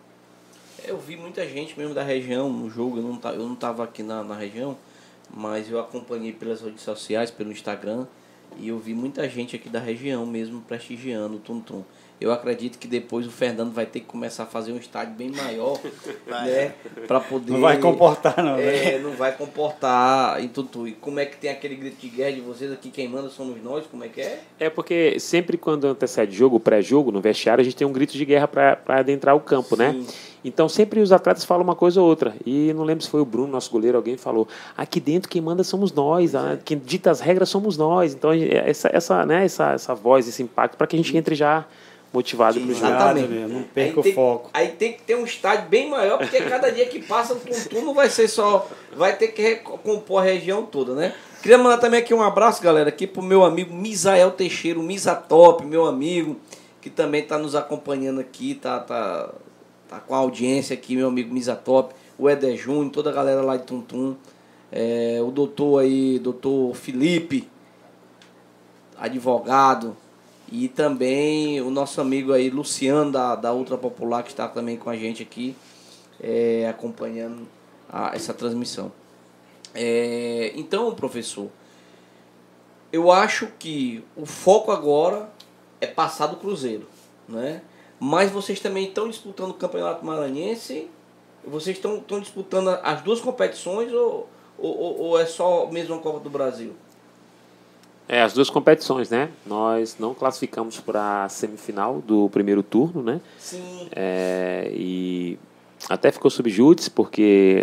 [0.84, 4.02] Eu vi muita gente mesmo da região no jogo, eu não, eu não estava aqui
[4.02, 4.76] na, na região,
[5.32, 8.06] mas eu acompanhei pelas redes sociais, pelo Instagram,
[8.58, 11.84] e eu vi muita gente aqui da região mesmo prestigiando o Tum Tum.
[12.20, 15.30] Eu acredito que depois o Fernando vai ter que começar a fazer um estádio bem
[15.30, 15.80] maior,
[16.28, 16.74] né?
[17.06, 17.52] Para poder.
[17.52, 18.56] Não vai comportar, não.
[18.56, 18.98] É, né?
[18.98, 20.86] não vai comportar em tudo.
[20.86, 22.90] E como é que tem aquele grito de guerra de vocês aqui?
[22.90, 23.86] Quem manda somos nós?
[23.86, 24.40] Como é que é?
[24.58, 28.24] É porque sempre quando antecede jogo, pré-jogo, no vestiário, a gente tem um grito de
[28.26, 29.92] guerra para adentrar o campo, né?
[29.92, 30.00] Sim.
[30.00, 30.06] né?
[30.44, 32.34] Então sempre os atletas falam uma coisa ou outra.
[32.44, 35.64] E não lembro se foi o Bruno, nosso goleiro, alguém falou: aqui dentro quem manda
[35.64, 36.58] somos nós, é.
[36.64, 38.14] quem dita as regras somos nós.
[38.14, 41.66] Então essa, essa, né, essa, essa voz, esse impacto, para que a gente entre já
[42.12, 43.48] motivado para o jogo.
[43.48, 44.50] Não perca o foco.
[44.52, 47.82] Aí tem que ter um estádio bem maior, porque cada dia que passa o Tuntum
[47.82, 48.68] não vai ser só.
[48.96, 51.14] Vai ter que compor a região toda, né?
[51.42, 55.14] Queria mandar também aqui um abraço, galera, aqui pro meu amigo Misael Teixeira, o Misa
[55.14, 56.36] Top, meu amigo,
[56.82, 59.32] que também está nos acompanhando aqui, tá, tá,
[59.88, 63.40] tá com a audiência aqui, meu amigo Misa Top, o Eder Júnior, toda a galera
[63.40, 64.16] lá de Tuntum,
[64.70, 67.48] é, o doutor aí, doutor Felipe,
[68.98, 69.96] advogado,
[70.50, 74.90] e também o nosso amigo aí, Luciano, da, da Ultra Popular, que está também com
[74.90, 75.54] a gente aqui,
[76.20, 77.46] é, acompanhando
[77.88, 78.90] a, essa transmissão.
[79.72, 81.48] É, então, professor,
[82.92, 85.30] eu acho que o foco agora
[85.80, 86.88] é passar do Cruzeiro,
[87.28, 87.62] né?
[88.00, 90.90] Mas vocês também estão disputando o Campeonato Maranhense?
[91.44, 94.28] Vocês estão, estão disputando as duas competições ou,
[94.58, 96.74] ou, ou é só mesmo a Copa do Brasil?
[98.12, 99.28] É, as duas competições, né?
[99.46, 103.20] Nós não classificamos para a semifinal do primeiro turno, né?
[103.38, 103.88] Sim.
[103.94, 105.38] É, e
[105.88, 107.62] até ficou subjúdice porque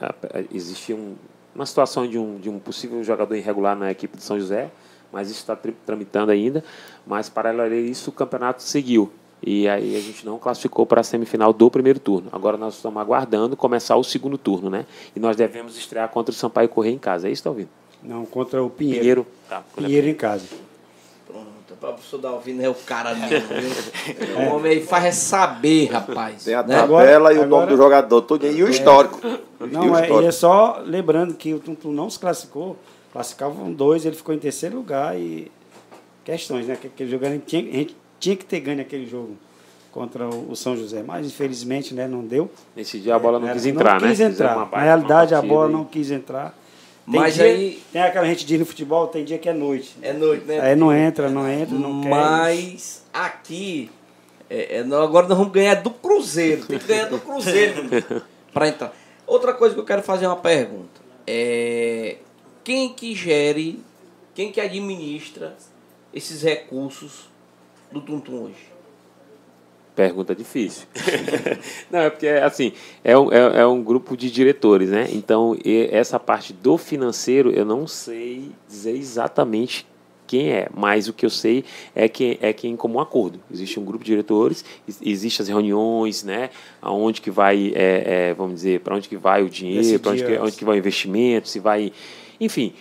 [0.00, 1.14] a, a, a, existia um,
[1.54, 4.72] uma situação de um, de um possível jogador irregular na equipe de São José,
[5.12, 5.56] mas isso está
[5.86, 6.64] tramitando ainda.
[7.06, 9.12] Mas, paralelo a isso, o campeonato seguiu.
[9.40, 12.28] E aí a gente não classificou para a semifinal do primeiro turno.
[12.32, 14.84] Agora nós estamos aguardando começar o segundo turno, né?
[15.14, 17.28] E nós devemos estrear contra o Sampaio Correia em casa.
[17.28, 17.68] É isso, está ouvindo?
[18.02, 19.00] Não, contra o Pinheiro.
[19.00, 20.46] Pinheiro, tá, Pinheiro em casa.
[21.26, 21.46] Pronto,
[21.80, 23.48] para o professor Dalvino é o cara mesmo.
[24.38, 24.48] é.
[24.48, 26.44] O homem aí faz é saber, rapaz.
[26.44, 26.76] Tem a né?
[26.76, 28.70] tabela e o nome do jogador todo e o é.
[28.70, 29.20] histórico.
[29.60, 30.28] Não, o é, histórico.
[30.28, 32.76] é só lembrando que o Tuntum não se classificou,
[33.12, 35.50] classificavam dois, ele ficou em terceiro lugar e
[36.24, 36.76] questões, né?
[36.76, 39.36] Que aquele jogo a gente tinha, a gente tinha que ter ganho aquele jogo
[39.96, 42.50] contra o São José, mas infelizmente né, não deu.
[42.76, 44.08] Nesse dia a bola não é, quis entrar, não né?
[44.10, 44.68] Quis entrar.
[44.70, 46.54] Na realidade a bola não quis entrar.
[47.10, 47.82] Tem Mas dia, aí.
[47.92, 49.96] Tem aquela gente diz no futebol, tem dia que é noite.
[50.02, 50.60] É noite, né?
[50.60, 52.08] Aí não entra, não entra, não quer.
[52.08, 53.90] Mas aqui.
[54.50, 56.66] É, é, agora nós vamos ganhar do Cruzeiro.
[56.66, 57.88] Tem que ganhar do Cruzeiro
[58.52, 58.92] para entrar.
[59.24, 61.00] Outra coisa que eu quero fazer uma pergunta.
[61.26, 62.16] É,
[62.64, 63.82] quem que gere,
[64.34, 65.56] quem que administra
[66.12, 67.28] esses recursos
[67.90, 68.75] do Tuntum hoje?
[69.96, 70.86] Pergunta difícil.
[71.90, 75.08] Não, é porque, assim, é um, é, é, um grupo de diretores, né?
[75.10, 75.56] Então,
[75.90, 79.86] essa parte do financeiro, eu não sei dizer exatamente
[80.26, 81.64] quem é, mas o que eu sei
[81.94, 83.40] é que é que em comum acordo.
[83.50, 84.66] Existe um grupo de diretores,
[85.00, 86.50] existem as reuniões, né?
[86.82, 90.24] Aonde que vai, é, é, vamos dizer, para onde que vai o dinheiro, para onde,
[90.24, 91.90] que, onde que vai o investimento, se vai...
[92.38, 92.74] Enfim,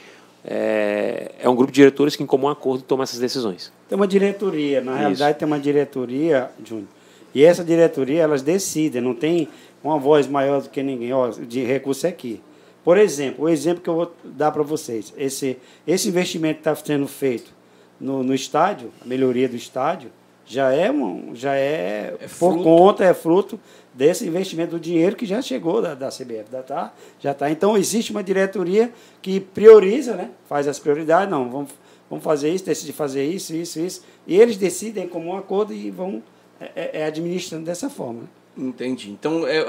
[0.44, 3.72] é, é um grupo de diretores que em comum acordo toma essas decisões.
[3.88, 5.00] Tem uma diretoria, na Isso.
[5.00, 6.88] realidade tem uma diretoria, Júnior,
[7.36, 9.50] e essa diretoria, elas decidem, não tem
[9.84, 12.42] uma voz maior do que ninguém, ó, de recurso é aqui.
[12.82, 16.74] Por exemplo, o exemplo que eu vou dar para vocês, esse, esse investimento que está
[16.74, 17.52] sendo feito
[18.00, 20.10] no, no estádio, a melhoria do estádio,
[20.46, 23.60] já é, um, já é, é por conta, é fruto
[23.94, 27.52] desse investimento do dinheiro que já chegou da, da CBF, já tá, já tá.
[27.52, 30.30] Então existe uma diretoria que prioriza, né?
[30.48, 31.72] Faz as prioridades, não, vamos,
[32.10, 35.92] vamos fazer isso, decide fazer isso, isso, isso, e eles decidem como um acordo e
[35.92, 36.24] vão
[36.60, 38.24] é, é, é administrando dessa forma.
[38.58, 39.12] Entendi.
[39.12, 39.66] Então, é, é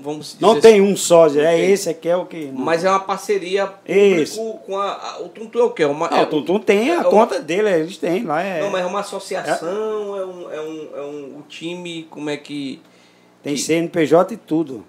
[0.00, 2.50] vamos Não assim, tem um sócio, é esse aqui é o que.
[2.54, 4.40] Mas é uma parceria Isso.
[4.64, 5.84] com a, a, O Tuntum é o quê?
[5.84, 8.40] Uma, é, o Tuntum tem a conta uma, dele, eles têm lá.
[8.40, 12.30] É, não, mas é uma associação, é, um, é, um, é um, um time, como
[12.30, 12.80] é que.
[13.42, 13.60] Tem que...
[13.60, 14.84] CNPJ e tudo.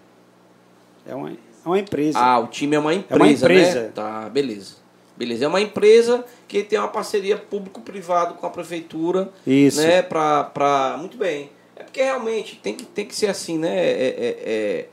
[1.07, 1.35] É uma, é
[1.65, 2.19] uma empresa.
[2.19, 3.13] Ah, o time é uma empresa.
[3.13, 3.81] É uma empresa.
[3.81, 3.91] Né?
[3.95, 4.80] Tá, beleza.
[5.21, 9.31] Beleza, é uma empresa que tem uma parceria público-privado com a prefeitura.
[9.45, 9.79] Isso.
[9.79, 11.51] Né, pra, pra, muito bem.
[11.75, 13.85] É porque realmente tem que, tem que ser assim, né?
[13.85, 14.87] É, é, é,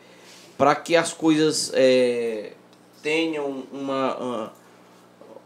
[0.59, 2.53] para que as coisas é,
[3.03, 4.17] tenham uma.
[4.19, 4.53] uma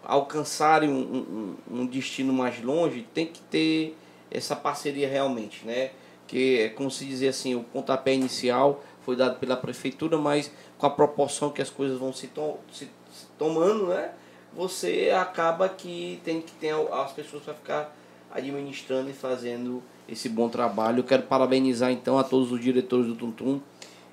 [0.05, 3.97] alcançarem um, um, um destino mais longe, tem que ter
[4.33, 5.91] essa parceria realmente, né?
[6.27, 10.87] Que é como se dizer assim, o pontapé inicial foi dado pela prefeitura, mas com
[10.87, 14.11] a proporção que as coisas vão se, to se, se tomando, né?
[14.55, 17.97] Você acaba que tem que ter as pessoas para ficar
[18.31, 21.01] administrando e fazendo esse bom trabalho.
[21.01, 23.61] Eu quero parabenizar então a todos os diretores do Tuntum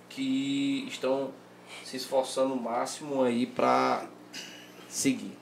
[0.08, 1.30] que estão
[1.84, 4.06] se esforçando o máximo aí para
[4.88, 5.38] seguir.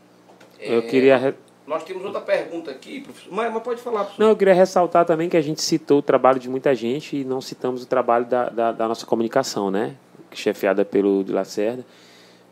[0.59, 1.35] Eu queria
[1.67, 3.33] nós temos outra pergunta aqui, professor.
[3.33, 4.23] Mas, mas pode falar, professor.
[4.23, 7.25] Não, eu queria ressaltar também que a gente citou o trabalho de muita gente e
[7.25, 9.97] não citamos o trabalho da, da, da nossa comunicação, né?
[10.31, 11.85] Chefiada pelo de Lacerda,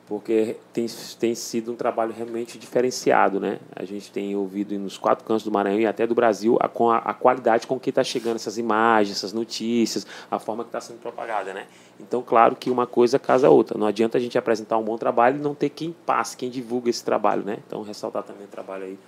[0.07, 0.85] porque tem,
[1.19, 3.59] tem sido um trabalho realmente diferenciado, né?
[3.75, 6.97] A gente tem ouvido nos quatro cantos do Maranhão e até do Brasil a, a,
[6.97, 10.99] a qualidade com que está chegando essas imagens, essas notícias, a forma que está sendo
[10.99, 11.65] propagada, né?
[11.99, 13.77] Então, claro que uma coisa casa a outra.
[13.77, 16.89] Não adianta a gente apresentar um bom trabalho e não ter quem passe, quem divulga
[16.89, 17.57] esse trabalho, né?
[17.65, 18.99] Então, ressaltar também o trabalho aí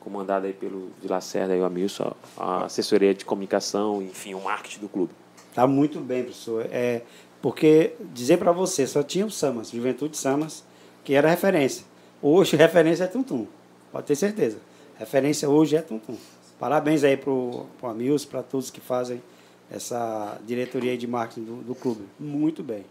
[0.00, 4.80] comandado aí pelo de Lacerda e o Amilson, a assessoria de comunicação, enfim, o marketing
[4.80, 5.12] do clube.
[5.54, 6.66] Tá muito bem, professor.
[6.70, 7.02] É,
[7.42, 10.64] porque dizer para você, só tinha o Samas, Juventude Samas,
[11.02, 11.84] que era referência.
[12.22, 13.48] Hoje, referência é Tuntum.
[13.90, 14.58] Pode ter certeza.
[14.96, 16.16] Referência hoje é Tuntum.
[16.58, 19.20] Parabéns aí para o Amilson, para todos que fazem
[19.68, 22.04] essa diretoria de marketing do, do clube.
[22.20, 22.84] Muito bem.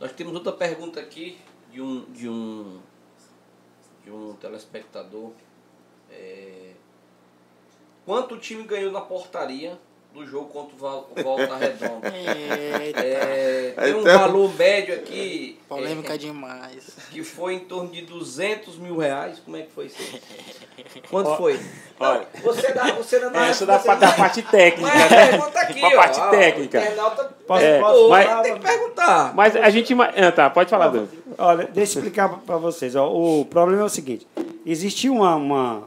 [0.00, 1.38] Nós temos outra pergunta aqui
[1.72, 2.78] de um, de um,
[4.04, 5.30] de um telespectador.
[6.10, 6.72] É,
[8.04, 9.78] quanto o time ganhou na portaria
[10.18, 12.12] do jogo contra o Volta Redonda?
[12.98, 15.58] É, tem um então, valor médio aqui.
[15.68, 16.96] Polêmica é, demais.
[17.10, 19.40] Que foi em torno de 200 mil reais.
[19.44, 19.96] Como é que foi isso?
[21.10, 21.58] Quanto foi?
[22.00, 25.26] Olha, você dá, você dá, essa da, da parte técnica, mas, né?
[25.28, 26.80] Pergunta aqui, a parte ó, técnica.
[27.46, 29.34] Posso, é, posso, mas, tem que perguntar.
[29.34, 29.94] Mas a gente.
[29.94, 31.06] Ah, tá, pode falar, Dan.
[31.36, 32.94] Olha, deixa eu explicar para vocês.
[32.96, 34.26] Ó, o problema é o seguinte:
[34.64, 35.82] existiu uma, uma,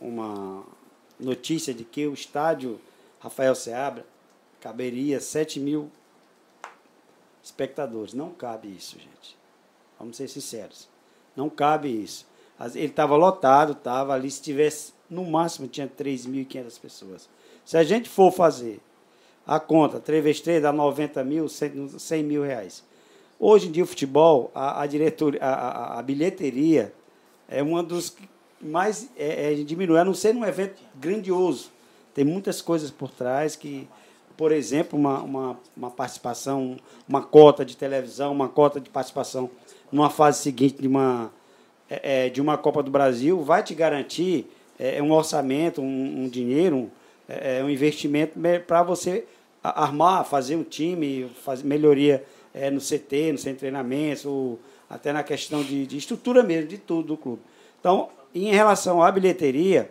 [0.00, 0.62] uma
[1.18, 2.80] notícia de que o estádio
[3.20, 4.04] Rafael Seabra
[4.60, 5.90] caberia 7 mil
[7.42, 8.12] espectadores.
[8.12, 9.36] Não cabe isso, gente.
[9.98, 10.88] Vamos ser sinceros.
[11.36, 12.26] Não cabe isso.
[12.74, 14.30] Ele estava lotado, estava ali.
[14.30, 17.28] Se tivesse, no máximo, tinha 3.500 pessoas.
[17.64, 18.80] Se a gente for fazer
[19.46, 22.84] a conta, 3 vezes 3 dá 90 mil, 100 mil reais.
[23.38, 26.92] Hoje em dia, o futebol, a, a, diretoria, a, a, a bilheteria
[27.48, 28.14] é uma dos
[28.60, 31.70] mais é, é, diminui, a não ser num evento grandioso.
[32.14, 33.88] Tem muitas coisas por trás que,
[34.36, 36.76] por exemplo, uma, uma, uma participação,
[37.08, 39.50] uma cota de televisão, uma cota de participação
[39.90, 41.30] numa fase seguinte de uma,
[41.88, 44.46] é, é de uma Copa do Brasil vai te garantir
[44.78, 46.90] é, é um orçamento, um, um dinheiro, um,
[47.28, 49.26] é, um investimento para você
[49.62, 52.24] armar, fazer um time, fazer melhoria
[52.54, 54.58] é, no CT, no de treinamento,
[54.88, 57.42] até na questão de, de estrutura mesmo, de tudo do clube.
[57.78, 59.90] Então, em relação à bilheteria,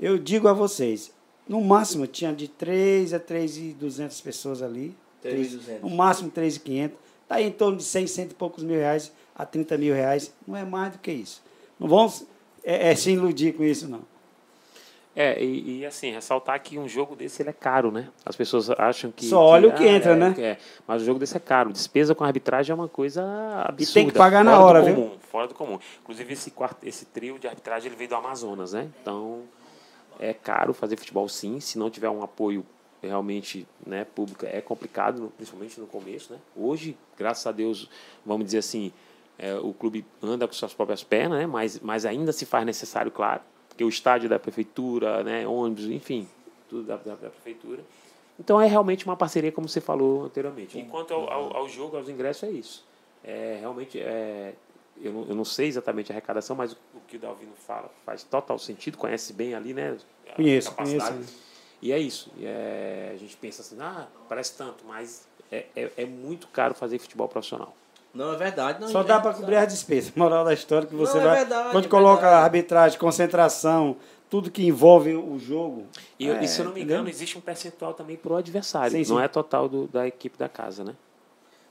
[0.00, 1.12] eu digo a vocês,
[1.48, 4.96] no máximo tinha de 3 a 3.200 pessoas ali.
[5.22, 6.92] 3, no máximo 3.500.
[7.22, 10.32] Está em torno de 100, 100 e poucos mil reais a 30 mil reais.
[10.46, 11.42] Não é mais do que isso.
[11.78, 12.24] Não vamos
[12.64, 14.02] é, é, se iludir com isso, não.
[15.14, 18.08] É, e, e, assim, ressaltar que um jogo desse ele é caro, né?
[18.22, 19.24] As pessoas acham que.
[19.26, 20.34] Só olha que, o que ah, entra, é, né?
[20.36, 20.56] É,
[20.86, 21.72] mas o jogo desse é caro.
[21.72, 23.24] Despesa com arbitragem é uma coisa
[23.64, 24.00] absurda.
[24.00, 25.18] E tem que pagar na hora, comum, viu?
[25.20, 25.78] Fora do comum.
[26.02, 28.90] Inclusive, esse, quarto, esse trio de arbitragem ele veio do Amazonas, né?
[29.00, 29.44] Então,
[30.18, 31.60] é caro fazer futebol sim.
[31.60, 32.64] Se não tiver um apoio
[33.02, 36.38] realmente né, público, é complicado, principalmente no começo, né?
[36.56, 37.88] Hoje, graças a Deus,
[38.24, 38.92] vamos dizer assim,
[39.38, 41.46] é, o clube anda com suas próprias pernas, né?
[41.46, 43.42] Mas, mas ainda se faz necessário, claro
[43.76, 46.26] porque o estádio da prefeitura, né, ônibus, enfim,
[46.66, 47.84] tudo da, da, da prefeitura.
[48.40, 50.78] Então é realmente uma parceria, como você falou anteriormente.
[50.78, 52.84] Enquanto ao, ao, ao jogo, aos ingressos, é isso.
[53.22, 54.54] É, realmente, é,
[55.02, 57.90] eu, não, eu não sei exatamente a arrecadação, mas o, o que o Dalvino fala
[58.04, 59.96] faz total sentido, conhece bem ali, né?
[60.34, 61.12] Conheço, conheço.
[61.80, 62.30] E é isso.
[62.36, 66.74] E é, a gente pensa assim, ah, parece tanto, mas é, é, é muito caro
[66.74, 67.74] fazer futebol profissional.
[68.14, 68.80] Não, é verdade.
[68.80, 70.12] Não, Só dá para cobrir as despesas.
[70.16, 71.36] Moral da história que você não, vai.
[71.36, 72.44] É verdade, quando é coloca verdade.
[72.44, 73.96] arbitragem, concentração,
[74.30, 75.86] tudo que envolve o jogo.
[76.18, 78.92] E, é, e se eu não me engano, existe um percentual também para o adversário.
[78.92, 79.12] Sim, sim.
[79.12, 80.94] Não é total do, da equipe da casa, né?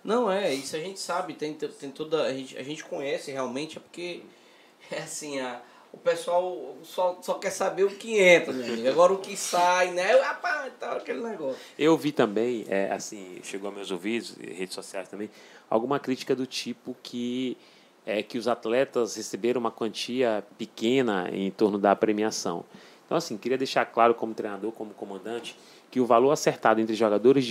[0.05, 2.21] Não, é, isso a gente sabe, tem, tem toda.
[2.21, 4.21] A gente, a gente conhece realmente, é porque
[4.91, 5.59] é assim, a,
[5.91, 8.87] o pessoal só, só quer saber o que entra, amigo.
[8.87, 10.11] Agora o que sai, né?
[10.19, 11.59] Rapaz, tá aquele negócio.
[11.77, 15.27] Eu vi também, é, assim, chegou a meus ouvidos, redes sociais também,
[15.67, 17.57] alguma crítica do tipo que
[18.05, 22.63] é que os atletas receberam uma quantia pequena em torno da premiação.
[23.05, 25.57] Então, assim, queria deixar claro como treinador, como comandante,
[25.89, 27.43] que o valor acertado entre jogadores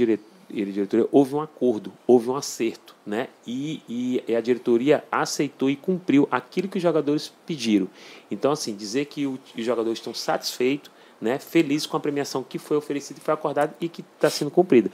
[0.50, 3.28] e diretoria houve um acordo, houve um acerto, né?
[3.46, 3.82] E,
[4.26, 7.88] e, a diretoria aceitou e cumpriu aquilo que os jogadores pediram.
[8.30, 10.90] Então, assim, dizer que os jogadores estão satisfeitos
[11.20, 14.50] né, feliz com a premiação que foi oferecida e foi acordada e que está sendo
[14.50, 14.90] cumprida.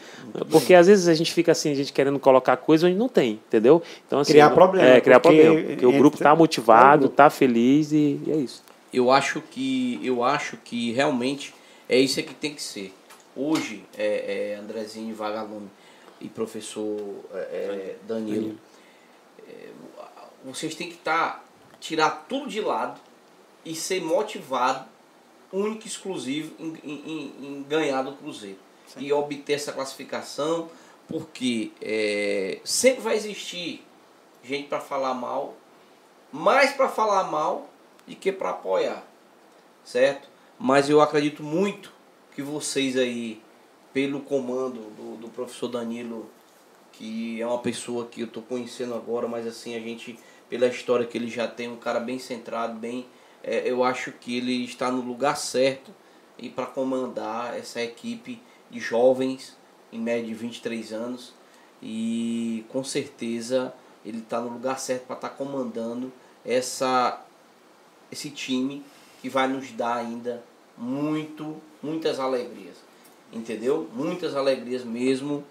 [0.49, 3.33] Porque às vezes a gente fica assim, a gente querendo colocar coisa onde não tem,
[3.33, 3.83] entendeu?
[4.07, 4.89] Então, assim, criar problema.
[4.89, 5.69] É, criar porque problema.
[5.69, 8.63] Porque o grupo está motivado, está feliz e, e, é isso.
[8.93, 11.53] Eu acho que eu acho que realmente
[11.89, 12.93] é isso que tem que ser.
[13.37, 15.71] Hoje, é, é Andrezinho Vagalume
[16.21, 18.59] e professor é, é Danilo,
[19.49, 19.69] é,
[20.45, 21.45] vocês têm que estar tá,
[21.79, 23.01] tirar tudo de lado
[23.65, 24.89] e ser motivado
[25.53, 28.59] único e exclusivo em, em, em ganhar do Cruzeiro.
[28.87, 29.01] Sim.
[29.01, 30.69] E obter essa classificação,
[31.09, 33.85] porque é, sempre vai existir
[34.43, 35.55] gente para falar mal,
[36.33, 37.69] mais para falar mal
[38.07, 39.05] do que para apoiar,
[39.85, 40.29] certo?
[40.59, 41.93] Mas eu acredito muito
[42.41, 43.39] que vocês aí,
[43.93, 46.27] pelo comando do, do professor Danilo,
[46.91, 50.19] que é uma pessoa que eu estou conhecendo agora, mas assim, a gente,
[50.49, 53.07] pela história que ele já tem, um cara bem centrado, bem
[53.45, 55.95] é, eu acho que ele está no lugar certo
[56.39, 58.41] e para comandar essa equipe
[58.71, 59.55] de jovens,
[59.93, 61.35] em média de 23 anos,
[61.83, 66.11] e com certeza ele está no lugar certo para estar tá comandando
[66.43, 67.23] essa,
[68.11, 68.83] esse time
[69.21, 70.43] que vai nos dar ainda
[70.81, 72.77] muito, muitas alegrias.
[73.31, 73.89] Entendeu?
[73.95, 75.45] Muitas alegrias mesmo,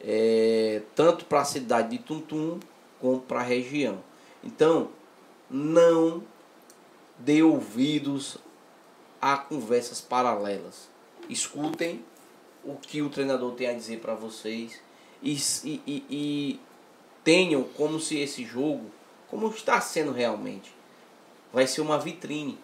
[0.00, 2.58] é, tanto para a cidade de Tuntum
[3.00, 4.00] como para a região.
[4.44, 4.90] Então,
[5.48, 6.22] não
[7.18, 8.36] dê ouvidos
[9.20, 10.88] a conversas paralelas.
[11.28, 12.04] Escutem
[12.64, 14.80] o que o treinador tem a dizer para vocês
[15.22, 16.60] e, e, e,
[17.22, 18.90] tenham como se esse jogo,
[19.30, 20.74] como está sendo realmente,
[21.52, 22.58] vai ser uma vitrine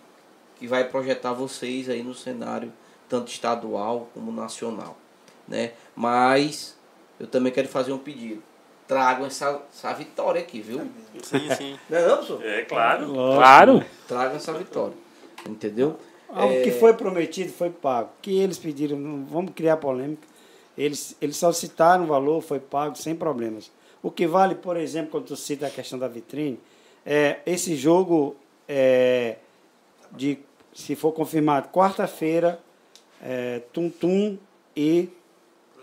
[0.58, 2.72] que vai projetar vocês aí no cenário
[3.08, 4.96] tanto estadual como nacional,
[5.46, 5.72] né?
[5.96, 6.76] Mas
[7.18, 8.42] eu também quero fazer um pedido
[8.88, 10.80] tragam essa, essa vitória aqui, viu?
[11.22, 11.78] Sim, sim.
[11.88, 12.44] Não é não, senhor?
[12.44, 13.12] É, claro.
[13.12, 13.84] Claro.
[14.08, 14.94] Tragam essa vitória.
[15.46, 15.98] Entendeu?
[16.30, 16.62] Algo é...
[16.62, 18.10] que foi prometido foi pago.
[18.22, 20.26] que eles pediram, não vamos criar polêmica.
[20.76, 23.70] Eles, eles só citaram o valor, foi pago sem problemas.
[24.02, 26.58] O que vale, por exemplo, quando tu cita a questão da vitrine,
[27.04, 28.36] é esse jogo
[28.68, 29.36] é,
[30.12, 30.38] de,
[30.78, 32.60] se for confirmado, quarta-feira,
[33.20, 34.38] é, Tum Tum
[34.76, 35.08] e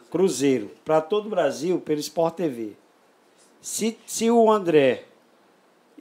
[0.09, 2.73] Cruzeiro, para todo o Brasil, pelo Sport TV.
[3.61, 5.03] Se, se o André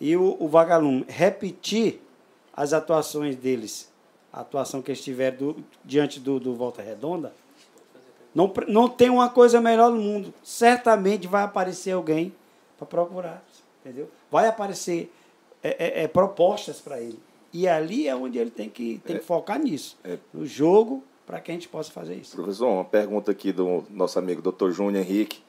[0.00, 2.00] e o, o Vagalume repetir
[2.52, 3.92] as atuações deles,
[4.32, 7.34] a atuação que eles tiveram do, diante do, do Volta Redonda,
[8.32, 10.32] não, não tem uma coisa melhor no mundo.
[10.44, 12.32] Certamente vai aparecer alguém
[12.78, 13.42] para procurar,
[13.80, 14.08] entendeu?
[14.30, 15.12] Vai aparecer
[15.64, 17.18] é, é, é propostas para ele.
[17.54, 19.24] E ali é onde ele tem que, tem que é.
[19.24, 19.96] focar nisso.
[20.02, 20.18] É.
[20.32, 22.34] No jogo, para que a gente possa fazer isso.
[22.34, 24.70] Professor, uma pergunta aqui do nosso amigo Dr.
[24.72, 25.40] Júnior Henrique.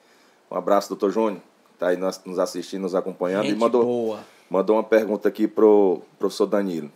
[0.49, 1.41] Um abraço, doutor Júnior
[1.73, 3.45] está aí nos assistindo, nos acompanhando.
[3.45, 4.19] Gente e mandou, boa.
[4.49, 6.91] mandou uma pergunta aqui pro professor Danilo.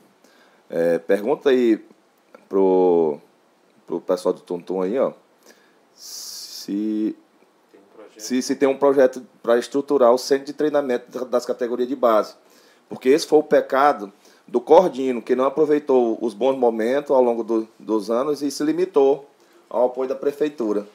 [0.69, 1.83] É, pergunta aí
[2.47, 3.19] pro,
[3.85, 5.11] pro pessoal do Tuntum aí, ó.
[5.93, 7.15] Se
[8.15, 12.35] se, se tem um projeto para estruturar o centro de treinamento das categorias de base.
[12.89, 14.11] Porque esse foi o pecado
[14.49, 18.63] do Cordino, que não aproveitou os bons momentos ao longo do, dos anos e se
[18.63, 19.29] limitou
[19.69, 20.87] ao apoio da prefeitura.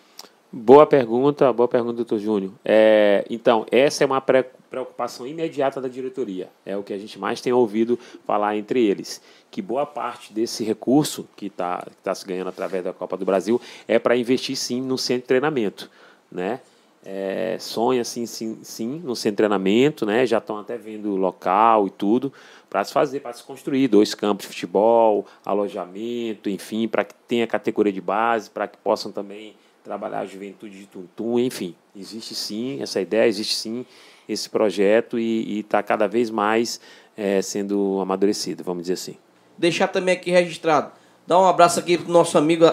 [0.50, 2.52] Boa pergunta, boa pergunta, doutor Júnior.
[2.64, 6.48] É, então, essa é uma preocupação imediata da diretoria.
[6.64, 9.20] É o que a gente mais tem ouvido falar entre eles.
[9.50, 13.60] Que boa parte desse recurso que está tá se ganhando através da Copa do Brasil
[13.88, 15.90] é para investir sim no centro de treinamento.
[16.30, 16.60] Né?
[17.06, 20.24] É, sonha sim, sim, sim no centro de treinamento, né?
[20.24, 22.32] já estão até vendo o local e tudo,
[22.70, 27.46] para se fazer, para se construir dois campos de futebol, alojamento, enfim, para que tenha
[27.46, 29.54] categoria de base, para que possam também
[29.84, 33.84] trabalhar a juventude de Tuntum, enfim, existe sim essa ideia, existe sim
[34.26, 36.80] esse projeto e está cada vez mais
[37.14, 39.16] é, sendo amadurecido, vamos dizer assim.
[39.58, 40.90] Deixar também aqui registrado,
[41.26, 42.64] dar um abraço aqui para o nosso amigo,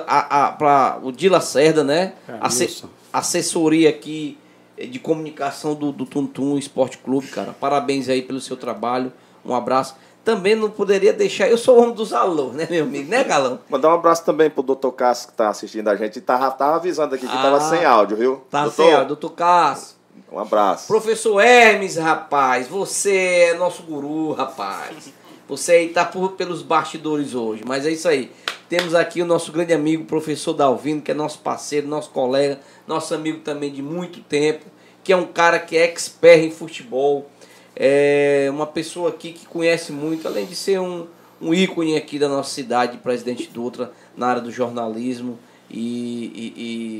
[0.57, 2.13] para o Dila Cerda, né?
[2.39, 4.37] Asse, assessoria aqui
[4.77, 7.53] de comunicação do, do Tuntum Esporte Clube, cara.
[7.59, 9.11] Parabéns aí pelo seu trabalho,
[9.45, 11.49] um abraço também não poderia deixar.
[11.49, 13.09] Eu sou o homem dos alô, né, meu amigo?
[13.09, 13.59] Né, Galão?
[13.69, 16.21] Mandar um abraço também pro doutor Cássio que tá assistindo a gente.
[16.21, 18.41] Tava, tava avisando aqui que ah, tava sem áudio, viu?
[18.49, 18.83] Tá doutor?
[18.83, 19.95] sem áudio, doutor Cássio.
[20.31, 20.87] Um abraço.
[20.87, 25.11] Professor Hermes, rapaz, você é nosso guru, rapaz.
[25.51, 28.31] Você aí tá por, pelos bastidores hoje, mas é isso aí.
[28.69, 32.57] Temos aqui o nosso grande amigo, professor Dalvino, que é nosso parceiro, nosso colega,
[32.87, 34.63] nosso amigo também de muito tempo,
[35.03, 37.29] que é um cara que é expert em futebol
[37.75, 41.05] É uma pessoa aqui que conhece muito, além de ser um,
[41.41, 45.37] um ícone aqui da nossa cidade, presidente Dutra, na área do jornalismo
[45.69, 46.53] e, e,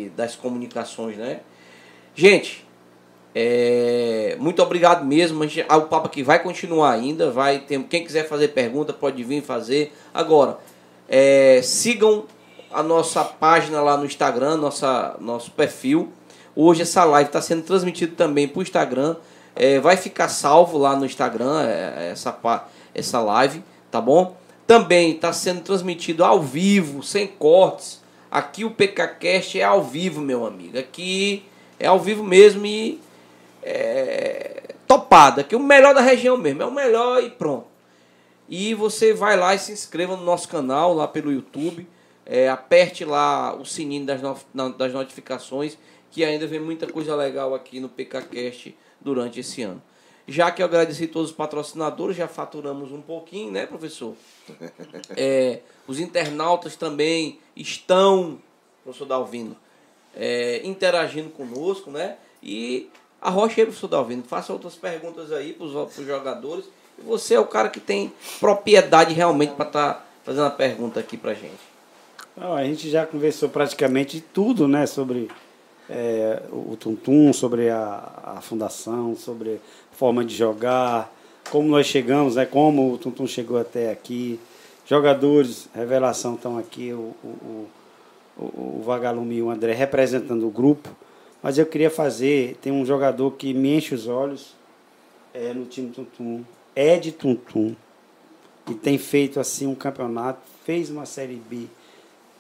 [0.08, 1.40] e das comunicações, né?
[2.14, 2.66] Gente,
[3.34, 5.48] é, muito obrigado mesmo.
[5.48, 7.32] Gente, o papo aqui vai continuar ainda.
[7.32, 9.94] Vai ter, quem quiser fazer pergunta pode vir fazer.
[10.14, 10.60] Agora,
[11.08, 12.26] é, sigam
[12.72, 16.12] a nossa página lá no Instagram, nossa, nosso perfil.
[16.56, 19.16] Hoje essa live está sendo transmitida também para o Instagram.
[19.56, 22.38] É, vai ficar salvo lá no Instagram é, essa,
[22.94, 24.36] essa live, tá bom?
[24.66, 28.02] Também está sendo transmitido ao vivo, sem cortes.
[28.30, 30.78] Aqui o PKCast é ao vivo, meu amigo.
[30.78, 31.44] Aqui
[31.78, 33.02] é ao vivo mesmo e
[33.64, 37.68] é, topada, que o melhor da região mesmo, é o melhor e pronto.
[38.50, 41.88] E você vai lá e se inscreva no nosso canal, lá pelo YouTube.
[42.26, 44.22] É, aperte lá o sininho das,
[44.54, 45.78] no, das notificações,
[46.12, 49.82] que ainda vem muita coisa legal aqui no PKCast durante esse ano.
[50.28, 54.16] Já que eu agradeci todos os patrocinadores, já faturamos um pouquinho, né, professor?
[55.16, 58.40] É, os internautas também estão,
[58.84, 59.58] professor Dalvino,
[60.16, 62.18] é, interagindo conosco, né?
[62.44, 62.90] E
[63.22, 66.66] arrocha aí, professor Dalvino, faça outras perguntas aí para os jogadores.
[66.98, 71.00] E você é o cara que tem propriedade realmente para estar tá fazendo a pergunta
[71.00, 71.72] aqui para gente.
[72.36, 75.30] Não, a gente já conversou praticamente tudo, né, sobre
[75.90, 79.60] é, o Tuntum, sobre a, a fundação, sobre
[79.92, 81.14] a forma de jogar,
[81.50, 84.40] como nós chegamos, né, como o Tuntum chegou até aqui.
[84.86, 87.68] Jogadores, revelação, estão aqui, o, o,
[88.38, 90.90] o, o Vagalume e o André representando o grupo.
[91.42, 94.56] Mas eu queria fazer, tem um jogador que me enche os olhos
[95.34, 96.44] é, no time Tuntum,
[96.76, 97.76] Ed Tuntum,
[98.66, 101.66] que tem feito assim um campeonato, fez uma Série B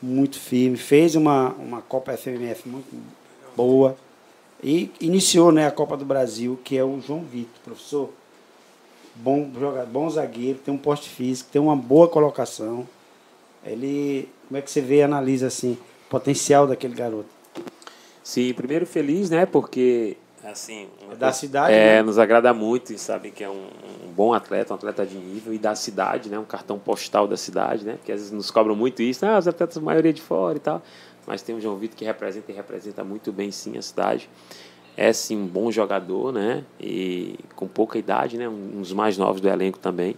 [0.01, 2.89] muito firme, fez uma, uma Copa FMF muito
[3.55, 3.95] boa
[4.63, 8.09] e iniciou né, a Copa do Brasil, que é o João Vitor, professor.
[9.15, 12.87] Bom jogador, bom zagueiro, tem um poste físico, tem uma boa colocação.
[13.65, 17.40] Ele, como é que você vê e analisa assim, o potencial daquele garoto?
[18.31, 19.45] Sim, primeiro feliz, né?
[19.45, 22.01] Porque assim, é da cidade, é, né?
[22.01, 23.67] nos agrada muito, sabe que é um,
[24.05, 26.39] um, bom atleta, um atleta de nível e da cidade, né?
[26.39, 27.95] Um cartão postal da cidade, né?
[27.97, 30.61] Porque às vezes nos cobram muito isso, ah, os atletas a maioria de fora e
[30.61, 30.81] tal,
[31.27, 34.29] mas tem o João Vitor que representa e representa muito bem sim a cidade.
[34.95, 36.63] É sim um bom jogador, né?
[36.79, 38.47] E com pouca idade, né?
[38.47, 40.15] Um dos mais novos do elenco também.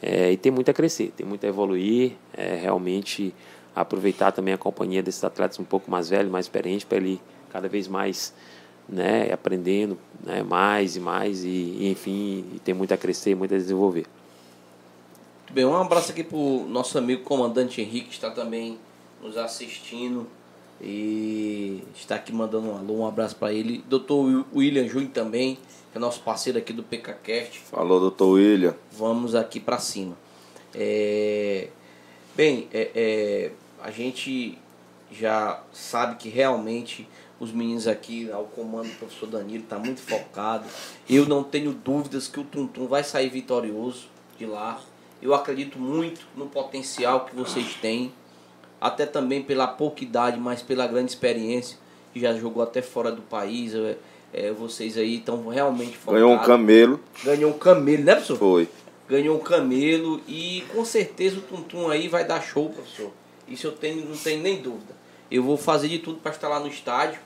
[0.00, 3.34] É, e tem muito a crescer, tem muito a evoluir, é, realmente
[3.80, 7.68] aproveitar também a companhia desses atletas um pouco mais velhos, mais experientes, para ele cada
[7.68, 8.34] vez mais
[8.88, 13.54] né, aprendendo né, mais e mais, e, e enfim, e tem muito a crescer, muito
[13.54, 14.06] a desenvolver.
[15.42, 18.78] Muito bem, um abraço aqui para o nosso amigo comandante Henrique, que está também
[19.22, 20.26] nos assistindo
[20.80, 23.84] e está aqui mandando um alô, um abraço para ele.
[23.88, 25.58] Doutor William Júnior também,
[25.90, 27.60] que é nosso parceiro aqui do PKCast.
[27.60, 28.74] Falou, doutor William.
[28.92, 30.16] Vamos aqui para cima.
[30.74, 31.68] É...
[32.36, 33.50] Bem, é, é,
[33.82, 34.58] a gente
[35.10, 37.08] já sabe que realmente
[37.40, 40.64] os meninos aqui, ao comando do professor Danilo, está muito focado.
[41.08, 44.80] Eu não tenho dúvidas que o Tuntum vai sair vitorioso de lá.
[45.22, 48.12] Eu acredito muito no potencial que vocês têm,
[48.80, 51.78] até também pela pouca idade, mas pela grande experiência,
[52.12, 53.74] que já jogou até fora do país.
[53.74, 53.96] É,
[54.32, 56.20] é, vocês aí estão realmente focados.
[56.20, 57.00] Ganhou um camelo.
[57.24, 58.38] Ganhou um camelo, né, professor?
[58.38, 58.68] Foi.
[59.08, 63.10] Ganhou um camelo e com certeza o Tuntum aí vai dar show, professor.
[63.50, 64.96] Isso eu tenho, não tenho nem dúvida.
[65.30, 67.20] Eu vou fazer de tudo para estar lá no estádio.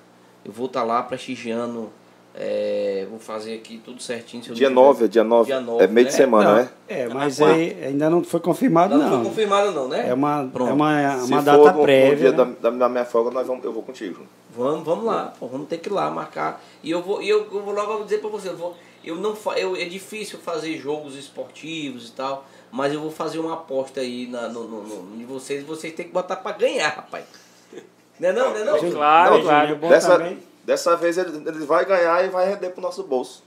[0.44, 1.90] Eu vou estar lá prestigiando.
[2.34, 4.42] É, vou fazer aqui tudo certinho.
[4.54, 5.46] dia 9, é dia 9.
[5.46, 5.84] Dia 9.
[5.84, 6.10] É meio né?
[6.10, 6.68] de semana, não, né?
[6.88, 9.18] É, mas aí, ainda não foi confirmado, ainda não.
[9.18, 10.08] Não foi confirmado, não, né?
[10.08, 10.70] É uma, Pronto.
[10.70, 12.30] é uma, uma data for prévia.
[12.30, 12.56] No dia né?
[12.58, 14.22] da, da, minha folga, nós vamos, eu vou contigo.
[14.56, 15.34] Vamos, vamos lá.
[15.38, 16.62] Pô, vamos ter que ir lá marcar.
[16.82, 18.74] E eu vou, eu, eu vou logo dizer para você, eu vou,
[19.04, 23.54] eu não eu, é difícil fazer jogos esportivos e tal, mas eu vou fazer uma
[23.54, 25.64] aposta aí na, no, no, no, em vocês.
[25.64, 27.24] Vocês têm que botar para ganhar, rapaz.
[28.20, 28.90] Não é não, não é não?
[28.92, 29.68] Claro, Não, claro.
[29.68, 30.38] Júnior, é bom Dessa, também.
[30.64, 33.42] dessa vez ele, ele vai ganhar e vai render pro nosso bolso.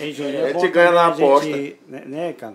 [0.00, 1.46] Hein, Júnior, A é bom gente ganha na a aposta.
[1.46, 2.54] gente, né, né, cara?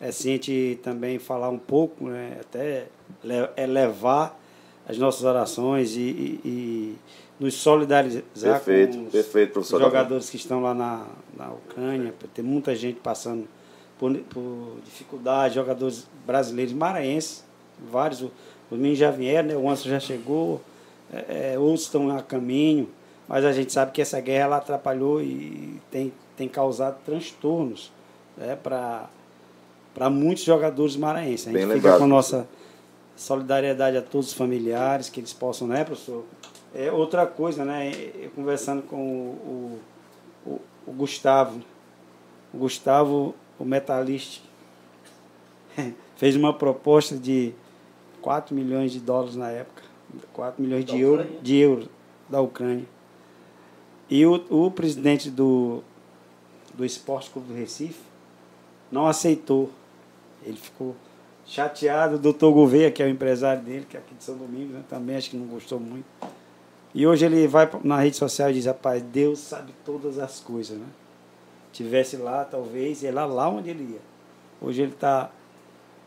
[0.00, 2.86] É assim, a gente também falar um pouco, né, até
[3.22, 4.38] le- elevar
[4.88, 6.96] as nossas orações e, e- e
[7.38, 9.80] nos solidarizar Perfeito, com os perfeito, professor.
[9.80, 11.06] jogadores que estão lá na,
[11.40, 13.48] na Ucrânia, tem muita gente passando
[13.98, 17.44] por, por dificuldade, jogadores brasileiros maranhenses,
[17.90, 18.30] vários, os
[18.70, 20.60] meninos já vieram, né, o Anso já chegou,
[21.12, 22.88] é, é, outros estão a caminho,
[23.26, 27.90] mas a gente sabe que essa guerra ela atrapalhou e tem, tem causado transtornos
[28.36, 31.48] né, para muitos jogadores maranhenses.
[31.48, 32.48] A gente Bem fica lembrado, com a nossa
[33.16, 36.24] solidariedade a todos os familiares, que eles possam, né, professor?
[36.74, 37.92] É outra coisa, né?
[38.14, 39.80] Eu conversando com o,
[40.46, 40.60] o,
[40.90, 41.60] o Gustavo,
[42.52, 44.42] o Gustavo, o metalista,
[46.16, 47.54] fez uma proposta de
[48.20, 49.82] 4 milhões de dólares na época,
[50.32, 51.88] 4 milhões de euros, de euros
[52.28, 52.86] da Ucrânia.
[54.08, 55.84] E o, o presidente do,
[56.74, 58.00] do Esporte Clube do Recife
[58.90, 59.70] não aceitou.
[60.44, 60.96] Ele ficou
[61.46, 62.16] chateado.
[62.16, 64.82] O doutor Gouveia, que é o empresário dele, que é aqui de São Domingos, né,
[64.88, 66.06] também acho que não gostou muito.
[66.94, 70.76] E hoje ele vai na rede social e diz, rapaz, Deus sabe todas as coisas,
[70.76, 70.86] né?
[71.72, 74.00] Tivesse lá, talvez, é lá, lá onde ele ia.
[74.60, 75.30] Hoje ele está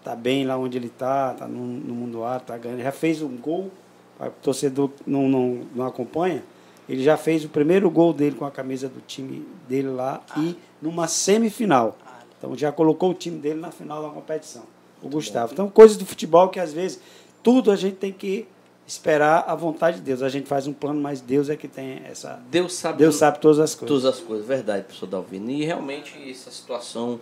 [0.04, 2.82] tá bem lá onde ele está, está no, no mundo A, está ganhando.
[2.82, 3.72] Já fez um gol,
[4.18, 6.44] para o torcedor não, não, não acompanha,
[6.88, 10.58] ele já fez o primeiro gol dele com a camisa do time dele lá e
[10.82, 11.98] numa semifinal.
[12.38, 14.64] Então já colocou o time dele na final da competição,
[15.02, 15.54] o Gustavo.
[15.54, 17.00] Então, coisas do futebol que às vezes
[17.42, 18.46] tudo a gente tem que
[18.86, 20.22] esperar a vontade de Deus.
[20.22, 22.42] A gente faz um plano, mas Deus é que tem essa.
[22.50, 24.02] Deus sabe, Deus sabe todas as coisas.
[24.02, 25.50] Todas as coisas, verdade, professor Dalvino.
[25.50, 27.20] E realmente essa situação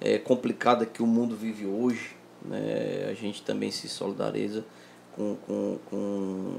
[0.00, 4.64] é, complicada que o mundo vive hoje, né, a gente também se solidariza
[5.14, 6.54] com, com, com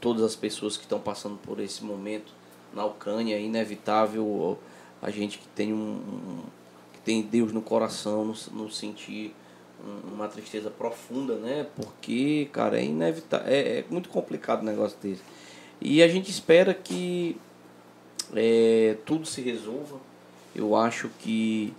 [0.00, 2.32] todas as pessoas que estão passando por esse momento
[2.72, 3.36] na Ucrânia.
[3.36, 4.58] É inevitável
[5.00, 6.38] a gente que tem um, um
[6.92, 9.34] que tem Deus no coração, no, no sentir
[10.12, 11.66] uma tristeza profunda, né?
[11.76, 15.22] Porque, cara, é inevitável, é, é muito complicado o negócio desse.
[15.80, 17.36] E a gente espera que
[18.34, 19.98] é, tudo se resolva.
[20.54, 21.74] Eu acho que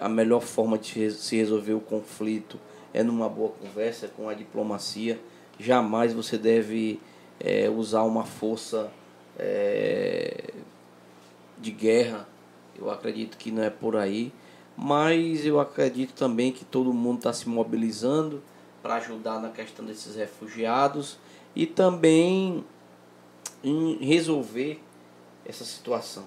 [0.00, 2.58] a melhor forma de se resolver o conflito
[2.94, 5.18] é numa boa conversa, com a diplomacia.
[5.58, 7.00] Jamais você deve
[7.40, 8.90] é, usar uma força
[9.38, 10.52] é,
[11.58, 12.26] de guerra.
[12.78, 14.32] Eu acredito que não é por aí
[14.80, 18.40] mas eu acredito também que todo mundo está se mobilizando
[18.80, 21.18] para ajudar na questão desses refugiados
[21.54, 22.64] e também
[23.64, 24.80] em resolver
[25.44, 26.22] essa situação.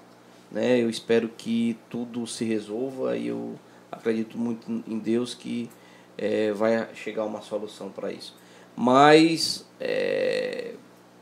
[0.51, 0.81] Né?
[0.81, 3.57] Eu espero que tudo se resolva e eu
[3.89, 5.69] acredito muito em Deus que
[6.17, 8.35] é, vai chegar uma solução para isso.
[8.75, 10.73] Mas é,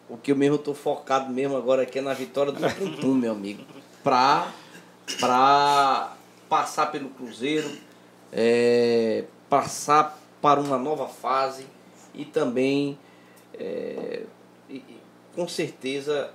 [0.09, 3.33] o que eu mesmo estou focado mesmo agora aqui é na vitória do Tum, meu
[3.33, 3.63] amigo.
[4.03, 4.51] Para
[5.19, 6.15] pra
[6.49, 7.69] passar pelo Cruzeiro,
[8.33, 11.65] é, passar para uma nova fase
[12.13, 12.97] e também,
[13.53, 14.23] é,
[14.69, 14.83] e,
[15.35, 16.31] com certeza,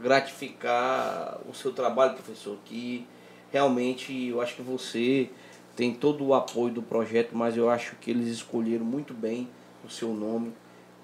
[0.00, 3.06] gratificar o seu trabalho, professor, que
[3.52, 5.28] realmente eu acho que você
[5.76, 9.48] tem todo o apoio do projeto, mas eu acho que eles escolheram muito bem
[9.84, 10.52] o seu nome,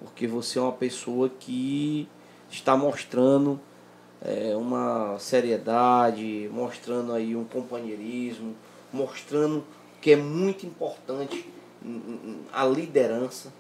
[0.01, 2.09] porque você é uma pessoa que
[2.51, 3.61] está mostrando
[4.27, 8.57] é, uma seriedade, mostrando aí um companheirismo,
[8.93, 9.65] mostrando
[10.01, 11.49] que é muito importante
[12.53, 13.53] a liderança,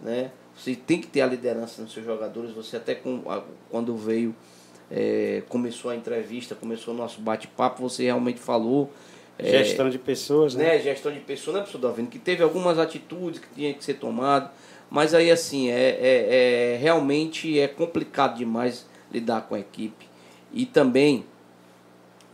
[0.00, 0.30] né?
[0.56, 2.52] Você tem que ter a liderança nos seus jogadores.
[2.52, 3.22] Você até com,
[3.68, 4.34] quando veio,
[4.90, 8.92] é, começou a entrevista, começou o nosso bate-papo, você realmente falou.
[9.36, 10.64] É, gestão de pessoas, né?
[10.64, 10.78] né?
[10.80, 12.08] Gestão de pessoas, né, professor Davino?
[12.08, 14.50] Que teve algumas atitudes que tinha que ser tomado,
[14.90, 20.08] mas aí assim, é, é, é realmente é complicado demais lidar com a equipe
[20.52, 21.24] e também,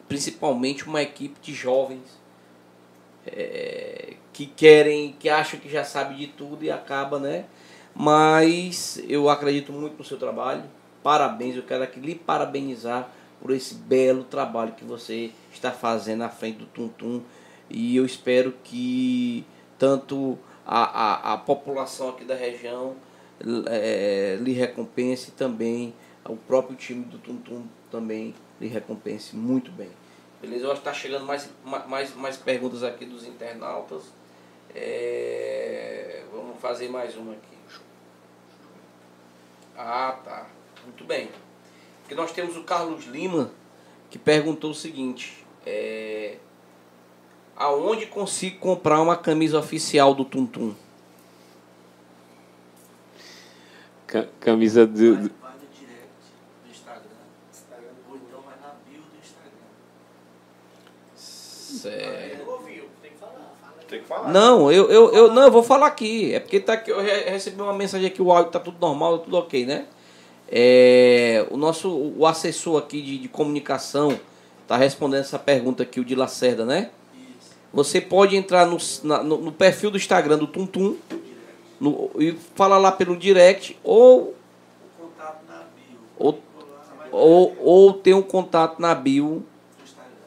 [0.08, 2.02] principalmente, uma equipe de jovens
[3.26, 7.44] é, que querem, que acham que já sabe de tudo e acaba, né?
[7.94, 10.64] Mas eu acredito muito no seu trabalho.
[11.02, 13.10] Parabéns, eu quero aqui lhe parabenizar
[13.40, 17.22] por esse belo trabalho que você está fazendo à frente do Tum Tum.
[17.70, 19.44] E eu espero que
[19.78, 22.94] tanto a, a, a população aqui da região
[23.66, 25.94] é, lhe recompense também
[26.28, 29.90] o próprio time do Tum Tum também lhe recompense muito bem.
[30.40, 30.64] Beleza?
[30.64, 31.48] Eu acho que está chegando mais,
[31.86, 34.04] mais, mais perguntas aqui dos internautas.
[34.74, 36.22] É...
[36.32, 37.54] Vamos fazer mais uma aqui.
[39.76, 40.46] Ah, tá.
[40.84, 41.28] Muito bem.
[42.00, 43.50] Porque nós temos o Carlos Lima
[44.10, 46.36] que perguntou o seguinte: é...
[47.56, 50.74] Aonde consigo comprar uma camisa oficial do Tum Tum?
[54.40, 55.30] Camisa do,
[61.86, 62.44] É...
[63.88, 64.32] Tem que falar.
[64.32, 66.34] Não, eu, eu, eu, não, eu vou falar aqui.
[66.34, 69.36] É porque tá aqui, eu recebi uma mensagem aqui, o áudio tá tudo normal, tudo
[69.36, 69.86] ok, né?
[70.48, 74.18] É, o nosso o assessor aqui de, de comunicação
[74.66, 76.90] tá respondendo essa pergunta aqui, o de Lacerda, né?
[77.72, 80.96] Você pode entrar no, na, no, no, perfil do Instagram do Tum Tum
[81.80, 84.34] no, e falar lá pelo direct ou,
[86.16, 86.38] ou,
[87.14, 89.44] ou, ou tem um contato na bio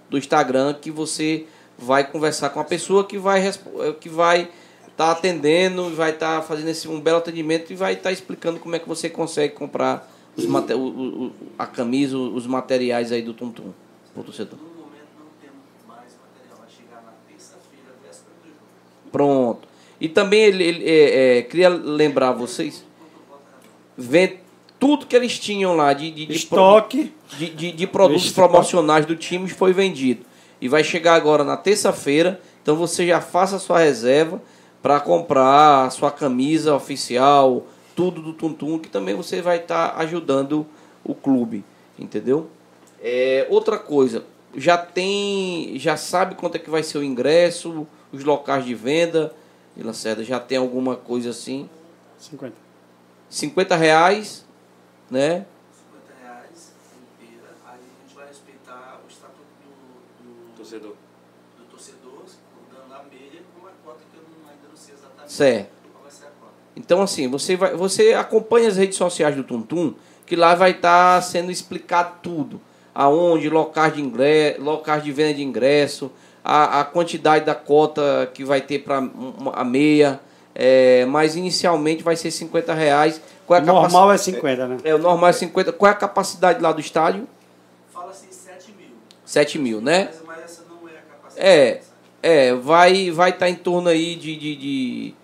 [0.09, 1.45] do Instagram que você
[1.77, 3.53] vai conversar com a pessoa que vai eh,
[3.99, 4.49] que vai
[4.87, 8.11] estar tá atendendo, vai estar tá fazendo esse, um belo atendimento e vai estar tá
[8.11, 13.21] explicando como é que você consegue comprar os o, o, a camisa, os materiais aí
[13.21, 13.73] do Tuntum,
[14.13, 14.57] pro torcedor.
[19.11, 19.67] Pronto.
[19.99, 22.83] E também ele, ele é, é, queria lembrar vocês,
[23.97, 24.46] vende
[24.79, 27.13] tudo que eles tinham lá de, de, de, Estoque.
[27.37, 28.49] de, de, de produtos Estoque.
[28.49, 30.25] promocionais do time foi vendido.
[30.59, 34.41] E vai chegar agora na terça-feira, então você já faça a sua reserva
[34.81, 40.65] para comprar a sua camisa oficial, tudo do Tuntum, que também você vai estar ajudando
[41.03, 41.63] o clube,
[41.97, 42.47] entendeu?
[43.01, 44.23] É, outra coisa,
[44.55, 49.33] já tem, já sabe quanto é que vai ser o ingresso, os locais de venda,
[49.75, 51.69] e Lacerda, já tem alguma coisa assim?
[52.17, 52.55] 50.
[53.29, 54.45] 50 reais,
[55.09, 55.45] né?
[55.73, 56.71] 50 reais
[57.19, 59.37] inteira, aí a gente vai respeitar o estatuto
[60.19, 60.93] do, do, Torcedor.
[61.57, 62.23] do torcedor,
[62.71, 65.69] dando a meia com uma cota que eu não- ainda não sei exatamente Certo.
[65.91, 66.53] qual vai ser a cota.
[66.75, 69.93] Então, assim, você, vai, você acompanha as redes sociais do Tuntum,
[70.25, 72.59] que lá vai estar sendo explicado tudo.
[72.93, 76.11] Aonde, locais de, ingresso, locais de venda de ingresso,
[76.43, 78.97] a, a quantidade da cota que vai ter para
[79.53, 80.19] a meia.
[80.59, 83.21] É, mas inicialmente vai ser 50 reais.
[83.47, 84.77] Qual é a Normal é 50, né?
[84.83, 85.71] É, o normal é 50.
[85.71, 87.25] Qual é a capacidade lá do estádio?
[87.93, 88.89] Fala-se em 7 mil,
[89.25, 90.09] 7 mil, né?
[90.11, 91.47] mas, mas essa não é a capacidade.
[91.47, 91.81] É,
[92.21, 95.15] é, vai vai estar em torno aí de, de, de,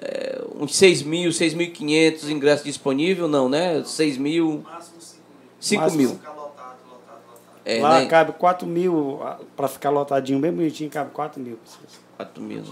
[0.00, 3.82] é, uns 6 mil, 6.500 ingressos disponíveis, não, né?
[3.84, 5.50] 6 mil, Máximo 5 mil.
[5.58, 6.02] 5 Máximo.
[6.02, 6.10] mil.
[6.10, 7.62] Ficar lotado, lotado, lotado.
[7.64, 8.06] É, Lá né?
[8.06, 9.20] cabe 4 mil,
[9.56, 12.00] para ficar lotadinho, bem bonitinho, cabe 4 mil pessoas.
[12.16, 12.62] 4 mil.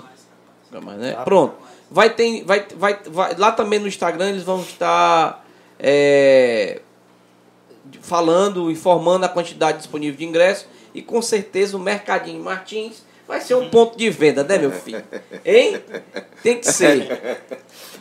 [0.70, 1.16] Mas, né?
[1.24, 1.56] Pronto.
[1.90, 5.44] Vai ter, vai, vai, vai, lá também no Instagram eles vão estar
[5.78, 6.80] é,
[8.00, 13.54] falando, informando a quantidade disponível de ingressos e com certeza o Mercadinho Martins vai ser
[13.54, 15.02] um ponto de venda, né, meu filho?
[15.44, 15.80] Hein?
[16.42, 17.20] Tem que ser.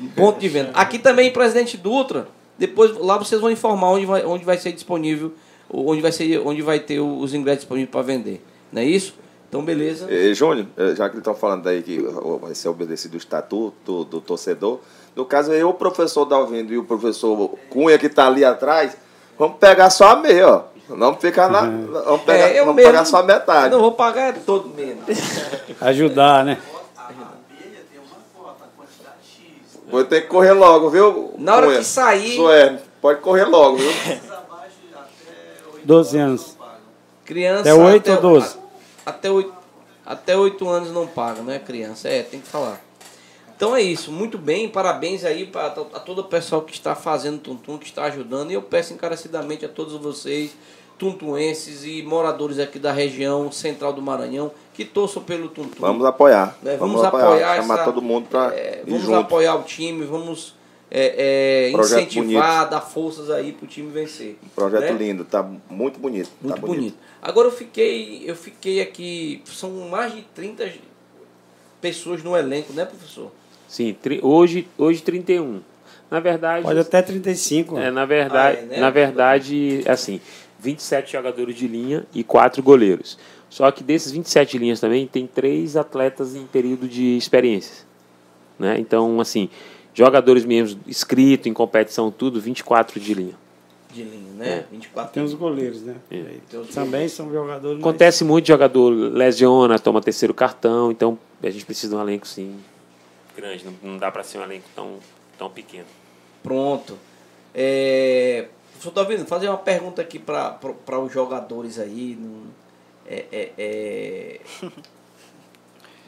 [0.02, 0.72] Um ponto de venda.
[0.74, 5.34] Aqui também Presidente Dutra, depois lá vocês vão informar onde vai, onde vai ser disponível,
[5.70, 8.44] onde vai, ser, onde vai ter os ingressos disponíveis para vender.
[8.72, 9.14] Não é isso?
[9.50, 10.06] Então, beleza.
[10.14, 12.00] E, Júnior, eh, já que eles estão falando aí que
[12.40, 14.80] vai ser obedecido o estatuto do, do torcedor,
[15.16, 18.96] no caso eu, o professor Dalvindo e o professor Cunha, que está ali atrás,
[19.40, 20.64] vamos pegar só a meia, ó.
[20.88, 21.62] Vamos ficar na.
[21.62, 23.72] Vamos, pegar, É, vamos pagar só a metade.
[23.72, 25.02] Não vou pagar é todo mesmo.
[25.82, 26.58] Ajudar, né?
[26.98, 29.80] A abelha tem uma cota, a quantidade X.
[29.90, 31.34] Vou ter que correr logo, viu?
[31.38, 31.78] Na hora Cunha?
[31.80, 33.90] que sair- Sué, pode correr logo, viu?
[33.90, 36.58] Abaixo até 8 12 anos.
[37.26, 37.62] Criança.
[37.62, 38.58] Até oito ou doze?
[39.06, 39.54] Até oito,
[40.06, 42.08] até oito anos não paga, não é criança?
[42.10, 42.82] É, tem que falar.
[43.56, 47.40] Então é isso, muito bem, parabéns aí para a todo o pessoal que está fazendo
[47.40, 48.52] Tuntum, que está ajudando.
[48.52, 50.52] E eu peço encarecidamente a todos vocês,
[50.98, 55.76] tuntuenses e moradores aqui da região central do Maranhão, que torçam pelo Tuntum.
[55.80, 56.58] Vamos apoiar.
[56.62, 56.78] né?
[56.78, 59.16] Vamos, apoiar, Chamar essa- todo mundo para é, vamos junto.
[59.18, 60.56] apoiar o time, vamos
[60.92, 64.38] é, é, incentivar, dar forças aí para o time vencer.
[64.56, 64.92] Projeto né?
[64.94, 66.30] lindo, tá muito bonito.
[66.42, 66.98] Muito tá bonito.
[67.22, 70.68] Agora eu fiquei, eu fiquei aqui, são mais de 30
[71.80, 73.32] pessoas no elenco, né, professor?
[73.68, 75.62] Sim, tri- hoje, hoje 31.
[76.10, 77.78] Na verdade, Pode até 35.
[77.78, 78.80] é, na verdade, Ah, é, né?
[78.80, 80.20] na verdade, assim,
[80.60, 83.18] 27 jogadores de linha e 4 goleiros.
[83.48, 87.86] Só que desses 27 linhas também tem três atletas em período de experiência.
[88.58, 88.78] Né?
[88.80, 89.50] Então, assim,
[90.00, 93.34] jogadores mesmo inscritos em competição, tudo, 24 de linha.
[93.92, 94.66] De linha, né?
[94.72, 95.14] 24.
[95.14, 95.96] Tem os goleiros, né?
[96.10, 97.78] Tem os Também são jogadores.
[97.80, 102.02] mas- Acontece muito de jogador lesiona, toma terceiro cartão, então a gente precisa de um
[102.02, 102.56] elenco, sim,
[103.36, 103.66] grande.
[103.66, 104.96] Não, não dá para ser um elenco tão,
[105.38, 105.86] tão pequeno.
[106.44, 106.98] Pronto.
[107.54, 112.18] É, professor Davino, fazer uma pergunta aqui para os jogadores aí.
[113.08, 114.40] é, é, é,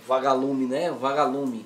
[0.07, 0.91] vagalume, né?
[0.91, 1.65] Vagalume.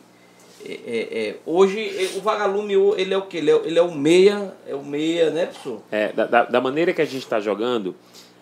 [0.64, 3.38] É, é, é, hoje, é, o vagalume, ele é o quê?
[3.38, 5.82] Ele é, ele é o meia, é o meia, né, professor?
[5.92, 7.96] É, da, da, da maneira que a gente está jogando,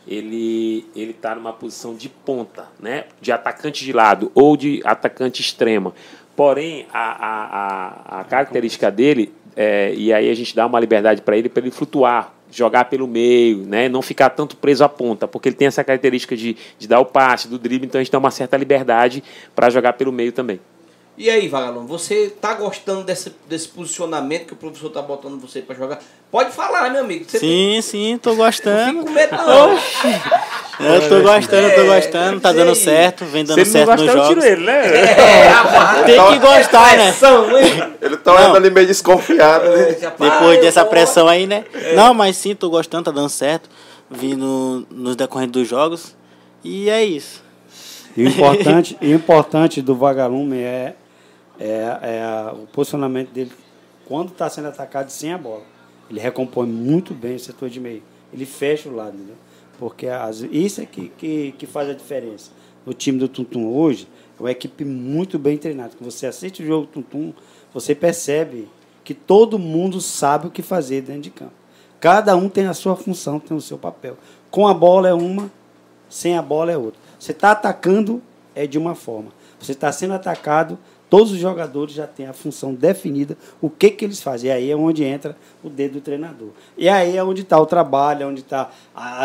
[0.08, 3.06] ele ele está numa posição de ponta, né?
[3.22, 5.94] De atacante de lado ou de atacante extrema.
[6.36, 11.22] Porém, a, a, a, a característica dele, é, e aí a gente dá uma liberdade
[11.22, 13.90] para ele, para ele flutuar, jogar pelo meio, né?
[13.90, 17.06] não ficar tanto preso à ponta, porque ele tem essa característica de, de dar o
[17.06, 19.24] passe, do drible, então a gente dá uma certa liberdade
[19.56, 20.60] para jogar pelo meio também.
[21.16, 25.62] E aí, Vagalume, você tá gostando desse, desse posicionamento que o professor tá botando você
[25.62, 26.00] para jogar?
[26.32, 27.26] Pode falar, meu amigo.
[27.28, 28.92] Você Sim, sim, tô Não gostando.
[29.02, 29.78] fica com medo, não.
[30.80, 32.58] Eu tô gostando, tô É, gostando, tá sei.
[32.58, 34.46] dando certo, vem dando Se ele não certo nos gostar, eu tiro jogos.
[34.58, 34.88] ele, né?
[34.88, 36.04] É.
[36.04, 37.14] Tem que gostar, né?
[38.02, 39.96] Ele tá olhando ali meio desconfiado, né?
[40.20, 41.64] Depois dessa pressão aí, né?
[41.96, 43.70] Não, mas sim, tô gostando, tá dando certo.
[44.10, 46.16] Vi no, nos decorrentes dos jogos.
[46.64, 47.44] E é isso.
[48.18, 50.96] E o importante, e o importante do vagalume é,
[51.60, 53.52] é, é o posicionamento dele
[54.06, 55.64] quando está sendo atacado sem a bola.
[56.10, 58.04] Ele recompõe muito bem o setor de meio.
[58.32, 59.18] Ele fecha o lado?
[59.80, 62.52] Porque as, isso é que, que, que faz a diferença.
[62.86, 64.08] no time do Tuntum hoje
[64.38, 65.94] é uma equipe muito bem treinada.
[65.98, 67.34] Quando você assiste o jogo do Tuntum,
[67.74, 68.68] você percebe
[69.04, 71.54] que todo mundo sabe o que fazer dentro de campo.
[72.00, 74.18] Cada um tem a sua função, tem o seu papel.
[74.52, 75.52] Com a bola é uma,
[76.10, 77.00] sem a bola é outra.
[77.18, 78.22] Você está atacando
[78.56, 79.32] é de uma forma.
[79.60, 80.78] Você está sendo atacado,
[81.14, 84.50] todos os jogadores já têm a função definida, o que, que eles fazem.
[84.50, 86.50] E aí é onde entra o dedo do treinador.
[86.76, 88.72] E aí é onde está o trabalho, é onde está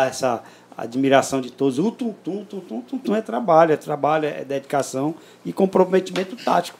[0.05, 0.43] essa
[0.77, 1.79] admiração de todos.
[1.79, 6.77] O tum-tum, tum-tum, tum-tum é trabalho, é trabalho, é dedicação e comprometimento tático.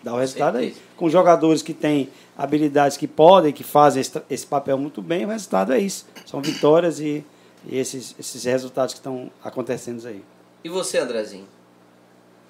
[0.00, 0.76] Dá o resultado aí.
[0.96, 2.08] Com jogadores que têm
[2.38, 6.06] habilidades que podem, que fazem esse, papel muito bem, o resultado é isso.
[6.24, 7.24] São vitórias e,
[7.66, 10.22] e esses, esses resultados que estão acontecendo aí.
[10.62, 11.48] E você, Andrezinho?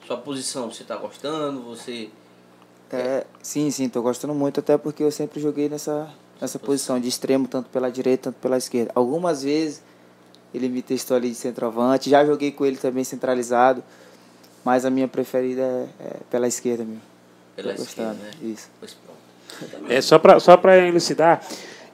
[0.07, 1.63] Sua posição, você está gostando?
[1.63, 2.11] Você.
[2.91, 7.09] É, sim, sim, estou gostando muito, até porque eu sempre joguei nessa, nessa posição de
[7.09, 8.93] extremo, tanto pela direita, tanto pela esquerda.
[8.95, 9.83] Algumas vezes
[10.53, 13.83] ele me testou ali de centroavante, já joguei com ele também centralizado,
[14.65, 17.03] mas a minha preferida é, é pela esquerda mesmo.
[17.57, 18.31] Pela esquerda, né?
[18.43, 18.69] Isso.
[19.89, 21.43] É, só para só elucidar,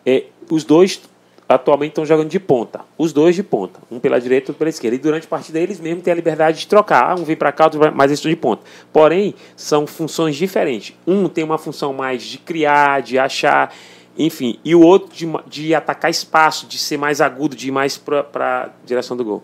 [0.04, 1.00] é, os dois
[1.48, 2.80] atualmente estão jogando de ponta.
[2.98, 3.80] Os dois de ponta.
[3.90, 4.96] Um pela direita e outro pela esquerda.
[4.96, 7.10] E durante a partida eles mesmos têm a liberdade de trocar.
[7.10, 8.62] Ah, um vem para cá, outro vai, mas eles estão de ponta.
[8.92, 10.94] Porém, são funções diferentes.
[11.06, 13.74] Um tem uma função mais de criar, de achar,
[14.16, 14.58] enfim.
[14.62, 18.26] E o outro de, de atacar espaço, de ser mais agudo, de ir mais para
[18.44, 19.42] a direção do gol.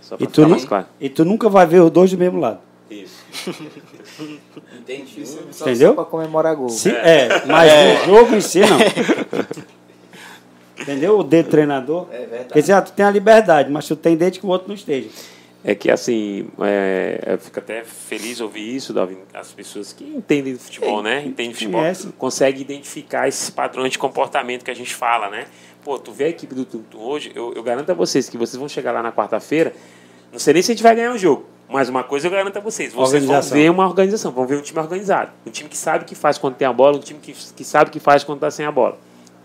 [0.00, 0.86] Só e, tu, mais claro.
[1.00, 2.60] e tu nunca vai ver os dois do mesmo lado.
[2.88, 3.24] Isso.
[4.78, 5.24] Entendi.
[5.60, 5.94] Entendeu?
[5.94, 6.68] Para comemorar gol.
[6.68, 7.98] Sim, é, mas é.
[7.98, 8.78] no jogo em si não.
[10.86, 11.18] Entendeu?
[11.18, 12.06] O dedo treinador.
[12.12, 12.52] É verdade.
[12.52, 14.74] Quer dizer, ah, tu tem a liberdade, mas tu tem desde que o outro não
[14.74, 15.08] esteja.
[15.64, 20.52] É que assim, é, eu fico até feliz ouvir isso, Davi, as pessoas que entendem
[20.52, 21.24] do futebol, né?
[21.26, 21.82] Entendem do futebol,
[22.16, 25.46] conseguem identificar esses padrões de comportamento que a gente fala, né?
[25.82, 28.56] Pô, tu vê a equipe do Tutum hoje, eu, eu garanto a vocês que vocês
[28.56, 29.72] vão chegar lá na quarta-feira,
[30.30, 32.56] não sei nem se a gente vai ganhar o jogo, mas uma coisa eu garanto
[32.58, 35.32] a vocês: vocês vão ver uma organização, vão ver um time organizado.
[35.44, 37.64] Um time que sabe o que faz quando tem a bola, um time que, que
[37.64, 38.98] sabe o que faz quando está sem a bola.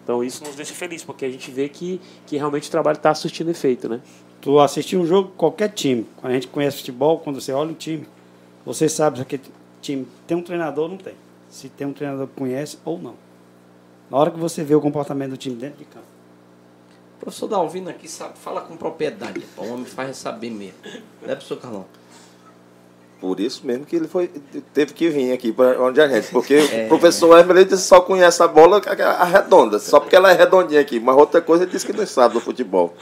[0.03, 3.13] Então isso nos deixa feliz, porque a gente vê que, que realmente o trabalho está
[3.13, 4.01] surtindo efeito, né?
[4.41, 7.75] Tu assistir um jogo, qualquer time, quando a gente conhece futebol, quando você olha o
[7.75, 8.07] time,
[8.65, 9.43] você sabe se aquele
[9.81, 11.13] time tem um treinador ou não tem.
[11.49, 13.15] Se tem um treinador que conhece ou não.
[14.09, 16.05] Na hora que você vê o comportamento do time dentro de campo.
[17.17, 19.43] O professor Dalvino aqui sabe, fala com propriedade.
[19.55, 20.77] O homem faz saber mesmo.
[21.21, 21.85] Né, professor Carlão?
[23.21, 24.29] Por isso mesmo que ele foi,
[24.73, 26.31] teve que vir aqui para onde a gente.
[26.31, 26.85] Porque é.
[26.85, 28.81] o professor Emerson só conhece a bola
[29.19, 30.99] arredonda, só porque ela é redondinha aqui.
[30.99, 32.95] Mas outra coisa ele disse que não sabe do futebol.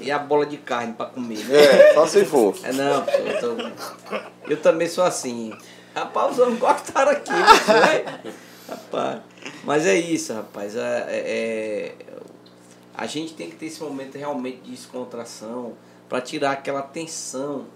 [0.00, 1.64] E a bola de carne para comer, né?
[1.64, 2.54] É, só se for.
[2.62, 4.50] É, não, eu, tô...
[4.50, 5.52] eu também sou assim.
[5.96, 8.20] Rapaz, os homens gostaram aqui, né?
[8.68, 9.20] Rapaz.
[9.64, 10.76] Mas é isso, rapaz.
[10.76, 11.94] É, é, é,
[12.94, 15.72] a gente tem que ter esse momento realmente de descontração
[16.08, 17.66] para tirar aquela tensão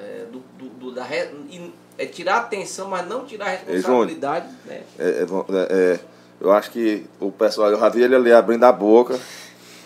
[0.00, 1.28] é, do, do, do, da re,
[1.98, 4.46] é tirar a atenção, mas não tirar a responsabilidade.
[4.66, 4.80] né?
[4.98, 5.26] É, é,
[5.70, 6.00] é,
[6.40, 9.20] eu acho que o pessoal, eu já vi ele ali abrindo a boca.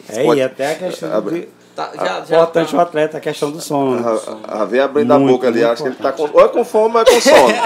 [0.09, 2.77] É, pode, e até a questão abri, tá, já, já importante tá.
[2.77, 3.97] o atleta, a questão do sono.
[3.97, 4.20] Né?
[4.49, 6.65] Já vi abrindo muito, a boca ali, acho que ele está com, ou é com
[6.65, 7.51] fome ou é com sono.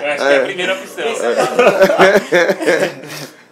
[0.00, 1.06] eu acho que é a primeira opção.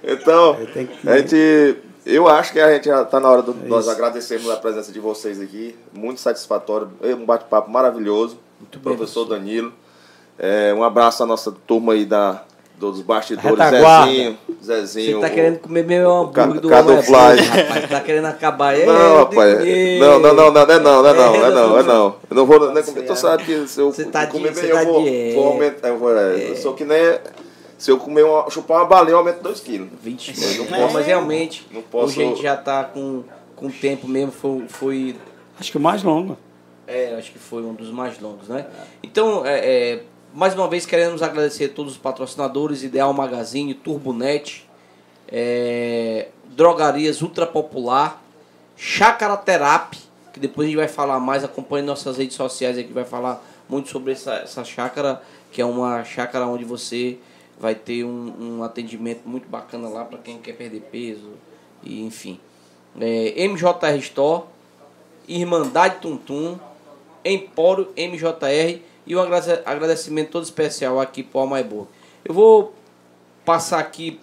[0.03, 0.59] então,
[1.07, 1.77] a gente
[2.07, 4.93] eu acho que a gente já está na hora de é nós agradecermos a presença
[4.93, 5.77] de vocês aqui.
[5.93, 8.39] Muito satisfatório, um bate-papo maravilhoso.
[8.61, 9.73] Muito professor bem, Danilo.
[10.39, 12.43] É, um abraço à nossa turma aí da,
[12.79, 14.39] dos bastidores, Zezinho.
[14.65, 15.17] Zezinho.
[15.17, 17.15] Você tá querendo comer meu hambúrguer do Cadu Fly.
[17.17, 18.87] Rapaz, tá querendo acabar ele.
[18.87, 19.59] Não, rapaz.
[19.99, 22.17] Não, não, não, não, não é não, não é não, é não, é não.
[22.31, 25.05] Eu não vou nem comer, tu sabe que se eu tá comer bem, eu vou,
[25.35, 25.89] vou aumentar.
[25.89, 26.51] Eu, vou, é.
[26.51, 27.19] eu sou que nem
[27.79, 29.89] se eu comer uma, chupar uma baleia, eu aumento 2 quilos.
[30.03, 30.71] 20 quilos.
[30.71, 32.07] Não, mas realmente, não posso...
[32.07, 33.25] hoje a gente já está com,
[33.55, 35.17] com tempo mesmo, foi, foi.
[35.59, 36.37] Acho que o mais longo.
[36.87, 38.67] É, acho que foi um dos mais longos, né?
[39.03, 44.67] Então, é, é, mais uma vez queremos agradecer a todos os patrocinadores, Ideal Magazine, Turbonet,
[45.29, 48.23] é, Drogarias Ultra Popular,
[48.77, 49.97] Chácara Terap,
[50.33, 53.89] que depois a gente vai falar mais, acompanhe nossas redes sociais aqui, vai falar muito
[53.89, 55.21] sobre essa, essa chácara,
[55.51, 57.19] que é uma chácara onde você
[57.59, 61.31] vai ter um, um atendimento muito bacana lá para quem quer perder peso
[61.83, 62.39] e enfim.
[63.01, 64.45] É, MJR Store,
[65.29, 66.59] Irmandade Tuntum,
[67.25, 71.89] Empório MJR e um agradecimento todo especial aqui para o Almaibo.
[72.25, 72.75] Eu vou
[73.45, 74.19] passar aqui,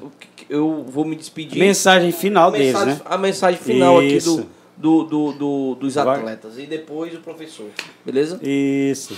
[0.50, 1.60] eu vou me despedir.
[1.60, 3.02] Mensagem final deles, né?
[3.06, 4.40] A mensagem final Isso.
[4.40, 6.58] aqui do, do, do, do, dos atletas.
[6.58, 7.68] E depois o professor.
[8.06, 8.40] Beleza?
[8.42, 9.18] Isso.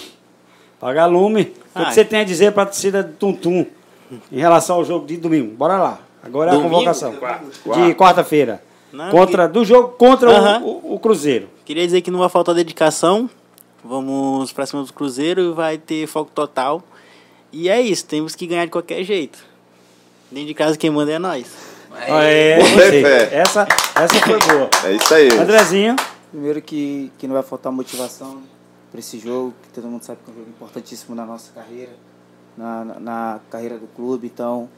[0.79, 1.53] Paga lume.
[1.73, 3.65] O que você tem a dizer para a torcida do Tuntum?
[4.31, 5.55] Em relação ao jogo de domingo.
[5.55, 5.99] Bora lá.
[6.23, 7.13] Agora é a convocação.
[7.13, 8.61] De quarta-feira.
[9.11, 11.49] Contra, do jogo contra o, o, o, Cruzeiro.
[11.65, 13.29] Queria dizer que não vai faltar dedicação,
[13.87, 16.81] Vamos pra cima do Cruzeiro, vai ter foco total.
[17.51, 19.37] E é isso, temos que ganhar de qualquer jeito.
[20.31, 21.45] Dentro de casa quem manda é nós.
[22.07, 23.29] É, fé.
[23.31, 24.69] essa, essa foi boa.
[24.85, 25.29] É isso aí.
[25.31, 25.95] Andrezinho,
[26.35, 28.41] Primeiro que, que não vai faltar motivação
[28.91, 31.93] para esse jogo, que todo mundo sabe que é um jogo importantíssimo na nossa carreira,
[32.57, 34.27] na, na, carreira do clube.
[34.27, 34.69] Então,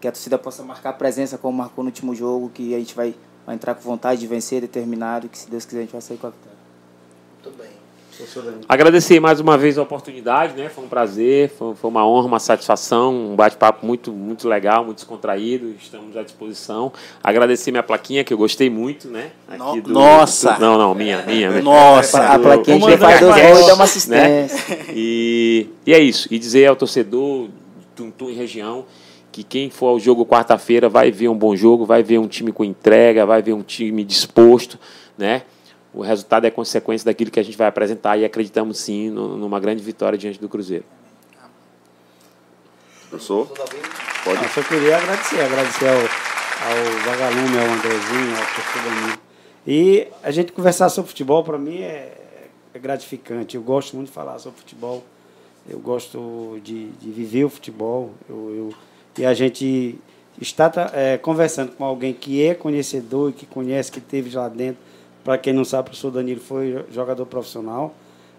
[0.00, 3.14] que a torcida possa marcar presença como marcou no último jogo, que a gente vai,
[3.46, 6.00] vai entrar com vontade de vencer, determinado, e que se Deus quiser a gente vai
[6.00, 6.58] sair com a vitória.
[7.42, 7.79] Muito bem.
[8.68, 10.68] Agradecer mais uma vez a oportunidade, né?
[10.68, 14.96] Foi um prazer, foi, foi uma honra, uma satisfação, um bate-papo muito, muito legal, muito
[14.98, 15.74] descontraído.
[15.80, 16.92] Estamos à disposição.
[17.22, 19.30] Agradecer minha plaquinha, que eu gostei muito, né?
[19.58, 20.52] No- nossa!
[20.52, 21.62] do- não, não, minha, minha.
[21.62, 22.26] Nossa!
[22.26, 23.84] A plaquinha a gente Comandante faz dois gols e dá uma né?
[23.84, 24.78] assistência.
[24.94, 26.28] E, e é isso.
[26.30, 28.84] E dizer ao torcedor de Tuntum e região
[29.32, 32.50] que quem for ao jogo quarta-feira vai ver um bom jogo, vai ver um time
[32.52, 34.78] com entrega, vai ver um time disposto,
[35.16, 35.42] né?
[35.92, 39.58] O resultado é consequência daquilo que a gente vai apresentar e acreditamos sim no- numa
[39.58, 40.84] grande vitória diante do Cruzeiro.
[43.08, 43.46] Professor?
[44.24, 44.42] Pode.
[44.42, 49.18] eu só queria agradecer, agradecer ao, ao Vagalume, ao Andrezinho, ao professor Danilo.
[49.66, 52.16] E a gente conversar sobre futebol, para mim, é,
[52.72, 53.56] é gratificante.
[53.56, 55.02] Eu gosto muito de falar sobre futebol.
[55.68, 58.12] Eu gosto de, de viver o futebol.
[58.28, 58.74] Eu, eu-
[59.18, 59.98] e a gente
[60.40, 64.48] está tá, é, conversando com alguém que é conhecedor e que conhece, que esteve lá
[64.48, 64.80] dentro.
[65.24, 67.94] Para quem não sabe, o professor Danilo foi jogador profissional.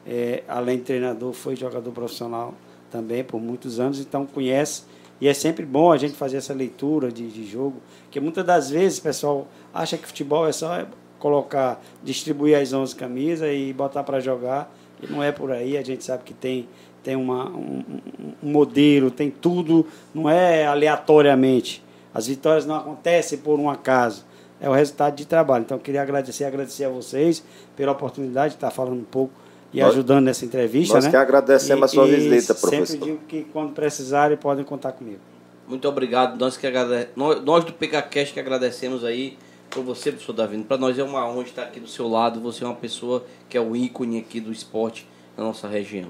[0.05, 2.53] É, além de treinador, foi jogador profissional
[2.89, 4.83] também por muitos anos, então conhece.
[5.19, 8.71] E é sempre bom a gente fazer essa leitura de, de jogo, porque muitas das
[8.71, 10.85] vezes o pessoal acha que futebol é só
[11.19, 14.73] colocar, distribuir as 11 camisas e botar para jogar.
[15.01, 16.67] E não é por aí, a gente sabe que tem,
[17.03, 21.83] tem uma, um, um- um modelo, tem tudo, não é aleatoriamente.
[22.13, 24.25] As vitórias não acontecem por um acaso,
[24.61, 25.63] é o resultado de trabalho.
[25.63, 27.43] Então, eu queria agradecer, agradecer a vocês
[27.75, 29.33] pela oportunidade de estar falando um pouco
[29.73, 30.93] e Nós- ajudando nessa entrevista.
[30.95, 31.09] nós né?
[31.09, 32.85] que agradecemos a sua visita, professor.
[32.85, 35.19] Sempre digo que quando precisarem podem contar comigo.
[35.67, 36.37] Muito obrigado.
[36.37, 37.07] Nós, que agrade...
[37.15, 39.37] nós, nós do PKCast que agradecemos aí
[39.69, 40.65] por você, professor Davino.
[40.65, 42.41] Para nós é uma honra estar aqui do seu lado.
[42.41, 45.07] Você é uma pessoa que é o ícone aqui do esporte
[45.37, 46.09] na nossa região.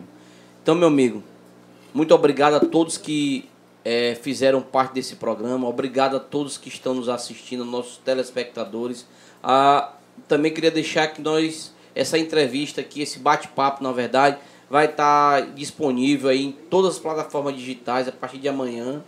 [0.64, 1.24] Então, meu amigo,
[1.94, 3.48] muito obrigado a todos que
[3.84, 5.68] eh, fizeram parte desse programa.
[5.68, 9.06] Obrigado a todos que estão nos assistindo, nossos telespectadores.
[9.44, 9.94] Ah,
[10.28, 14.38] também queria deixar que nós, essa entrevista aqui, esse bate-papo, na verdade,
[14.70, 19.04] vai estar disponível aí em todas as plataformas digitais a partir de amanhã.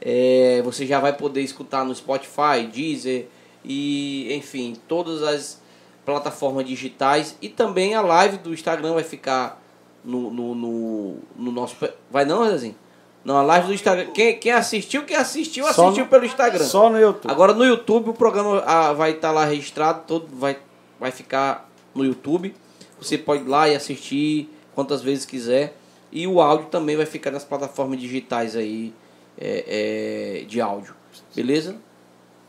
[0.00, 3.26] É, você já vai poder escutar no Spotify, Deezer
[3.62, 5.60] e, enfim, todas as
[6.06, 7.36] plataformas digitais.
[7.42, 9.60] E também a live do Instagram vai ficar
[10.02, 11.76] no, no, no, no nosso.
[12.10, 12.76] Vai não, Zezinho?
[13.24, 14.06] Não, a live do Instagram.
[14.12, 16.64] Quem, quem assistiu, quem assistiu, assistiu no- pelo Instagram.
[16.64, 17.30] Só no YouTube.
[17.30, 20.56] Agora no YouTube o programa ah, vai estar lá registrado, todo vai,
[20.98, 22.54] vai ficar no YouTube.
[23.00, 25.76] Você pode ir lá e assistir quantas vezes quiser.
[26.12, 28.92] E o áudio também vai ficar nas plataformas digitais aí
[29.38, 30.94] é, é, de áudio.
[31.34, 31.76] Beleza?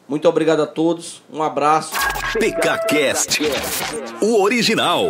[0.07, 1.21] Muito obrigado a todos.
[1.31, 1.93] Um abraço.
[2.33, 3.39] PKCast,
[4.21, 5.05] o original.